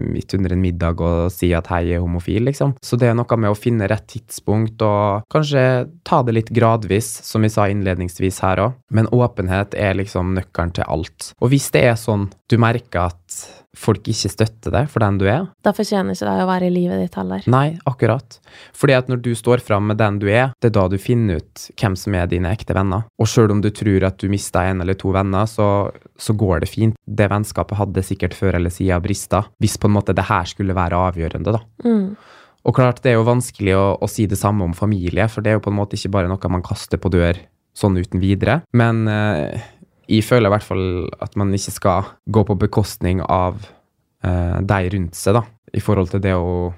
midt 0.03 0.35
under 0.39 0.55
en 0.55 0.63
middag 0.63 1.03
og 1.05 1.33
si 1.35 1.53
at 1.55 1.71
hei, 1.73 1.85
jeg 1.91 2.01
er 2.01 2.05
homofil, 2.05 2.49
liksom. 2.49 2.75
Så 2.83 2.99
det 2.99 3.11
er 3.11 3.17
noe 3.19 3.39
med 3.39 3.53
å 3.53 3.59
finne 3.59 3.89
rett 3.91 4.09
tidspunkt 4.11 4.83
og 4.85 5.29
kanskje 5.33 5.63
ta 6.09 6.23
det 6.27 6.35
litt 6.39 6.53
gradvis, 6.55 7.11
som 7.27 7.47
vi 7.47 7.53
sa 7.53 7.69
innledningsvis 7.71 8.43
her 8.47 8.65
òg. 8.65 8.79
Men 8.95 9.11
åpenhet 9.15 9.77
er 9.79 9.99
liksom 9.99 10.35
nøkkelen 10.39 10.75
til 10.79 10.89
alt. 10.89 11.33
Og 11.43 11.53
hvis 11.53 11.71
det 11.75 11.85
er 11.91 11.99
sånn 12.01 12.29
du 12.49 12.57
merker 12.61 13.13
at 13.13 13.28
folk 13.79 14.09
ikke 14.11 14.31
støtter 14.33 14.75
deg 14.75 14.89
for 14.91 15.05
den 15.05 15.19
du 15.21 15.27
er. 15.31 15.49
Da 15.65 15.73
fortjener 15.77 16.17
ikke 16.17 16.29
deg 16.29 16.43
å 16.43 16.49
være 16.49 16.69
i 16.69 16.73
livet 16.75 17.03
ditt 17.03 17.19
heller. 17.19 17.45
Nei, 17.51 17.67
akkurat. 17.89 18.39
Fordi 18.77 18.97
at 18.97 19.11
når 19.11 19.23
du 19.25 19.31
står 19.39 19.63
fram 19.65 19.89
med 19.91 20.01
den 20.01 20.21
du 20.23 20.29
er, 20.31 20.55
det 20.59 20.71
er 20.71 20.77
da 20.79 20.87
du 20.91 20.97
finner 21.03 21.43
ut 21.43 21.69
hvem 21.79 21.99
som 21.99 22.17
er 22.19 22.31
dine 22.31 22.53
ekte 22.55 22.77
venner. 22.77 23.07
Og 23.21 23.31
sjøl 23.31 23.55
om 23.55 23.63
du 23.65 23.71
tror 23.75 24.09
at 24.09 24.19
du 24.21 24.31
mista 24.33 24.65
en 24.69 24.83
eller 24.85 24.99
to 24.99 25.13
venner, 25.15 25.49
så, 25.51 25.91
så, 26.19 26.37
går 26.39 26.65
det 26.65 26.73
fint. 26.73 26.99
Det 27.05 27.29
vennskapet 27.31 27.79
hadde 27.79 28.07
sikkert 28.07 28.37
før 28.39 28.59
eller 28.59 28.73
siden 28.75 29.03
brista, 29.05 29.45
hvis 29.63 29.79
på 29.81 29.91
en 29.91 29.97
måte 29.99 30.17
det 30.17 30.29
her 30.29 30.49
skulle 30.49 30.77
være 30.77 30.99
avgjørende, 31.09 31.55
da. 31.55 31.63
Mm. 31.85 32.17
Og 32.69 32.75
klart, 32.77 33.01
det 33.05 33.13
er 33.13 33.17
jo 33.17 33.29
vanskelig 33.29 33.77
å, 33.79 33.87
å, 34.03 34.09
si 34.11 34.27
det 34.29 34.39
samme 34.41 34.67
om 34.67 34.75
familie, 34.77 35.29
for 35.31 35.45
det 35.45 35.53
er 35.53 35.59
jo 35.59 35.65
på 35.65 35.73
en 35.73 35.79
måte 35.79 35.97
ikke 35.97 36.13
bare 36.17 36.31
noe 36.31 36.53
man 36.53 36.65
kaster 36.67 37.01
på 37.01 37.11
dør 37.13 37.39
sånn 37.79 37.99
uten 38.01 38.21
videre. 38.21 38.61
Men 38.77 39.07
eh, 39.09 39.69
jeg 40.09 40.25
føler 40.25 40.49
i 40.49 40.55
hvert 40.57 40.67
fall 40.67 40.85
at 41.25 41.37
man 41.39 41.53
ikke 41.55 41.75
skal 41.75 42.13
gå 42.33 42.45
på 42.49 42.59
bekostning 42.59 43.21
av 43.25 43.61
eh, 44.25 44.59
deg 44.65 44.93
rundt 44.95 45.19
seg, 45.19 45.37
da, 45.37 45.45
i 45.77 45.83
forhold 45.85 46.13
til 46.15 46.23
det 46.25 46.37
å 46.37 46.71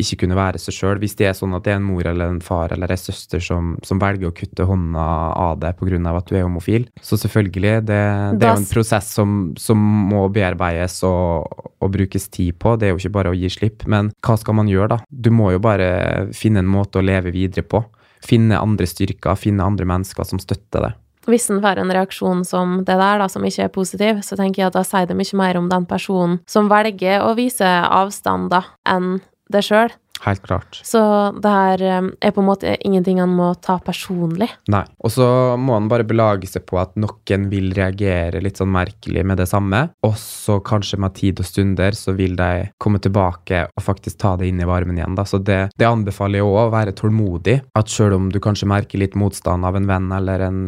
ikke 0.00 0.22
kunne 0.22 0.36
være 0.38 0.60
seg 0.60 0.74
sjøl. 0.76 1.00
Hvis 1.02 1.16
det 1.18 1.28
er 1.28 1.36
sånn 1.36 1.54
at 1.56 1.66
det 1.66 1.74
er 1.74 1.80
en 1.80 1.86
mor 1.86 2.06
eller 2.08 2.32
en 2.32 2.40
far 2.44 2.72
eller 2.74 2.92
en 2.92 3.00
søster 3.00 3.42
som, 3.44 3.74
som 3.86 4.00
velger 4.00 4.30
å 4.30 4.34
kutte 4.36 4.66
hånda 4.68 5.06
av 5.36 5.60
deg 5.60 5.76
pga. 5.76 6.00
at 6.16 6.30
du 6.30 6.36
er 6.36 6.46
homofil, 6.46 6.88
så 7.02 7.18
selvfølgelig, 7.20 7.74
det, 7.84 8.00
det 8.40 8.48
er 8.48 8.54
jo 8.54 8.62
en 8.62 8.70
prosess 8.70 9.12
som, 9.12 9.38
som 9.60 9.80
må 10.10 10.26
bearbeides 10.32 11.02
og, 11.08 11.68
og, 11.78 11.88
brukes 11.92 12.28
tid 12.32 12.58
på. 12.58 12.76
Det 12.76 12.88
er 12.88 12.94
jo 12.94 13.02
ikke 13.02 13.16
bare 13.18 13.34
å 13.34 13.36
gi 13.36 13.50
slipp. 13.52 13.86
Men 13.86 14.12
hva 14.24 14.38
skal 14.40 14.56
man 14.56 14.70
gjøre, 14.70 14.96
da? 14.96 15.00
Du 15.10 15.30
må 15.34 15.52
jo 15.52 15.62
bare 15.62 16.30
finne 16.36 16.64
en 16.64 16.70
måte 16.70 17.00
å 17.00 17.04
leve 17.04 17.34
videre 17.34 17.66
på. 17.66 17.84
Finne 18.24 18.60
andre 18.60 18.88
styrker, 18.88 19.38
finne 19.40 19.64
andre 19.64 19.88
mennesker 19.88 20.28
som 20.28 20.40
støtter 20.40 20.88
det. 20.88 20.94
Hvis 21.28 21.50
en 21.52 21.60
får 21.62 21.82
en 21.82 21.92
reaksjon 21.92 22.44
som 22.48 22.78
det 22.84 22.96
der, 22.96 23.20
da, 23.20 23.28
som 23.28 23.44
ikke 23.44 23.66
er 23.66 23.74
positiv, 23.74 24.22
så 24.24 24.38
tenker 24.38 24.62
jeg 24.62 24.70
at 24.70 24.78
da 24.78 24.84
sier 24.86 25.08
det 25.08 25.18
mye 25.18 25.40
mer 25.40 25.58
om 25.60 25.68
den 25.72 25.88
personen 25.88 26.38
som 26.48 26.70
velger 26.72 27.24
å 27.26 27.34
vise 27.38 27.66
avstand, 27.66 28.48
da, 28.54 28.64
enn 28.88 29.18
det 29.52 29.64
sjøl. 29.66 29.92
Helt 30.24 30.42
klart. 30.44 30.80
Så 30.84 31.00
det 31.40 31.48
her 31.54 31.82
eh, 31.82 32.08
er 32.20 32.34
på 32.36 32.42
en 32.42 32.48
måte 32.50 32.74
ingenting 32.84 33.20
han 33.22 33.32
må 33.32 33.52
ta 33.62 33.78
personlig. 33.84 34.50
Nei. 34.72 34.82
Og 35.00 35.14
så 35.14 35.26
må 35.60 35.78
han 35.78 35.88
bare 35.90 36.04
belage 36.08 36.50
seg 36.50 36.66
på 36.68 36.80
at 36.80 36.96
noen 37.00 37.46
vil 37.52 37.70
reagere 37.76 38.42
litt 38.44 38.60
sånn 38.60 38.72
merkelig 38.72 39.24
med 39.26 39.40
det 39.40 39.48
samme. 39.50 39.86
Og 40.06 40.16
så 40.20 40.58
kanskje 40.64 41.00
med 41.00 41.16
tid 41.16 41.40
og 41.40 41.48
stunder 41.48 41.96
så 41.96 42.14
vil 42.18 42.36
de 42.38 42.68
komme 42.82 43.00
tilbake 43.02 43.64
og 43.70 43.84
faktisk 43.84 44.20
ta 44.20 44.34
det 44.40 44.50
inn 44.50 44.60
i 44.60 44.68
varmen 44.68 45.00
igjen. 45.00 45.16
Da. 45.16 45.24
Så 45.28 45.40
det, 45.40 45.60
det 45.80 45.88
anbefaler 45.88 46.42
jeg 46.42 46.48
òg, 46.48 46.58
å 46.66 46.74
være 46.74 46.96
tålmodig. 46.98 47.56
At 47.78 47.92
sjøl 47.92 48.18
om 48.18 48.28
du 48.32 48.40
kanskje 48.42 48.68
merker 48.70 49.00
litt 49.00 49.16
motstand 49.18 49.64
av 49.66 49.78
en 49.78 49.88
venn 49.88 50.10
eller 50.12 50.44
en 50.50 50.60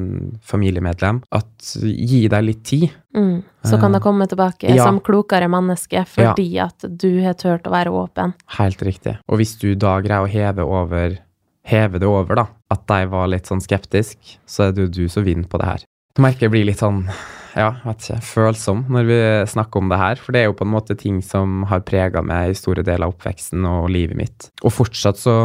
familiemedlem, 0.48 1.22
at 1.36 1.72
gi 1.82 2.24
deg 2.32 2.48
litt 2.48 2.64
tid. 2.68 2.88
Mm. 3.17 3.43
Så 3.63 3.77
kan 3.79 3.93
det 3.93 4.01
eh, 4.01 4.07
komme 4.07 4.27
tilbake 4.27 4.71
ja. 4.73 4.87
som 4.87 5.01
klokere 5.05 5.49
menneske 5.53 6.05
fordi 6.09 6.47
ja. 6.57 6.71
at 6.73 6.87
du 6.89 7.11
har 7.25 7.37
turt 7.39 7.69
å 7.69 7.75
være 7.75 7.93
åpen. 7.93 8.33
Helt 8.59 8.83
riktig. 8.83 9.19
Og 9.29 9.43
hvis 9.43 9.55
du 9.61 9.75
da 9.75 9.99
greier 10.05 10.25
å 10.25 10.33
heve 10.33 10.65
over 10.65 11.21
heve 11.63 12.01
det 12.03 12.09
over, 12.09 12.41
da, 12.41 12.47
at 12.75 12.83
de 12.91 13.07
var 13.13 13.31
litt 13.31 13.47
sånn 13.47 13.63
skeptisk, 13.63 14.19
så 14.47 14.69
er 14.69 14.75
det 14.75 14.89
jo 14.89 14.95
du 14.97 15.05
som 15.13 15.27
vinner 15.27 15.47
på 15.49 15.61
det 15.63 15.69
her. 15.69 15.87
Du 16.13 16.25
merker 16.25 16.49
jeg 16.49 16.53
blir 16.53 16.67
litt 16.69 16.83
sånn 16.83 17.07
ja, 17.53 17.69
vet 17.85 18.01
ikke, 18.01 18.19
følsom 18.25 18.87
når 18.93 19.07
vi 19.09 19.21
snakker 19.53 19.83
om 19.83 19.91
det 19.93 19.99
her. 20.01 20.21
For 20.21 20.35
det 20.35 20.43
er 20.43 20.51
jo 20.51 20.57
på 20.57 20.67
en 20.67 20.73
måte 20.73 20.97
ting 20.99 21.21
som 21.25 21.63
har 21.69 21.85
prega 21.89 22.23
meg 22.25 22.53
i 22.53 22.59
store 22.59 22.85
deler 22.87 23.07
av 23.07 23.15
oppveksten 23.15 23.67
og 23.69 23.91
livet 23.93 24.19
mitt. 24.19 24.49
Og 24.65 24.73
fortsatt 24.73 25.21
så 25.21 25.37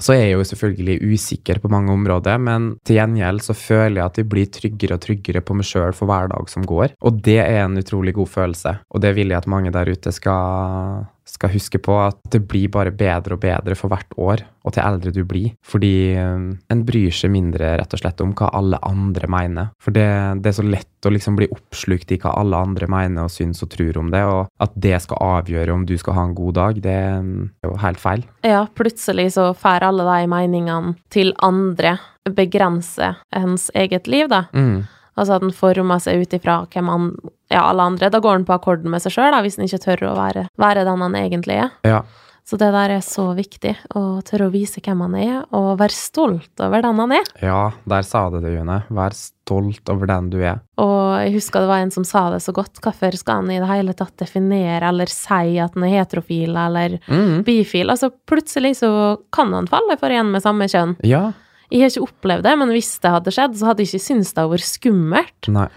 så 0.00 0.14
er 0.14 0.22
jeg 0.22 0.36
jo 0.36 0.44
selvfølgelig 0.48 1.12
usikker 1.12 1.60
på 1.62 1.70
mange 1.72 1.92
områder, 1.92 2.40
men 2.40 2.72
til 2.86 2.96
gjengjeld 2.96 3.42
så 3.44 3.56
føler 3.56 4.00
jeg 4.00 4.06
at 4.06 4.20
jeg 4.22 4.28
blir 4.32 4.52
tryggere 4.52 4.96
og 4.96 5.04
tryggere 5.04 5.44
på 5.44 5.56
meg 5.58 5.68
sjøl 5.68 5.96
for 5.96 6.08
hver 6.08 6.30
dag 6.32 6.48
som 6.52 6.64
går. 6.68 6.96
Og 7.04 7.20
det 7.24 7.40
er 7.44 7.64
en 7.64 7.80
utrolig 7.80 8.14
god 8.16 8.30
følelse, 8.32 8.76
og 8.88 9.04
det 9.04 9.14
vil 9.18 9.34
jeg 9.34 9.42
at 9.42 9.50
mange 9.50 9.74
der 9.74 9.92
ute 9.92 10.14
skal 10.14 11.04
skal 11.32 11.52
huske 11.54 11.80
på 11.82 11.94
at 12.02 12.18
det 12.32 12.42
blir 12.48 12.70
bare 12.72 12.92
bedre 12.94 13.36
og 13.36 13.42
bedre 13.42 13.76
for 13.78 13.92
hvert 13.92 14.12
år, 14.20 14.42
og 14.62 14.74
til 14.74 14.84
eldre 14.84 15.12
du 15.14 15.22
blir. 15.28 15.54
Fordi 15.64 15.94
um, 16.20 16.50
en 16.70 16.84
bryr 16.86 17.14
seg 17.16 17.32
mindre 17.32 17.72
rett 17.80 17.96
og 17.96 18.02
slett 18.02 18.20
om 18.24 18.34
hva 18.36 18.50
alle 18.58 18.80
andre 18.86 19.30
mener. 19.32 19.72
For 19.82 19.94
det, 19.96 20.06
det 20.44 20.52
er 20.52 20.58
så 20.58 20.66
lett 20.66 21.08
å 21.08 21.12
liksom 21.12 21.38
bli 21.40 21.48
oppslukt 21.52 22.12
i 22.12 22.20
hva 22.22 22.36
alle 22.42 22.60
andre 22.62 22.88
mener 22.90 23.26
og 23.26 23.32
syns 23.32 23.64
og 23.64 23.72
tror 23.72 23.98
om 24.02 24.12
det, 24.12 24.22
og 24.28 24.46
at 24.62 24.76
det 24.76 24.98
skal 25.06 25.24
avgjøre 25.40 25.74
om 25.74 25.86
du 25.88 25.96
skal 26.00 26.18
ha 26.18 26.28
en 26.28 26.36
god 26.38 26.58
dag, 26.60 26.80
det 26.84 27.00
um, 27.18 27.34
er 27.62 27.72
jo 27.72 27.82
helt 27.82 28.02
feil. 28.02 28.26
Ja, 28.46 28.64
plutselig 28.76 29.32
så 29.38 29.50
får 29.56 29.88
alle 29.88 30.06
de 30.08 30.30
meningene 30.30 30.96
til 31.12 31.32
andre 31.42 31.96
begrense 32.28 33.14
ens 33.34 33.70
eget 33.74 34.06
liv, 34.06 34.28
da. 34.30 34.44
Mm. 34.54 34.84
Altså 35.18 35.36
at 35.36 35.44
den 35.44 35.54
former 35.54 36.00
seg 36.02 36.24
ut 36.24 36.36
ifra 36.38 36.62
hvem 36.72 36.90
han 36.92 37.14
Ja, 37.52 37.66
alle 37.68 37.84
andre. 37.84 38.08
Da 38.08 38.22
går 38.22 38.38
han 38.38 38.48
på 38.48 38.54
akkorden 38.56 38.88
med 38.88 39.02
seg 39.04 39.12
sjøl, 39.12 39.34
hvis 39.44 39.58
han 39.58 39.68
ikke 39.68 39.82
tør 39.82 40.06
å 40.08 40.16
være, 40.16 40.46
være 40.56 40.86
den 40.88 41.02
han 41.04 41.16
egentlig 41.18 41.58
er. 41.66 41.74
Ja. 41.84 42.02
Så 42.42 42.58
det 42.58 42.72
der 42.74 42.90
er 42.96 43.02
så 43.06 43.28
viktig, 43.38 43.76
å 43.94 44.18
tørre 44.26 44.48
å 44.48 44.52
vise 44.52 44.82
hvem 44.82 45.04
han 45.04 45.14
er, 45.20 45.34
og 45.54 45.76
være 45.78 45.94
stolt 45.94 46.62
over 46.64 46.82
den 46.82 46.98
han 46.98 47.14
er. 47.14 47.28
Ja, 47.44 47.60
der 47.88 48.06
sa 48.06 48.24
du 48.32 48.40
det, 48.42 48.50
June. 48.56 48.80
Vær 48.90 49.14
stolt 49.14 49.92
over 49.92 50.10
den 50.10 50.30
du 50.32 50.40
er. 50.40 50.58
Og 50.82 51.22
jeg 51.22 51.36
husker 51.36 51.62
det 51.62 51.70
var 51.70 51.84
en 51.84 51.94
som 51.94 52.06
sa 52.08 52.24
det 52.34 52.40
så 52.42 52.54
godt. 52.56 52.82
Hvorfor 52.82 53.14
skal 53.18 53.42
han 53.42 53.52
i 53.54 53.60
det 53.62 53.70
hele 53.70 53.94
tatt 53.94 54.16
definere 54.24 54.90
eller 54.90 55.12
si 55.12 55.54
at 55.62 55.78
han 55.78 55.86
er 55.86 55.94
heterofil 56.00 56.58
eller 56.64 56.98
mm. 57.06 57.44
bifil? 57.46 57.94
Altså, 57.94 58.10
plutselig 58.10 58.74
så 58.80 58.90
kan 59.34 59.54
han 59.54 59.70
falle 59.70 59.96
for 60.00 60.10
en 60.10 60.34
med 60.34 60.42
samme 60.42 60.66
kjønn. 60.72 60.96
Ja. 61.06 61.28
Jeg 61.72 61.80
har 61.80 61.92
ikke 61.92 62.04
opplevd 62.04 62.44
det, 62.44 62.52
men 62.60 62.72
hvis 62.74 62.92
det 63.00 63.14
hadde 63.14 63.32
skjedd, 63.32 63.56
så 63.56 63.70
hadde 63.70 63.84
jeg 63.84 63.92
ikke 63.92 64.04
syntes 64.04 64.34
det 64.34 64.42
hadde 64.42 64.52
vært 64.52 64.68
skummelt. 64.68 65.48
Nei. 65.54 65.68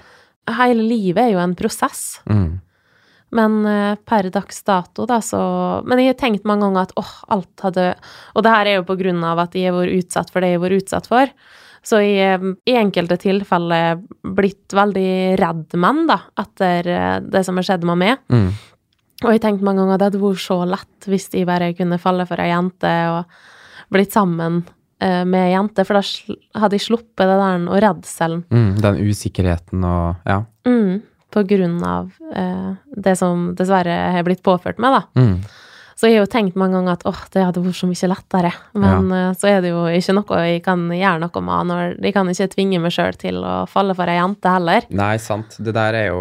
Hele 0.58 0.86
livet 0.86 1.22
er 1.24 1.34
jo 1.34 1.42
en 1.42 1.56
prosess. 1.58 2.04
Mm. 2.28 2.58
Men 3.36 3.56
uh, 3.66 3.96
per 4.08 4.28
dags 4.34 4.60
dato, 4.68 5.08
da, 5.10 5.18
så 5.24 5.40
Men 5.88 6.00
jeg 6.00 6.14
har 6.14 6.20
tenkt 6.20 6.46
mange 6.48 6.68
ganger 6.68 6.86
at 6.86 6.94
åh, 7.00 7.08
oh, 7.08 7.16
alt 7.36 7.64
hadde 7.66 7.88
Og 8.36 8.46
det 8.46 8.52
her 8.54 8.70
er 8.70 8.78
jo 8.78 8.86
på 8.88 8.96
grunn 9.00 9.24
av 9.26 9.42
at 9.44 9.58
jeg 9.58 9.72
har 9.72 9.76
vært 9.80 10.04
utsatt 10.04 10.30
for 10.32 10.44
det 10.44 10.52
jeg 10.52 10.60
har 10.60 10.64
vært 10.68 10.84
utsatt 10.84 11.10
for. 11.10 11.34
Så 11.86 12.00
jeg 12.02 12.54
i 12.66 12.78
enkelte 12.80 13.18
tilfeller 13.22 14.00
blitt 14.36 14.74
veldig 14.74 15.10
redd 15.42 15.76
menn, 15.82 16.06
da, 16.10 16.22
etter 16.42 16.92
uh, 16.92 17.18
det 17.24 17.44
som 17.48 17.60
har 17.60 17.68
skjedd 17.72 17.88
med 17.88 18.02
meg. 18.04 18.24
Mm. 18.30 18.48
Og 19.24 19.32
jeg 19.32 19.42
tenkte 19.44 19.66
mange 19.66 19.84
ganger 19.84 19.96
at 19.96 20.04
det 20.04 20.10
hadde 20.12 20.26
vært 20.28 20.46
så 20.46 20.62
lett 20.68 21.10
hvis 21.10 21.30
de 21.34 21.46
bare 21.48 21.76
kunne 21.78 22.02
falle 22.04 22.26
for 22.28 22.42
ei 22.44 22.52
jente 22.52 22.96
og 23.16 23.94
blitt 23.94 24.16
sammen 24.16 24.64
Eh, 24.66 24.75
med 25.02 25.50
jenter, 25.52 25.84
for 25.84 26.00
da 26.00 26.62
hadde 26.62 26.78
jeg 26.78 26.86
sluppet 26.86 27.28
det 27.28 27.36
der 27.36 27.66
og 27.68 27.82
redselen. 27.84 28.46
Mm, 28.48 28.70
den 28.80 29.02
usikkerheten 29.04 29.84
og 29.84 30.24
ja. 30.24 30.38
Mm, 30.66 31.02
på 31.36 31.44
grunn 31.44 31.78
av 31.84 32.12
eh, 32.32 32.72
det 32.96 33.18
som 33.20 33.50
dessverre 33.60 33.96
har 34.16 34.24
blitt 34.28 34.44
påført 34.46 34.80
meg, 34.80 34.96
da. 34.96 35.22
Mm. 35.22 35.38
Så 35.96 36.10
jeg 36.10 36.18
har 36.18 36.26
jo 36.26 36.32
tenkt 36.32 36.58
mange 36.60 36.76
ganger 36.76 36.98
at 36.98 37.06
åh, 37.08 37.22
det 37.32 37.44
hadde 37.46 37.62
vært 37.64 37.80
så 37.80 37.88
mye 37.88 38.10
lettere. 38.12 38.52
Men 38.76 39.14
ja. 39.14 39.22
uh, 39.30 39.38
så 39.40 39.48
er 39.48 39.62
det 39.64 39.72
jo 39.72 39.86
ikke 39.88 40.16
noe 40.18 40.42
jeg 40.44 40.64
kan 40.66 40.84
gjøre 40.92 41.22
noe 41.24 41.44
med. 41.48 41.70
Når, 41.70 41.94
jeg 42.04 42.16
kan 42.18 42.32
ikke 42.32 42.50
tvinge 42.52 42.82
meg 42.84 42.92
sjøl 42.92 43.16
til 43.20 43.40
å 43.40 43.54
falle 43.72 43.96
for 43.96 44.12
ei 44.12 44.18
jente 44.18 44.52
heller. 44.52 44.90
Nei, 44.92 45.14
sant. 45.24 45.56
Det 45.56 45.72
der 45.76 46.00
er 46.02 46.10
jo 46.10 46.20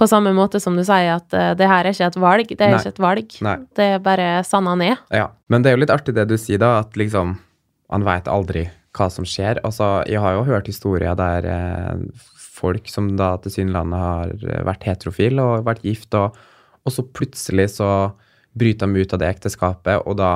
På 0.00 0.08
samme 0.08 0.32
måte 0.32 0.56
som 0.64 0.78
du 0.78 0.80
sier 0.88 1.18
at 1.18 1.36
uh, 1.36 1.52
det 1.52 1.68
her 1.68 1.84
er 1.84 1.92
ikke 1.92 2.08
et 2.08 2.18
valg. 2.24 2.54
Det 2.54 2.64
er 2.64 2.72
Nei. 2.72 2.80
ikke 2.80 2.94
et 2.94 3.04
valg. 3.04 3.36
Nei. 3.44 3.54
Det 3.76 3.90
er 3.98 4.02
bare 4.08 4.30
han 4.40 4.86
er. 4.88 5.04
Ja. 5.12 5.28
Men 5.52 5.60
det 5.60 5.70
er 5.70 5.76
jo 5.76 5.84
litt 5.84 5.92
artig 5.92 6.16
det 6.16 6.24
du 6.30 6.38
sier, 6.40 6.62
da, 6.62 6.78
at 6.80 6.96
liksom 6.96 7.36
han 7.90 8.06
veit 8.06 8.30
aldri 8.30 8.68
hva 8.96 9.08
som 9.12 9.26
skjer. 9.28 9.60
Altså, 9.66 10.00
jeg 10.10 10.22
har 10.22 10.36
jo 10.36 10.46
hørt 10.48 10.70
historier 10.70 11.16
der 11.18 11.46
eh, 11.46 12.28
folk 12.60 12.90
som 12.90 13.14
da 13.18 13.34
tilsynelatende 13.42 14.04
har 14.04 14.36
vært 14.68 14.86
heterofile 14.88 15.46
og 15.46 15.66
vært 15.68 15.84
gift, 15.86 16.14
og, 16.18 16.36
og, 16.84 16.94
så 16.94 17.06
plutselig 17.06 17.70
så 17.78 17.90
bryter 18.58 18.90
de 18.90 19.04
ut 19.04 19.12
av 19.14 19.22
det 19.22 19.28
ekteskapet, 19.30 20.02
og 20.10 20.16
da 20.18 20.30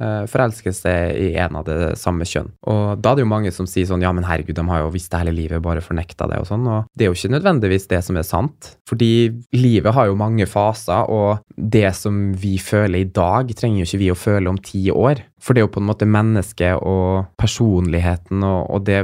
eh, 0.00 0.24
forelsker 0.30 0.74
seg 0.74 1.18
i 1.20 1.28
en 1.42 1.58
av 1.60 1.66
det 1.68 1.92
samme 2.00 2.26
kjønn. 2.28 2.48
Og 2.72 3.02
da 3.02 3.12
er 3.12 3.20
det 3.20 3.26
jo 3.26 3.32
mange 3.34 3.52
som 3.54 3.68
sier 3.68 3.86
sånn 3.90 4.02
ja, 4.02 4.12
men 4.16 4.26
herregud, 4.26 4.56
de 4.56 4.64
har 4.70 4.82
jo 4.82 4.92
visst 4.94 5.12
det 5.12 5.20
hele 5.20 5.36
livet, 5.36 5.62
bare 5.64 5.84
fornekta 5.84 6.30
det 6.32 6.40
og 6.42 6.48
sånn. 6.48 6.64
Og 6.64 6.88
det 6.96 7.06
er 7.06 7.12
jo 7.12 7.18
ikke 7.18 7.34
nødvendigvis 7.36 7.90
det 7.92 8.00
som 8.08 8.18
er 8.18 8.26
sant, 8.26 8.72
fordi 8.88 9.12
livet 9.54 9.94
har 9.94 10.08
jo 10.08 10.18
mange 10.18 10.48
faser, 10.50 11.12
og 11.12 11.44
det 11.56 11.90
som 11.98 12.30
vi 12.40 12.56
føler 12.62 13.04
i 13.04 13.12
dag, 13.12 13.52
trenger 13.58 13.84
jo 13.84 13.90
ikke 13.90 14.02
vi 14.06 14.10
å 14.14 14.22
føle 14.24 14.54
om 14.54 14.62
ti 14.72 14.86
år. 14.90 15.22
For 15.42 15.54
det 15.54 15.62
er 15.62 15.66
jo 15.66 15.72
på 15.74 15.80
en 15.82 15.88
måte 15.88 16.06
mennesket 16.06 16.84
og 16.86 17.32
personligheten, 17.40 18.44
og, 18.46 18.70
og, 18.70 18.84
det 18.86 19.00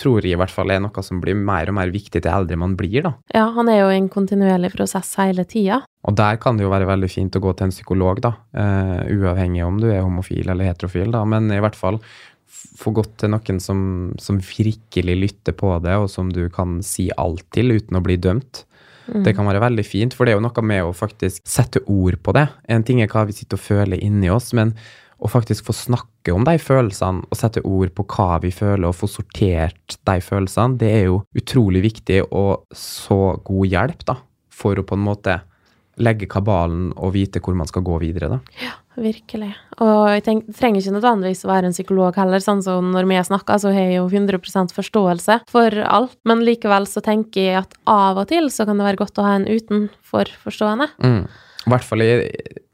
tror 0.00 0.24
jeg 0.24 0.32
i 0.32 0.40
hvert 0.40 0.52
fall 0.52 0.72
er 0.72 0.80
noe 0.80 1.04
som 1.04 1.20
blir 1.20 1.36
mer 1.36 1.68
og 1.68 1.76
mer 1.76 1.92
viktig 1.92 2.22
til 2.24 2.30
eldre 2.32 2.56
man 2.60 2.76
blir, 2.78 3.04
da. 3.04 3.12
Ja, 3.36 3.50
han 3.52 3.68
er 3.68 3.82
jo 3.82 3.90
i 3.92 3.98
en 3.98 4.08
kontinuerlig 4.12 4.72
prosess 4.72 5.12
hele 5.20 5.44
tida. 5.48 5.82
Og 6.08 6.16
der 6.16 6.40
kan 6.40 6.56
det 6.56 6.64
jo 6.64 6.72
være 6.72 6.88
veldig 6.88 7.10
fint 7.12 7.36
å 7.36 7.42
gå 7.44 7.52
til 7.52 7.68
en 7.68 7.74
psykolog, 7.74 8.22
da. 8.24 8.32
Uh, 8.56 9.04
uavhengig 9.12 9.64
om 9.66 9.80
du 9.82 9.90
er 9.90 10.04
homofil 10.04 10.48
eller 10.48 10.72
heterofil, 10.72 11.12
da. 11.12 11.24
Men 11.28 11.52
i 11.52 11.60
hvert 11.60 11.78
fall 11.78 12.00
få 12.78 12.94
gått 12.96 13.18
til 13.20 13.32
noen 13.34 13.60
som, 13.62 13.80
som, 14.20 14.40
virkelig 14.40 15.16
lytter 15.20 15.56
på 15.56 15.76
det, 15.84 15.98
og 16.00 16.08
som 16.10 16.32
du 16.32 16.46
kan 16.52 16.78
si 16.86 17.10
alt 17.20 17.44
til 17.54 17.76
uten 17.76 18.00
å 18.00 18.04
bli 18.04 18.16
dømt. 18.20 18.64
Mm. 19.04 19.20
Det 19.26 19.34
kan 19.36 19.44
være 19.44 19.60
veldig 19.60 19.84
fint, 19.84 20.16
for 20.16 20.24
det 20.24 20.32
er 20.32 20.38
jo 20.38 20.46
noe 20.46 20.64
med 20.64 20.86
å 20.86 20.94
faktisk 20.96 21.44
sette 21.44 21.82
ord 21.92 22.16
på 22.24 22.32
det. 22.36 22.48
En 22.72 22.84
ting 22.86 23.02
er 23.04 23.10
hva 23.12 23.26
vi 23.28 23.36
sitter 23.36 23.60
og 23.60 23.66
føler 23.66 24.00
inni 24.00 24.32
oss, 24.32 24.54
men 24.56 24.72
å 25.24 25.30
faktisk 25.30 25.64
få 25.68 25.74
snakke 25.76 26.34
om 26.34 26.44
de 26.44 26.58
følelsene 26.60 27.24
og 27.24 27.38
sette 27.38 27.62
ord 27.64 27.94
på 27.96 28.04
hva 28.12 28.38
vi 28.44 28.52
føler, 28.54 28.86
og 28.90 28.98
få 28.98 29.08
sortert 29.08 29.98
de 30.04 30.20
følelsene, 30.20 30.78
det 30.80 30.92
er 31.00 31.08
jo 31.08 31.22
utrolig 31.36 31.84
viktig 31.86 32.20
og 32.28 32.68
så 32.76 33.38
god 33.44 33.72
hjelp, 33.72 34.06
da. 34.12 34.18
for 34.52 34.78
å 34.78 34.86
på 34.86 34.98
en 34.98 35.06
måte 35.06 35.40
legge 36.02 36.26
kabalen 36.30 36.88
og 36.98 37.14
vite 37.14 37.40
hvor 37.42 37.54
man 37.56 37.68
skal 37.70 37.84
gå 37.86 38.00
videre, 38.02 38.36
da. 38.36 38.40
Ja, 38.62 38.74
Virkelig. 38.94 39.50
Og 39.82 40.04
jeg 40.12 40.22
tenk, 40.22 40.50
trenger 40.54 40.78
ikke 40.78 40.94
nødvendigvis 40.94 41.42
å 41.42 41.50
være 41.50 41.66
en 41.66 41.74
psykolog 41.74 42.14
heller. 42.14 42.38
sånn 42.38 42.62
som 42.62 42.92
Når 42.94 43.08
vi 43.10 43.16
snakker, 43.26 43.58
så 43.58 43.72
har 43.74 43.88
jeg 43.90 43.96
jo 43.96 44.06
100% 44.06 44.74
forståelse 44.74 45.40
for 45.50 45.78
alt. 45.82 46.14
Men 46.24 46.44
likevel 46.46 46.86
så 46.86 47.02
tenker 47.02 47.40
jeg 47.42 47.62
at 47.64 47.74
av 47.90 48.20
og 48.22 48.28
til 48.30 48.50
så 48.54 48.64
kan 48.64 48.78
det 48.78 48.86
være 48.86 49.00
godt 49.02 49.18
å 49.18 49.26
ha 49.26 49.34
en 49.34 49.48
utenforforstående. 49.50 50.88
Mm. 51.02 51.26
I 51.64 51.72
hvert 51.72 51.88
fall 51.88 52.04
i, 52.04 52.12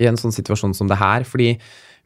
i 0.03 0.11
en 0.11 0.19
sånn 0.21 0.35
situasjon 0.35 0.77
som 0.77 0.91
det 0.91 1.01
her, 1.01 1.25
fordi 1.25 1.55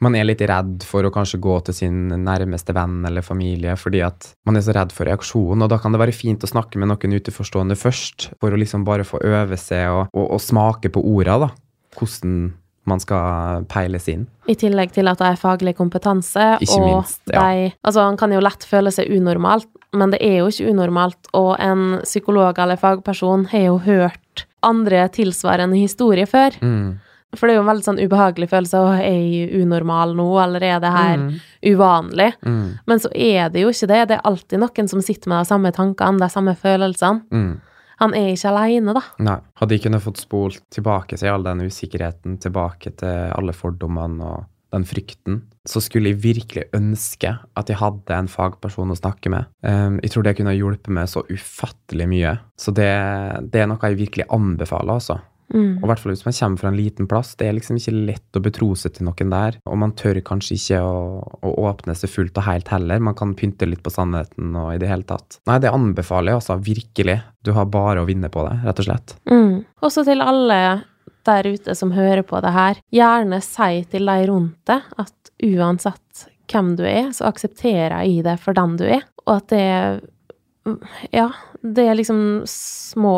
man 0.05 0.16
er 0.18 0.26
litt 0.28 0.42
redd 0.44 0.84
for 0.86 1.07
å 1.07 1.12
kanskje 1.14 1.40
gå 1.42 1.59
til 1.66 1.76
sin 1.76 2.00
nærmeste 2.24 2.74
venn 2.76 3.02
eller 3.09 3.24
familie 3.24 3.76
fordi 3.80 4.02
at 4.07 4.32
man 4.48 4.59
er 4.59 4.64
så 4.66 4.74
redd 4.76 4.92
for 4.94 5.09
reaksjonen, 5.09 5.64
og 5.64 5.72
da 5.72 5.80
kan 5.82 5.94
det 5.94 6.02
være 6.02 6.16
fint 6.16 6.44
å 6.44 6.50
snakke 6.50 6.80
med 6.80 6.92
noen 6.92 7.16
utenforstående 7.18 7.78
først, 7.78 8.30
for 8.40 8.55
å 8.55 8.61
liksom 8.61 8.84
bare 8.86 9.07
få 9.09 9.22
øve 9.24 9.59
seg 9.61 9.88
og, 9.92 10.05
og, 10.12 10.28
og 10.36 10.42
smake 10.42 10.92
på 10.92 11.02
orda, 11.14 11.40
da. 11.46 11.50
Hvordan 11.94 12.52
man 12.84 13.00
skal 13.00 13.64
peiles 13.70 14.09
inn. 14.12 14.26
I 14.50 14.57
tillegg 14.61 14.92
til 14.92 15.09
at 15.09 15.20
det 15.20 15.30
er 15.32 15.40
faglig 15.40 15.72
kompetanse, 15.78 16.59
Ikke 16.61 16.76
og 16.76 16.84
minst, 16.84 17.22
ja. 17.32 17.40
de 17.40 17.70
Altså, 17.80 18.05
han 18.05 18.18
kan 18.20 18.34
jo 18.34 18.42
lett 18.44 18.66
føle 18.68 18.92
seg 18.92 19.09
unormalt, 19.14 19.68
men 19.96 20.12
det 20.12 20.20
er 20.24 20.42
jo 20.42 20.50
ikke 20.52 20.74
unormalt, 20.74 21.30
og 21.36 21.55
en 21.62 22.02
psykolog 22.05 22.59
eller 22.61 22.80
fagperson 22.80 23.48
har 23.55 23.68
jo 23.70 23.78
hørt 23.86 24.44
andre 24.64 25.07
tilsvarende 25.12 25.78
historier 25.80 26.28
før. 26.28 26.57
Mm. 26.61 27.00
For 27.37 27.47
det 27.47 27.55
er 27.55 27.59
jo 27.61 27.64
en 27.64 27.70
veldig 27.72 27.87
sånn 27.87 28.01
ubehagelig 28.03 28.49
følelse 28.53 28.80
å 28.80 28.93
er 28.95 29.03
jeg 29.11 29.62
unormal 29.64 30.14
nå, 30.18 30.28
eller 30.45 30.62
er 30.62 30.80
det 30.80 30.93
her 30.95 31.16
Mm. 31.18 31.41
uvanlig? 31.74 32.32
Mm. 32.45 32.78
Men 32.87 32.99
så 32.99 33.11
er 33.14 33.49
det 33.51 33.62
jo 33.62 33.68
ikke 33.74 33.89
det. 33.91 34.09
Det 34.09 34.16
er 34.18 34.24
alltid 34.30 34.61
noen 34.61 34.89
som 34.89 35.01
sitter 35.03 35.28
med 35.28 35.45
de 35.45 35.49
samme 35.53 35.72
tankene, 35.72 36.18
de 36.20 36.28
samme 36.32 36.55
følelsene. 36.57 37.22
Mm. 37.30 37.61
Han 38.01 38.14
er 38.14 38.32
ikke 38.35 38.51
aleine, 38.51 38.95
da. 38.97 39.03
Nei. 39.22 39.37
Hadde 39.61 39.70
jeg 39.76 39.82
kunnet 39.85 40.03
fått 40.03 40.18
spolt 40.18 40.61
tilbake 40.74 41.16
til 41.16 41.28
all 41.30 41.43
den 41.47 41.61
usikkerheten, 41.62 42.39
tilbake 42.43 42.91
til 42.97 43.30
alle 43.37 43.53
fordommene 43.55 44.20
og 44.24 44.45
den 44.74 44.82
frykten, 44.85 45.43
så 45.64 45.78
skulle 45.80 46.11
jeg 46.11 46.18
virkelig 46.24 46.64
ønske 46.74 47.39
at 47.57 47.68
jeg 47.70 47.78
hadde 47.78 48.11
en 48.11 48.26
fagperson 48.26 48.91
å 48.91 48.97
snakke 48.99 49.30
med. 49.30 49.47
Um, 49.62 50.01
jeg 50.03 50.11
tror 50.11 50.24
det 50.26 50.37
kunne 50.37 50.57
hjulpet 50.57 50.91
meg 50.91 51.07
så 51.09 51.22
ufattelig 51.30 52.09
mye. 52.11 52.32
Så 52.59 52.74
det, 52.74 52.91
det 53.53 53.62
er 53.62 53.68
noe 53.70 53.78
jeg 53.87 54.01
virkelig 54.01 54.26
anbefaler, 54.35 54.99
altså. 54.99 55.20
Mm. 55.55 55.78
Og 55.78 55.86
i 55.86 55.90
hvert 55.90 56.02
fall 56.02 56.14
hvis 56.14 56.24
man 56.26 56.36
kommer 56.38 56.62
fra 56.62 56.70
en 56.72 56.78
liten 56.78 57.09
plass. 57.11 57.34
Det 57.38 57.48
er 57.48 57.57
liksom 57.57 57.78
ikke 57.78 57.94
lett 58.11 58.38
å 58.38 58.42
betro 58.44 58.70
seg 58.78 58.96
til 58.96 59.09
noen 59.09 59.34
der. 59.34 59.59
Og 59.70 59.78
man 59.80 59.94
tør 59.98 60.20
kanskje 60.26 60.59
ikke 60.59 60.80
å, 60.82 60.96
å 61.22 61.55
åpne 61.70 61.96
seg 61.98 62.12
fullt 62.12 62.40
og 62.42 62.48
helt 62.48 62.72
heller. 62.74 63.05
Man 63.05 63.18
kan 63.18 63.36
pynte 63.38 63.68
litt 63.68 63.84
på 63.84 63.92
sannheten 63.94 64.57
og 64.59 64.72
i 64.74 64.80
det 64.82 64.90
hele 64.90 65.07
tatt. 65.09 65.38
Nei, 65.50 65.61
det 65.62 65.72
anbefaler 65.74 66.34
jeg 66.34 66.42
altså, 66.42 66.59
virkelig. 66.64 67.20
Du 67.44 67.55
har 67.57 67.70
bare 67.70 68.02
å 68.02 68.09
vinne 68.09 68.30
på 68.32 68.44
det, 68.48 68.59
rett 68.64 68.82
og 68.82 68.88
slett. 68.88 69.16
Mm. 69.30 69.62
Også 69.84 70.05
til 70.07 70.24
alle 70.24 70.61
der 71.24 71.46
ute 71.48 71.74
som 71.76 71.94
hører 71.94 72.24
på 72.26 72.40
det 72.44 72.52
her, 72.52 72.80
gjerne 72.92 73.40
si 73.44 73.84
til 73.90 74.11
de 74.11 74.28
rundt 74.28 74.59
deg 74.68 74.84
at 75.00 75.32
uansett 75.44 76.26
hvem 76.52 76.74
du 76.76 76.84
er, 76.84 77.09
så 77.16 77.30
aksepterer 77.30 78.05
jeg 78.05 78.24
det 78.26 78.36
for 78.42 78.57
den 78.57 78.76
du 78.80 78.84
er, 78.88 79.07
og 79.24 79.38
at 79.38 79.55
det 79.55 79.68
Ja, 81.12 81.28
det 81.64 81.86
er 81.88 81.96
liksom 81.96 82.18
små 82.48 83.14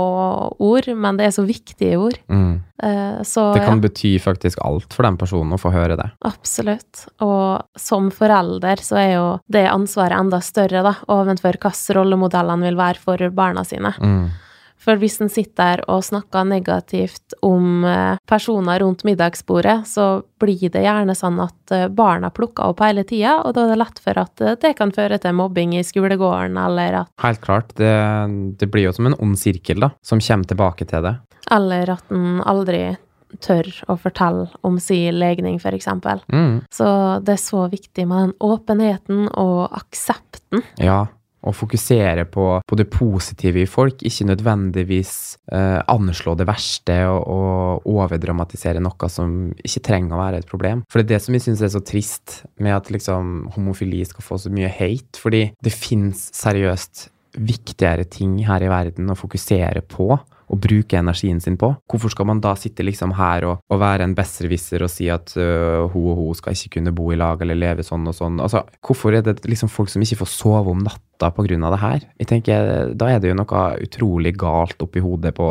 ord, 0.62 0.86
men 0.94 1.18
det 1.18 1.26
er 1.26 1.34
så 1.34 1.42
viktige 1.46 1.98
ord. 1.98 2.18
Mm. 2.30 2.62
Eh, 2.82 3.22
Så 3.26 3.52
Det 3.54 3.64
kan 3.64 3.80
ja, 3.80 3.88
bety 3.88 4.18
faktisk 4.22 4.58
alt 4.64 4.94
for 4.94 5.02
den 5.02 5.16
personen 5.16 5.52
å 5.52 5.58
få 5.58 5.72
høre 5.74 5.96
det. 5.98 6.10
absolutt. 6.24 7.06
Og 7.20 7.62
som 7.76 8.10
forelder 8.10 8.76
så 8.76 8.96
er 9.00 9.12
jo 9.16 9.26
det 9.50 9.66
ansvaret 9.66 10.18
enda 10.18 10.40
større, 10.40 10.82
da, 10.82 10.94
ovenfor 11.08 11.58
hvilke 11.58 11.94
rollemodellene 11.98 12.62
vil 12.62 12.76
være 12.76 13.02
for 13.02 13.30
barna 13.30 13.64
sine. 13.64 13.94
Mm. 13.98 14.30
For 14.82 15.00
hvis 15.00 15.18
en 15.24 15.30
sitter 15.32 15.56
der 15.56 15.82
og 15.90 16.04
snakker 16.04 16.44
negativt 16.46 17.34
om 17.44 17.84
eh, 17.88 18.18
personer 18.28 18.82
rundt 18.82 19.04
middagsbordet, 19.08 19.80
så 19.88 20.22
blir 20.40 20.68
det 20.72 20.84
gjerne 20.84 21.16
sånn 21.16 21.40
at 21.42 21.74
eh, 21.74 21.86
barna 21.88 22.30
plukker 22.34 22.70
opp 22.70 22.82
hele 22.84 23.06
tida, 23.08 23.38
og 23.42 23.56
da 23.56 23.64
er 23.64 23.72
det 23.72 23.80
lett 23.80 24.02
for 24.04 24.20
at 24.20 24.44
eh, 24.44 24.58
det 24.62 24.74
kan 24.78 24.92
føre 24.94 25.18
til 25.22 25.36
mobbing 25.38 25.74
i 25.78 25.84
skolegården, 25.86 26.58
eller 26.60 27.00
at, 27.02 27.12
Helt 27.24 27.42
klart. 27.42 27.72
Det, 27.80 27.94
det 28.60 28.68
blir 28.70 28.88
jo 28.88 28.94
som 28.96 29.08
en 29.10 29.18
ond 29.22 29.38
sirkel, 29.40 29.80
da, 29.82 29.90
som 30.04 30.22
kommer 30.22 30.52
tilbake 30.52 30.86
til 30.88 31.08
det. 31.08 31.16
eller 31.50 31.90
at 31.96 32.14
en 32.14 32.40
aldri 32.44 32.96
tør 33.42 33.68
å 33.90 33.96
fortelle 34.00 34.46
om 34.66 34.78
sin 34.80 35.18
legning, 35.18 35.58
eksempel. 35.58 36.22
Mm. 36.32 36.62
Så 36.70 36.86
det 37.26 37.36
er 37.36 37.42
så 37.42 37.66
viktig 37.72 38.06
med 38.06 38.28
den 38.28 38.34
åpenheten 38.40 39.26
og 39.32 39.66
aksepten. 39.76 40.62
Ja. 40.78 41.06
Å 41.46 41.54
fokusere 41.54 42.26
på, 42.32 42.46
på 42.66 42.78
det 42.78 42.88
positive 42.90 43.62
i 43.62 43.68
folk, 43.70 44.02
ikke 44.02 44.28
nødvendigvis 44.32 45.12
eh, 45.54 45.78
anslå 45.92 46.34
det 46.38 46.48
verste 46.48 46.98
og, 47.08 47.22
og 47.30 47.90
overdramatisere 47.96 48.82
noe 48.82 49.10
som 49.12 49.36
ikke 49.56 49.84
trenger 49.90 50.16
å 50.16 50.22
være 50.24 50.42
et 50.42 50.50
problem. 50.50 50.82
For 50.90 51.00
det 51.00 51.06
er 51.06 51.12
det 51.14 51.24
som 51.26 51.36
jeg 51.36 51.46
syns 51.46 51.62
er 51.62 51.74
så 51.74 51.82
trist 51.86 52.40
med 52.62 52.74
at 52.74 52.90
liksom 52.92 53.50
homofili 53.54 54.02
skal 54.08 54.26
få 54.26 54.40
så 54.42 54.52
mye 54.52 54.72
hate, 54.72 55.20
fordi 55.22 55.44
det 55.62 55.74
fins 55.74 56.28
seriøst 56.36 57.08
viktigere 57.36 58.06
ting 58.08 58.38
her 58.48 58.64
i 58.64 58.70
verden 58.72 59.12
å 59.12 59.18
fokusere 59.18 59.82
på 59.92 60.14
og 60.46 60.60
bruke 60.62 60.98
energien 60.98 61.40
sin 61.42 61.58
på. 61.58 61.72
Hvorfor 61.90 62.12
skal 62.12 62.28
man 62.30 62.40
da 62.44 62.54
sitte 62.58 62.84
liksom 62.86 63.14
her 63.18 63.46
og, 63.48 63.64
og 63.72 63.80
være 63.82 64.06
en 64.06 64.14
besserwisser 64.16 64.84
og 64.86 64.92
si 64.92 65.08
at 65.12 65.34
uh, 65.38 65.86
hun 65.92 66.12
og 66.12 66.20
hun 66.20 66.38
skal 66.38 66.56
ikke 66.56 66.78
kunne 66.78 66.94
bo 66.96 67.10
i 67.12 67.18
lag 67.18 67.42
eller 67.42 67.58
leve 67.58 67.86
sånn 67.86 68.06
og 68.06 68.16
sånn? 68.16 68.38
Altså, 68.42 68.62
hvorfor 68.86 69.16
er 69.16 69.26
det 69.26 69.40
liksom 69.46 69.72
folk 69.72 69.90
som 69.92 70.04
ikke 70.04 70.20
får 70.22 70.32
sove 70.32 70.74
om 70.74 70.84
natta 70.86 71.32
av 71.32 71.46
det 71.48 71.80
her? 71.80 72.02
Jeg 72.20 72.28
tenker, 72.28 72.92
Da 72.94 73.08
er 73.08 73.20
det 73.20 73.30
jo 73.30 73.38
noe 73.38 73.62
utrolig 73.80 74.34
galt 74.36 74.82
oppi 74.84 75.00
hodet 75.00 75.32
på, 75.34 75.46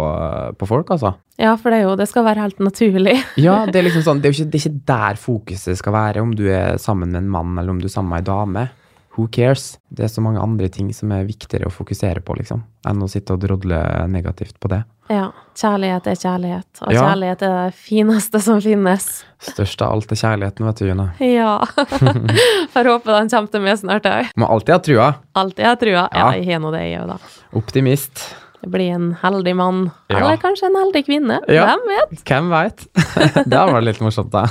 på 0.60 0.68
folk, 0.70 0.92
altså. 0.94 1.16
Ja, 1.42 1.56
for 1.60 1.74
det 1.74 1.82
jo 1.82 1.96
Det 2.00 2.08
skal 2.08 2.24
være 2.24 2.46
helt 2.46 2.60
naturlig. 2.64 3.18
Ja, 3.48 3.66
det 3.66 3.82
er 3.82 3.90
liksom 3.90 4.06
sånn, 4.06 4.22
det 4.22 4.30
er 4.30 4.34
jo 4.34 4.44
ikke, 4.44 4.52
det 4.54 4.60
er 4.60 4.70
ikke 4.70 4.88
der 4.94 5.20
fokuset 5.20 5.82
skal 5.82 5.96
være, 5.98 6.24
om 6.24 6.36
du 6.38 6.46
er 6.48 6.78
sammen 6.82 7.12
med 7.12 7.24
en 7.24 7.32
mann 7.34 7.58
eller 7.58 7.74
om 7.74 7.82
du 7.82 7.90
er 7.90 7.96
sammen 7.96 8.14
med 8.14 8.24
ei 8.24 8.30
dame. 8.30 8.68
Who 9.16 9.28
cares? 9.32 9.78
Det 9.90 10.04
er 10.04 10.12
så 10.12 10.22
mange 10.24 10.42
andre 10.44 10.68
ting 10.70 10.90
som 10.94 11.12
er 11.16 11.24
viktigere 11.28 11.70
å 11.70 11.74
fokusere 11.74 12.20
på, 12.26 12.36
liksom, 12.36 12.66
enn 12.88 13.04
å 13.04 13.08
sitte 13.08 13.36
og 13.36 13.40
drodle 13.46 13.80
negativt 14.12 14.58
på 14.60 14.72
det. 14.74 14.82
Ja. 15.08 15.30
Kjærlighet 15.56 16.08
er 16.10 16.16
kjærlighet, 16.20 16.70
og 16.82 16.92
Ja. 16.92 17.02
kjærlighet 17.06 17.42
er 17.46 17.54
det 17.70 17.76
fineste 17.80 18.42
som 18.42 18.60
finnes. 18.60 19.24
Størst 19.40 19.82
av 19.86 19.94
alt 19.94 20.12
er 20.12 20.20
kjærligheten, 20.20 20.66
vet 20.66 20.76
du, 20.82 20.86
June. 20.90 21.06
Ja. 21.20 21.60
Får 22.74 22.90
håpe 22.92 23.06
den 23.14 23.30
kommer 23.30 23.52
til 23.54 23.62
meg 23.62 23.78
snart 23.80 24.10
òg. 24.10 24.32
Må 24.36 24.50
alltid 24.52 24.74
ha 24.76 24.80
trua. 24.80 25.12
Alltid 25.36 25.66
ha 25.66 25.76
trua. 25.80 26.08
Ja, 26.12 26.32
jeg 26.36 26.50
har 26.52 26.60
nå 26.60 26.74
det, 26.76 26.84
jeg 26.90 27.00
òg, 27.06 27.14
da. 27.16 27.18
Optimist. 27.56 28.26
Bli 28.66 28.88
en 28.90 29.12
heldig 29.22 29.54
mann. 29.56 29.92
Ja. 30.10 30.18
Eller 30.18 30.40
kanskje 30.42 30.72
en 30.72 30.76
heldig 30.80 31.04
kvinne. 31.06 31.38
Ja. 31.54 31.68
Hvem 31.70 31.84
vet? 31.92 32.24
Hvem 32.26 32.48
veit? 32.50 32.86
det 33.46 33.54
hadde 33.54 33.76
vært 33.78 33.86
litt 33.92 34.02
morsomt, 34.02 34.34
da. 34.34 34.48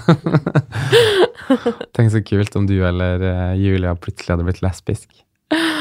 Tenk 1.97 2.12
så 2.12 2.22
kult 2.26 2.57
om 2.59 2.68
du 2.68 2.76
eller 2.86 3.22
eh, 3.24 3.55
Julia 3.61 3.95
plutselig 3.99 4.34
hadde 4.34 4.47
blitt 4.49 4.62
lesbisk. 4.64 5.11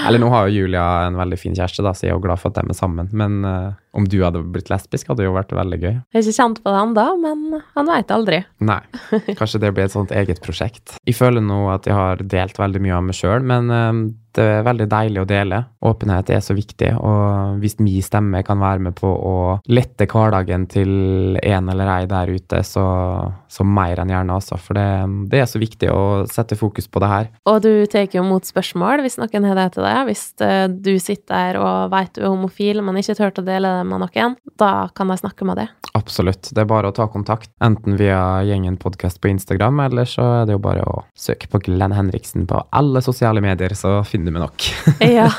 Eller 0.07 0.19
nå 0.19 0.27
har 0.33 0.47
jo 0.47 0.63
Julia 0.63 0.83
en 1.07 1.17
veldig 1.17 1.39
fin 1.39 1.55
kjæreste, 1.55 1.85
da, 1.85 1.93
så 1.95 2.05
jeg 2.05 2.13
er 2.13 2.17
jo 2.17 2.25
glad 2.25 2.41
for 2.41 2.51
at 2.51 2.59
de 2.59 2.73
er 2.73 2.77
sammen. 2.77 3.09
Men 3.15 3.39
eh, 3.47 3.69
om 3.93 4.07
du 4.09 4.17
hadde 4.23 4.41
blitt 4.53 4.71
lesbisk, 4.73 5.11
hadde 5.11 5.27
jo 5.27 5.35
vært 5.35 5.53
veldig 5.53 5.79
gøy. 5.79 5.93
Jeg 5.93 6.17
har 6.17 6.25
ikke 6.25 6.39
kjent 6.39 6.63
på 6.63 6.73
det 6.73 6.81
ennå, 6.81 7.05
men 7.21 7.61
han 7.77 7.91
veit 7.91 8.13
aldri. 8.13 8.41
Nei, 8.65 8.81
kanskje 9.39 9.61
det 9.63 9.73
blir 9.75 9.87
et 9.87 9.95
sånt 9.95 10.13
eget 10.15 10.41
prosjekt. 10.43 10.97
Jeg 11.05 11.17
føler 11.17 11.45
nå 11.45 11.65
at 11.73 11.89
jeg 11.89 11.97
har 11.97 12.25
delt 12.25 12.59
veldig 12.59 12.83
mye 12.83 12.97
av 12.97 13.07
meg 13.07 13.17
sjøl, 13.17 13.45
men 13.53 13.73
eh, 13.73 14.03
det 14.33 14.43
er 14.43 14.65
veldig 14.65 14.87
deilig 14.89 15.21
å 15.21 15.27
dele. 15.29 15.59
Åpenhet 15.85 16.31
er 16.33 16.41
så 16.43 16.55
viktig, 16.57 16.89
og 16.97 17.59
hvis 17.61 17.77
min 17.83 18.01
stemme 18.05 18.41
kan 18.45 18.61
være 18.61 18.81
med 18.87 18.95
på 18.97 19.09
å 19.13 19.35
lette 19.69 20.07
hverdagen 20.09 20.65
til 20.71 21.37
en 21.37 21.69
eller 21.69 21.91
ei 21.93 22.07
der 22.09 22.31
ute, 22.33 22.63
så, 22.65 22.85
så 23.51 23.65
mer 23.67 24.01
enn 24.01 24.13
gjerne, 24.13 24.37
altså. 24.39 24.57
For 24.61 24.77
det, 24.77 24.87
det 25.31 25.43
er 25.43 25.49
så 25.49 25.61
viktig 25.61 25.91
å 25.93 26.03
sette 26.29 26.57
fokus 26.59 26.89
på 26.89 27.03
det 27.03 27.11
her. 27.11 27.29
Og 27.49 27.61
du 27.65 27.71
tar 27.91 28.07
jo 28.09 28.23
imot 28.23 28.49
spørsmål 28.49 29.03
hvis 29.05 29.19
noen 29.21 29.47
har 29.49 29.59
det 29.59 29.67
til 29.75 29.85
deg. 29.85 30.01
Hvis 30.09 30.25
eh, 30.43 30.65
du 30.71 30.93
sitter 30.97 31.29
der 31.33 31.61
og 31.61 31.93
veit 31.93 32.13
du 32.15 32.23
er 32.23 32.31
homofil, 32.31 32.81
men 32.85 32.97
ikke 32.99 33.17
tør 33.19 33.43
å 33.43 33.45
dele 33.45 33.77
det 33.77 33.82
med 33.87 34.03
noen, 34.03 34.35
da 34.59 34.73
kan 34.95 35.11
jeg 35.13 35.23
snakke 35.23 35.47
med 35.47 35.61
deg. 35.61 35.71
Absolutt. 35.93 36.49
Det 36.49 36.63
er 36.63 36.69
bare 36.69 36.89
å 36.89 36.95
ta 36.95 37.05
kontakt, 37.11 37.51
enten 37.63 37.97
via 37.99 38.41
Gjengen 38.47 38.79
podkast 38.81 39.21
på 39.21 39.29
Instagram, 39.29 39.83
eller 39.85 40.09
så 40.09 40.25
er 40.39 40.47
det 40.49 40.57
jo 40.57 40.63
bare 40.63 40.85
å 40.89 41.03
søke 41.13 41.49
på 41.51 41.61
Glenn 41.67 41.93
Henriksen 41.93 42.47
på 42.49 42.63
alle 42.73 43.03
sosiale 43.05 43.43
medier, 43.45 43.75
så 43.77 43.99
finner 44.07 44.33
vi 44.33 44.45
nok. 44.45 44.69
Ja. 45.13 45.29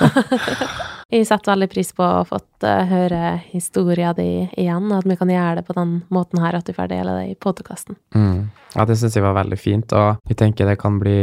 Jeg 1.15 1.27
setter 1.29 1.53
veldig 1.53 1.69
pris 1.71 1.93
på 1.95 2.03
å 2.03 2.21
ha 2.21 2.23
fått 2.27 2.65
eh, 2.67 2.87
høre 2.91 3.37
historien 3.53 4.17
din 4.17 4.49
igjen, 4.59 4.89
og 4.89 5.03
at 5.03 5.09
vi 5.09 5.17
kan 5.21 5.31
gjøre 5.31 5.61
det 5.61 5.67
på 5.69 5.77
den 5.77 5.99
måten 6.15 6.41
her, 6.43 6.57
at 6.59 6.67
du 6.67 6.75
får 6.75 6.89
dele 6.91 7.19
det 7.19 7.27
i 7.31 7.37
podkasten. 7.39 7.99
Mm. 8.17 8.49
Ja, 8.75 8.87
det 8.89 8.97
syns 8.99 9.15
jeg 9.15 9.23
var 9.23 9.37
veldig 9.37 9.59
fint, 9.61 9.93
og 9.95 10.25
jeg 10.31 10.39
tenker 10.41 10.67
det 10.67 10.79
kan 10.81 10.99
bli 11.03 11.19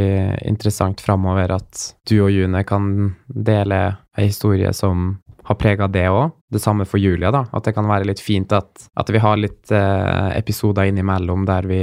interessant 0.47 1.01
framover 1.03 1.57
at 1.57 1.82
du 2.07 2.22
og 2.22 2.32
June 2.32 2.63
kan 2.67 2.88
dele 3.28 3.82
ei 4.15 4.30
historie 4.30 4.72
som 4.76 5.17
har 5.51 5.59
prega 5.59 5.87
det 5.91 6.07
òg. 6.09 6.31
Det 6.51 6.59
samme 6.59 6.83
for 6.87 6.99
Julia, 6.99 7.29
da. 7.31 7.45
At 7.55 7.67
det 7.67 7.75
kan 7.77 7.87
være 7.87 8.09
litt 8.09 8.19
fint 8.23 8.51
at, 8.55 8.87
at 8.99 9.11
vi 9.13 9.21
har 9.23 9.37
litt 9.39 9.71
eh, 9.71 10.31
episoder 10.35 10.89
innimellom 10.89 11.45
der 11.47 11.67
vi, 11.69 11.79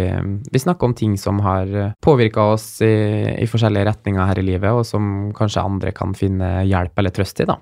vi 0.53 0.61
snakker 0.61 0.91
om 0.91 0.97
ting 0.99 1.17
som 1.21 1.41
har 1.45 1.95
påvirka 2.05 2.51
oss 2.53 2.67
i, 2.85 2.93
i 3.39 3.49
forskjellige 3.49 3.89
retninger 3.89 4.29
her 4.29 4.43
i 4.43 4.47
livet, 4.51 4.73
og 4.73 4.85
som 4.89 5.31
kanskje 5.37 5.65
andre 5.65 5.95
kan 5.97 6.13
finne 6.17 6.67
hjelp 6.69 7.01
eller 7.01 7.17
trøst 7.17 7.45
i, 7.45 7.49
da. 7.49 7.57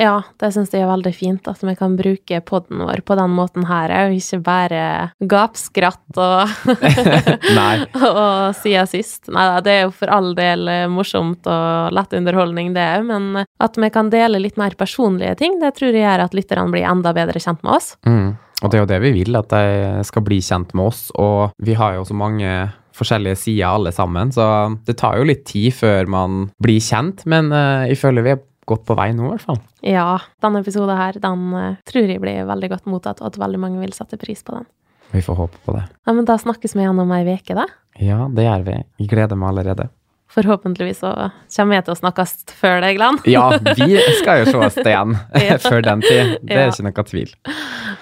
Ja, 0.00 0.22
det 0.40 0.52
syns 0.54 0.72
jeg 0.72 0.86
er 0.86 0.90
veldig 0.90 1.12
fint, 1.14 1.48
at 1.50 1.60
vi 1.60 1.74
kan 1.76 1.98
bruke 1.98 2.40
podden 2.48 2.80
vår 2.86 3.02
på 3.04 3.16
den 3.18 3.34
måten 3.36 3.66
her 3.68 3.92
og 3.98 4.16
ikke 4.16 4.40
bare 4.44 4.84
gapskratt 5.20 6.20
og 6.20 6.52
og 8.08 8.56
siden 8.62 8.88
sist. 8.88 9.28
Nei 9.32 9.46
da, 9.50 9.60
det 9.64 9.74
er 9.74 9.82
jo 9.84 9.94
for 9.96 10.12
all 10.12 10.32
del 10.38 10.64
eh, 10.72 10.86
morsomt 10.90 11.48
og 11.50 11.92
lett 11.94 12.16
underholdning, 12.16 12.72
det 12.76 12.86
òg, 12.96 13.08
men 13.10 13.44
at 13.44 13.76
vi 13.76 13.92
kan 13.92 14.08
dele 14.12 14.40
litt 14.40 14.60
mer 14.60 14.76
personlige 14.80 15.36
ting, 15.42 15.60
det 15.60 15.74
tror 15.76 15.92
jeg 15.92 16.06
gjør 16.06 16.26
at 16.26 16.36
lytterne 16.36 16.72
blir 16.72 16.88
enda 16.88 17.12
bedre 17.16 17.42
kjent 17.42 17.60
med 17.62 17.76
oss. 17.76 17.94
Mm. 18.08 18.32
Og 18.62 18.70
det 18.70 18.78
er 18.78 18.84
jo 18.84 18.92
det 18.92 19.00
vi 19.02 19.16
vil, 19.16 19.36
at 19.36 19.50
de 19.50 20.04
skal 20.06 20.24
bli 20.24 20.38
kjent 20.44 20.70
med 20.78 20.92
oss. 20.92 21.08
Og 21.18 21.50
vi 21.62 21.74
har 21.74 21.96
jo 21.96 22.06
så 22.06 22.14
mange 22.14 22.70
forskjellige 22.96 23.40
sider 23.40 23.72
alle 23.72 23.92
sammen, 23.94 24.30
så 24.34 24.46
det 24.86 24.98
tar 25.00 25.18
jo 25.18 25.26
litt 25.26 25.44
tid 25.48 25.72
før 25.74 26.10
man 26.12 26.46
blir 26.62 26.82
kjent, 26.84 27.24
men 27.30 27.48
uh, 27.54 27.88
jeg 27.88 27.98
føler 28.02 28.26
vi 28.26 28.34
er 28.34 28.42
godt 28.66 28.84
på 28.86 28.94
vei 28.98 29.08
nå, 29.16 29.26
i 29.26 29.32
hvert 29.34 29.46
fall. 29.48 29.58
Ja, 29.86 30.18
denne 30.44 30.60
episoden 30.62 30.96
her, 30.98 31.18
den 31.22 31.48
uh, 31.54 31.74
tror 31.88 32.08
jeg 32.12 32.20
blir 32.22 32.44
veldig 32.48 32.68
godt 32.76 32.86
mottatt, 32.90 33.20
og 33.22 33.32
at 33.32 33.40
veldig 33.42 33.58
mange 33.62 33.80
vil 33.82 33.92
sette 33.96 34.18
pris 34.20 34.42
på 34.46 34.54
den. 34.58 34.68
Vi 35.12 35.20
får 35.24 35.36
håpe 35.36 35.58
på 35.66 35.74
det. 35.76 35.82
Ja, 36.06 36.12
men 36.16 36.24
da 36.28 36.38
snakkes 36.40 36.72
vi 36.76 36.84
igjen 36.84 37.00
om 37.02 37.10
ei 37.12 37.24
uke, 37.34 37.56
da. 37.58 37.66
Ja, 38.00 38.24
det 38.32 38.46
gjør 38.46 38.62
vi. 38.70 38.76
Jeg 39.02 39.10
gleder 39.10 39.36
meg 39.36 39.50
allerede. 39.52 39.88
Forhåpentligvis 40.32 41.02
så 41.02 41.10
kommer 41.52 41.76
vi 41.76 41.82
til 41.84 41.92
å 41.92 41.98
snakkes 41.98 42.30
før 42.56 42.78
det, 42.80 42.94
Glenn. 42.96 43.18
ja, 43.28 43.50
vi 43.76 43.98
skal 44.22 44.46
jo 44.46 44.54
ses 44.62 44.78
igjen 44.80 45.12
før 45.66 45.82
den 45.84 46.00
tid. 46.06 46.38
Det 46.40 46.56
er 46.56 46.62
Ja. 46.64 46.70
ikke 46.72 46.86
noe 46.88 47.04
tvil. 47.10 47.34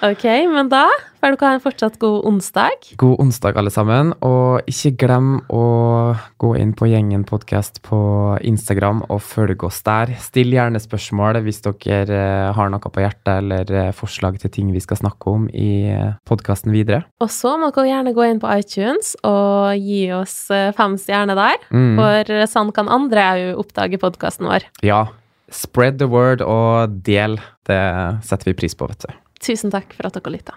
Ok, 0.06 0.26
men 0.54 0.70
da 0.70 0.84
får 1.20 1.34
dere 1.36 1.48
ha 1.50 1.56
en 1.56 1.62
fortsatt 1.62 1.98
god 2.00 2.24
onsdag. 2.28 2.86
God 3.00 3.20
onsdag, 3.20 3.56
alle 3.60 3.70
sammen. 3.72 4.12
Og 4.24 4.66
ikke 4.70 4.92
glem 5.04 5.30
å 5.52 5.62
gå 6.40 6.52
inn 6.60 6.72
på 6.76 6.88
Gjengen 6.90 7.24
podkast 7.28 7.82
på 7.86 7.98
Instagram 8.46 9.02
og 9.12 9.20
følge 9.24 9.68
oss 9.68 9.82
der. 9.86 10.14
Still 10.22 10.54
gjerne 10.56 10.80
spørsmål 10.82 11.40
hvis 11.44 11.60
dere 11.66 12.16
eh, 12.16 12.48
har 12.56 12.72
noe 12.72 12.80
på 12.92 13.04
hjertet 13.04 13.32
eller 13.36 13.72
eh, 13.86 13.92
forslag 13.96 14.40
til 14.42 14.52
ting 14.54 14.72
vi 14.74 14.80
skal 14.82 15.00
snakke 15.02 15.30
om 15.34 15.46
i 15.52 15.92
podkasten 16.28 16.72
videre. 16.74 17.02
Og 17.20 17.30
så 17.32 17.54
må 17.60 17.70
dere 17.76 17.90
gjerne 17.92 18.14
gå 18.16 18.26
inn 18.30 18.40
på 18.42 18.50
iTunes 18.56 19.12
og 19.26 19.76
gi 19.78 20.02
oss 20.16 20.36
eh, 20.54 20.70
fem 20.76 20.96
stjerner 21.00 21.38
der, 21.38 21.58
Mm. 21.70 21.94
for 22.00 22.30
sånn 22.50 22.70
kan 22.74 22.88
andre 22.90 23.22
òg 23.30 23.60
oppdage 23.62 23.98
podkasten 24.02 24.48
vår. 24.48 24.64
Ja, 24.86 25.04
spread 25.52 25.98
the 26.00 26.08
word 26.10 26.42
og 26.42 26.96
del. 27.06 27.38
Det 27.68 27.78
setter 28.26 28.50
vi 28.50 28.56
pris 28.58 28.74
på, 28.74 28.88
vet 28.90 29.06
du. 29.06 29.14
Tusen 29.40 29.70
takk 29.72 29.92
for 29.96 30.08
at 30.08 30.16
dere 30.18 30.34
lytta. 30.34 30.56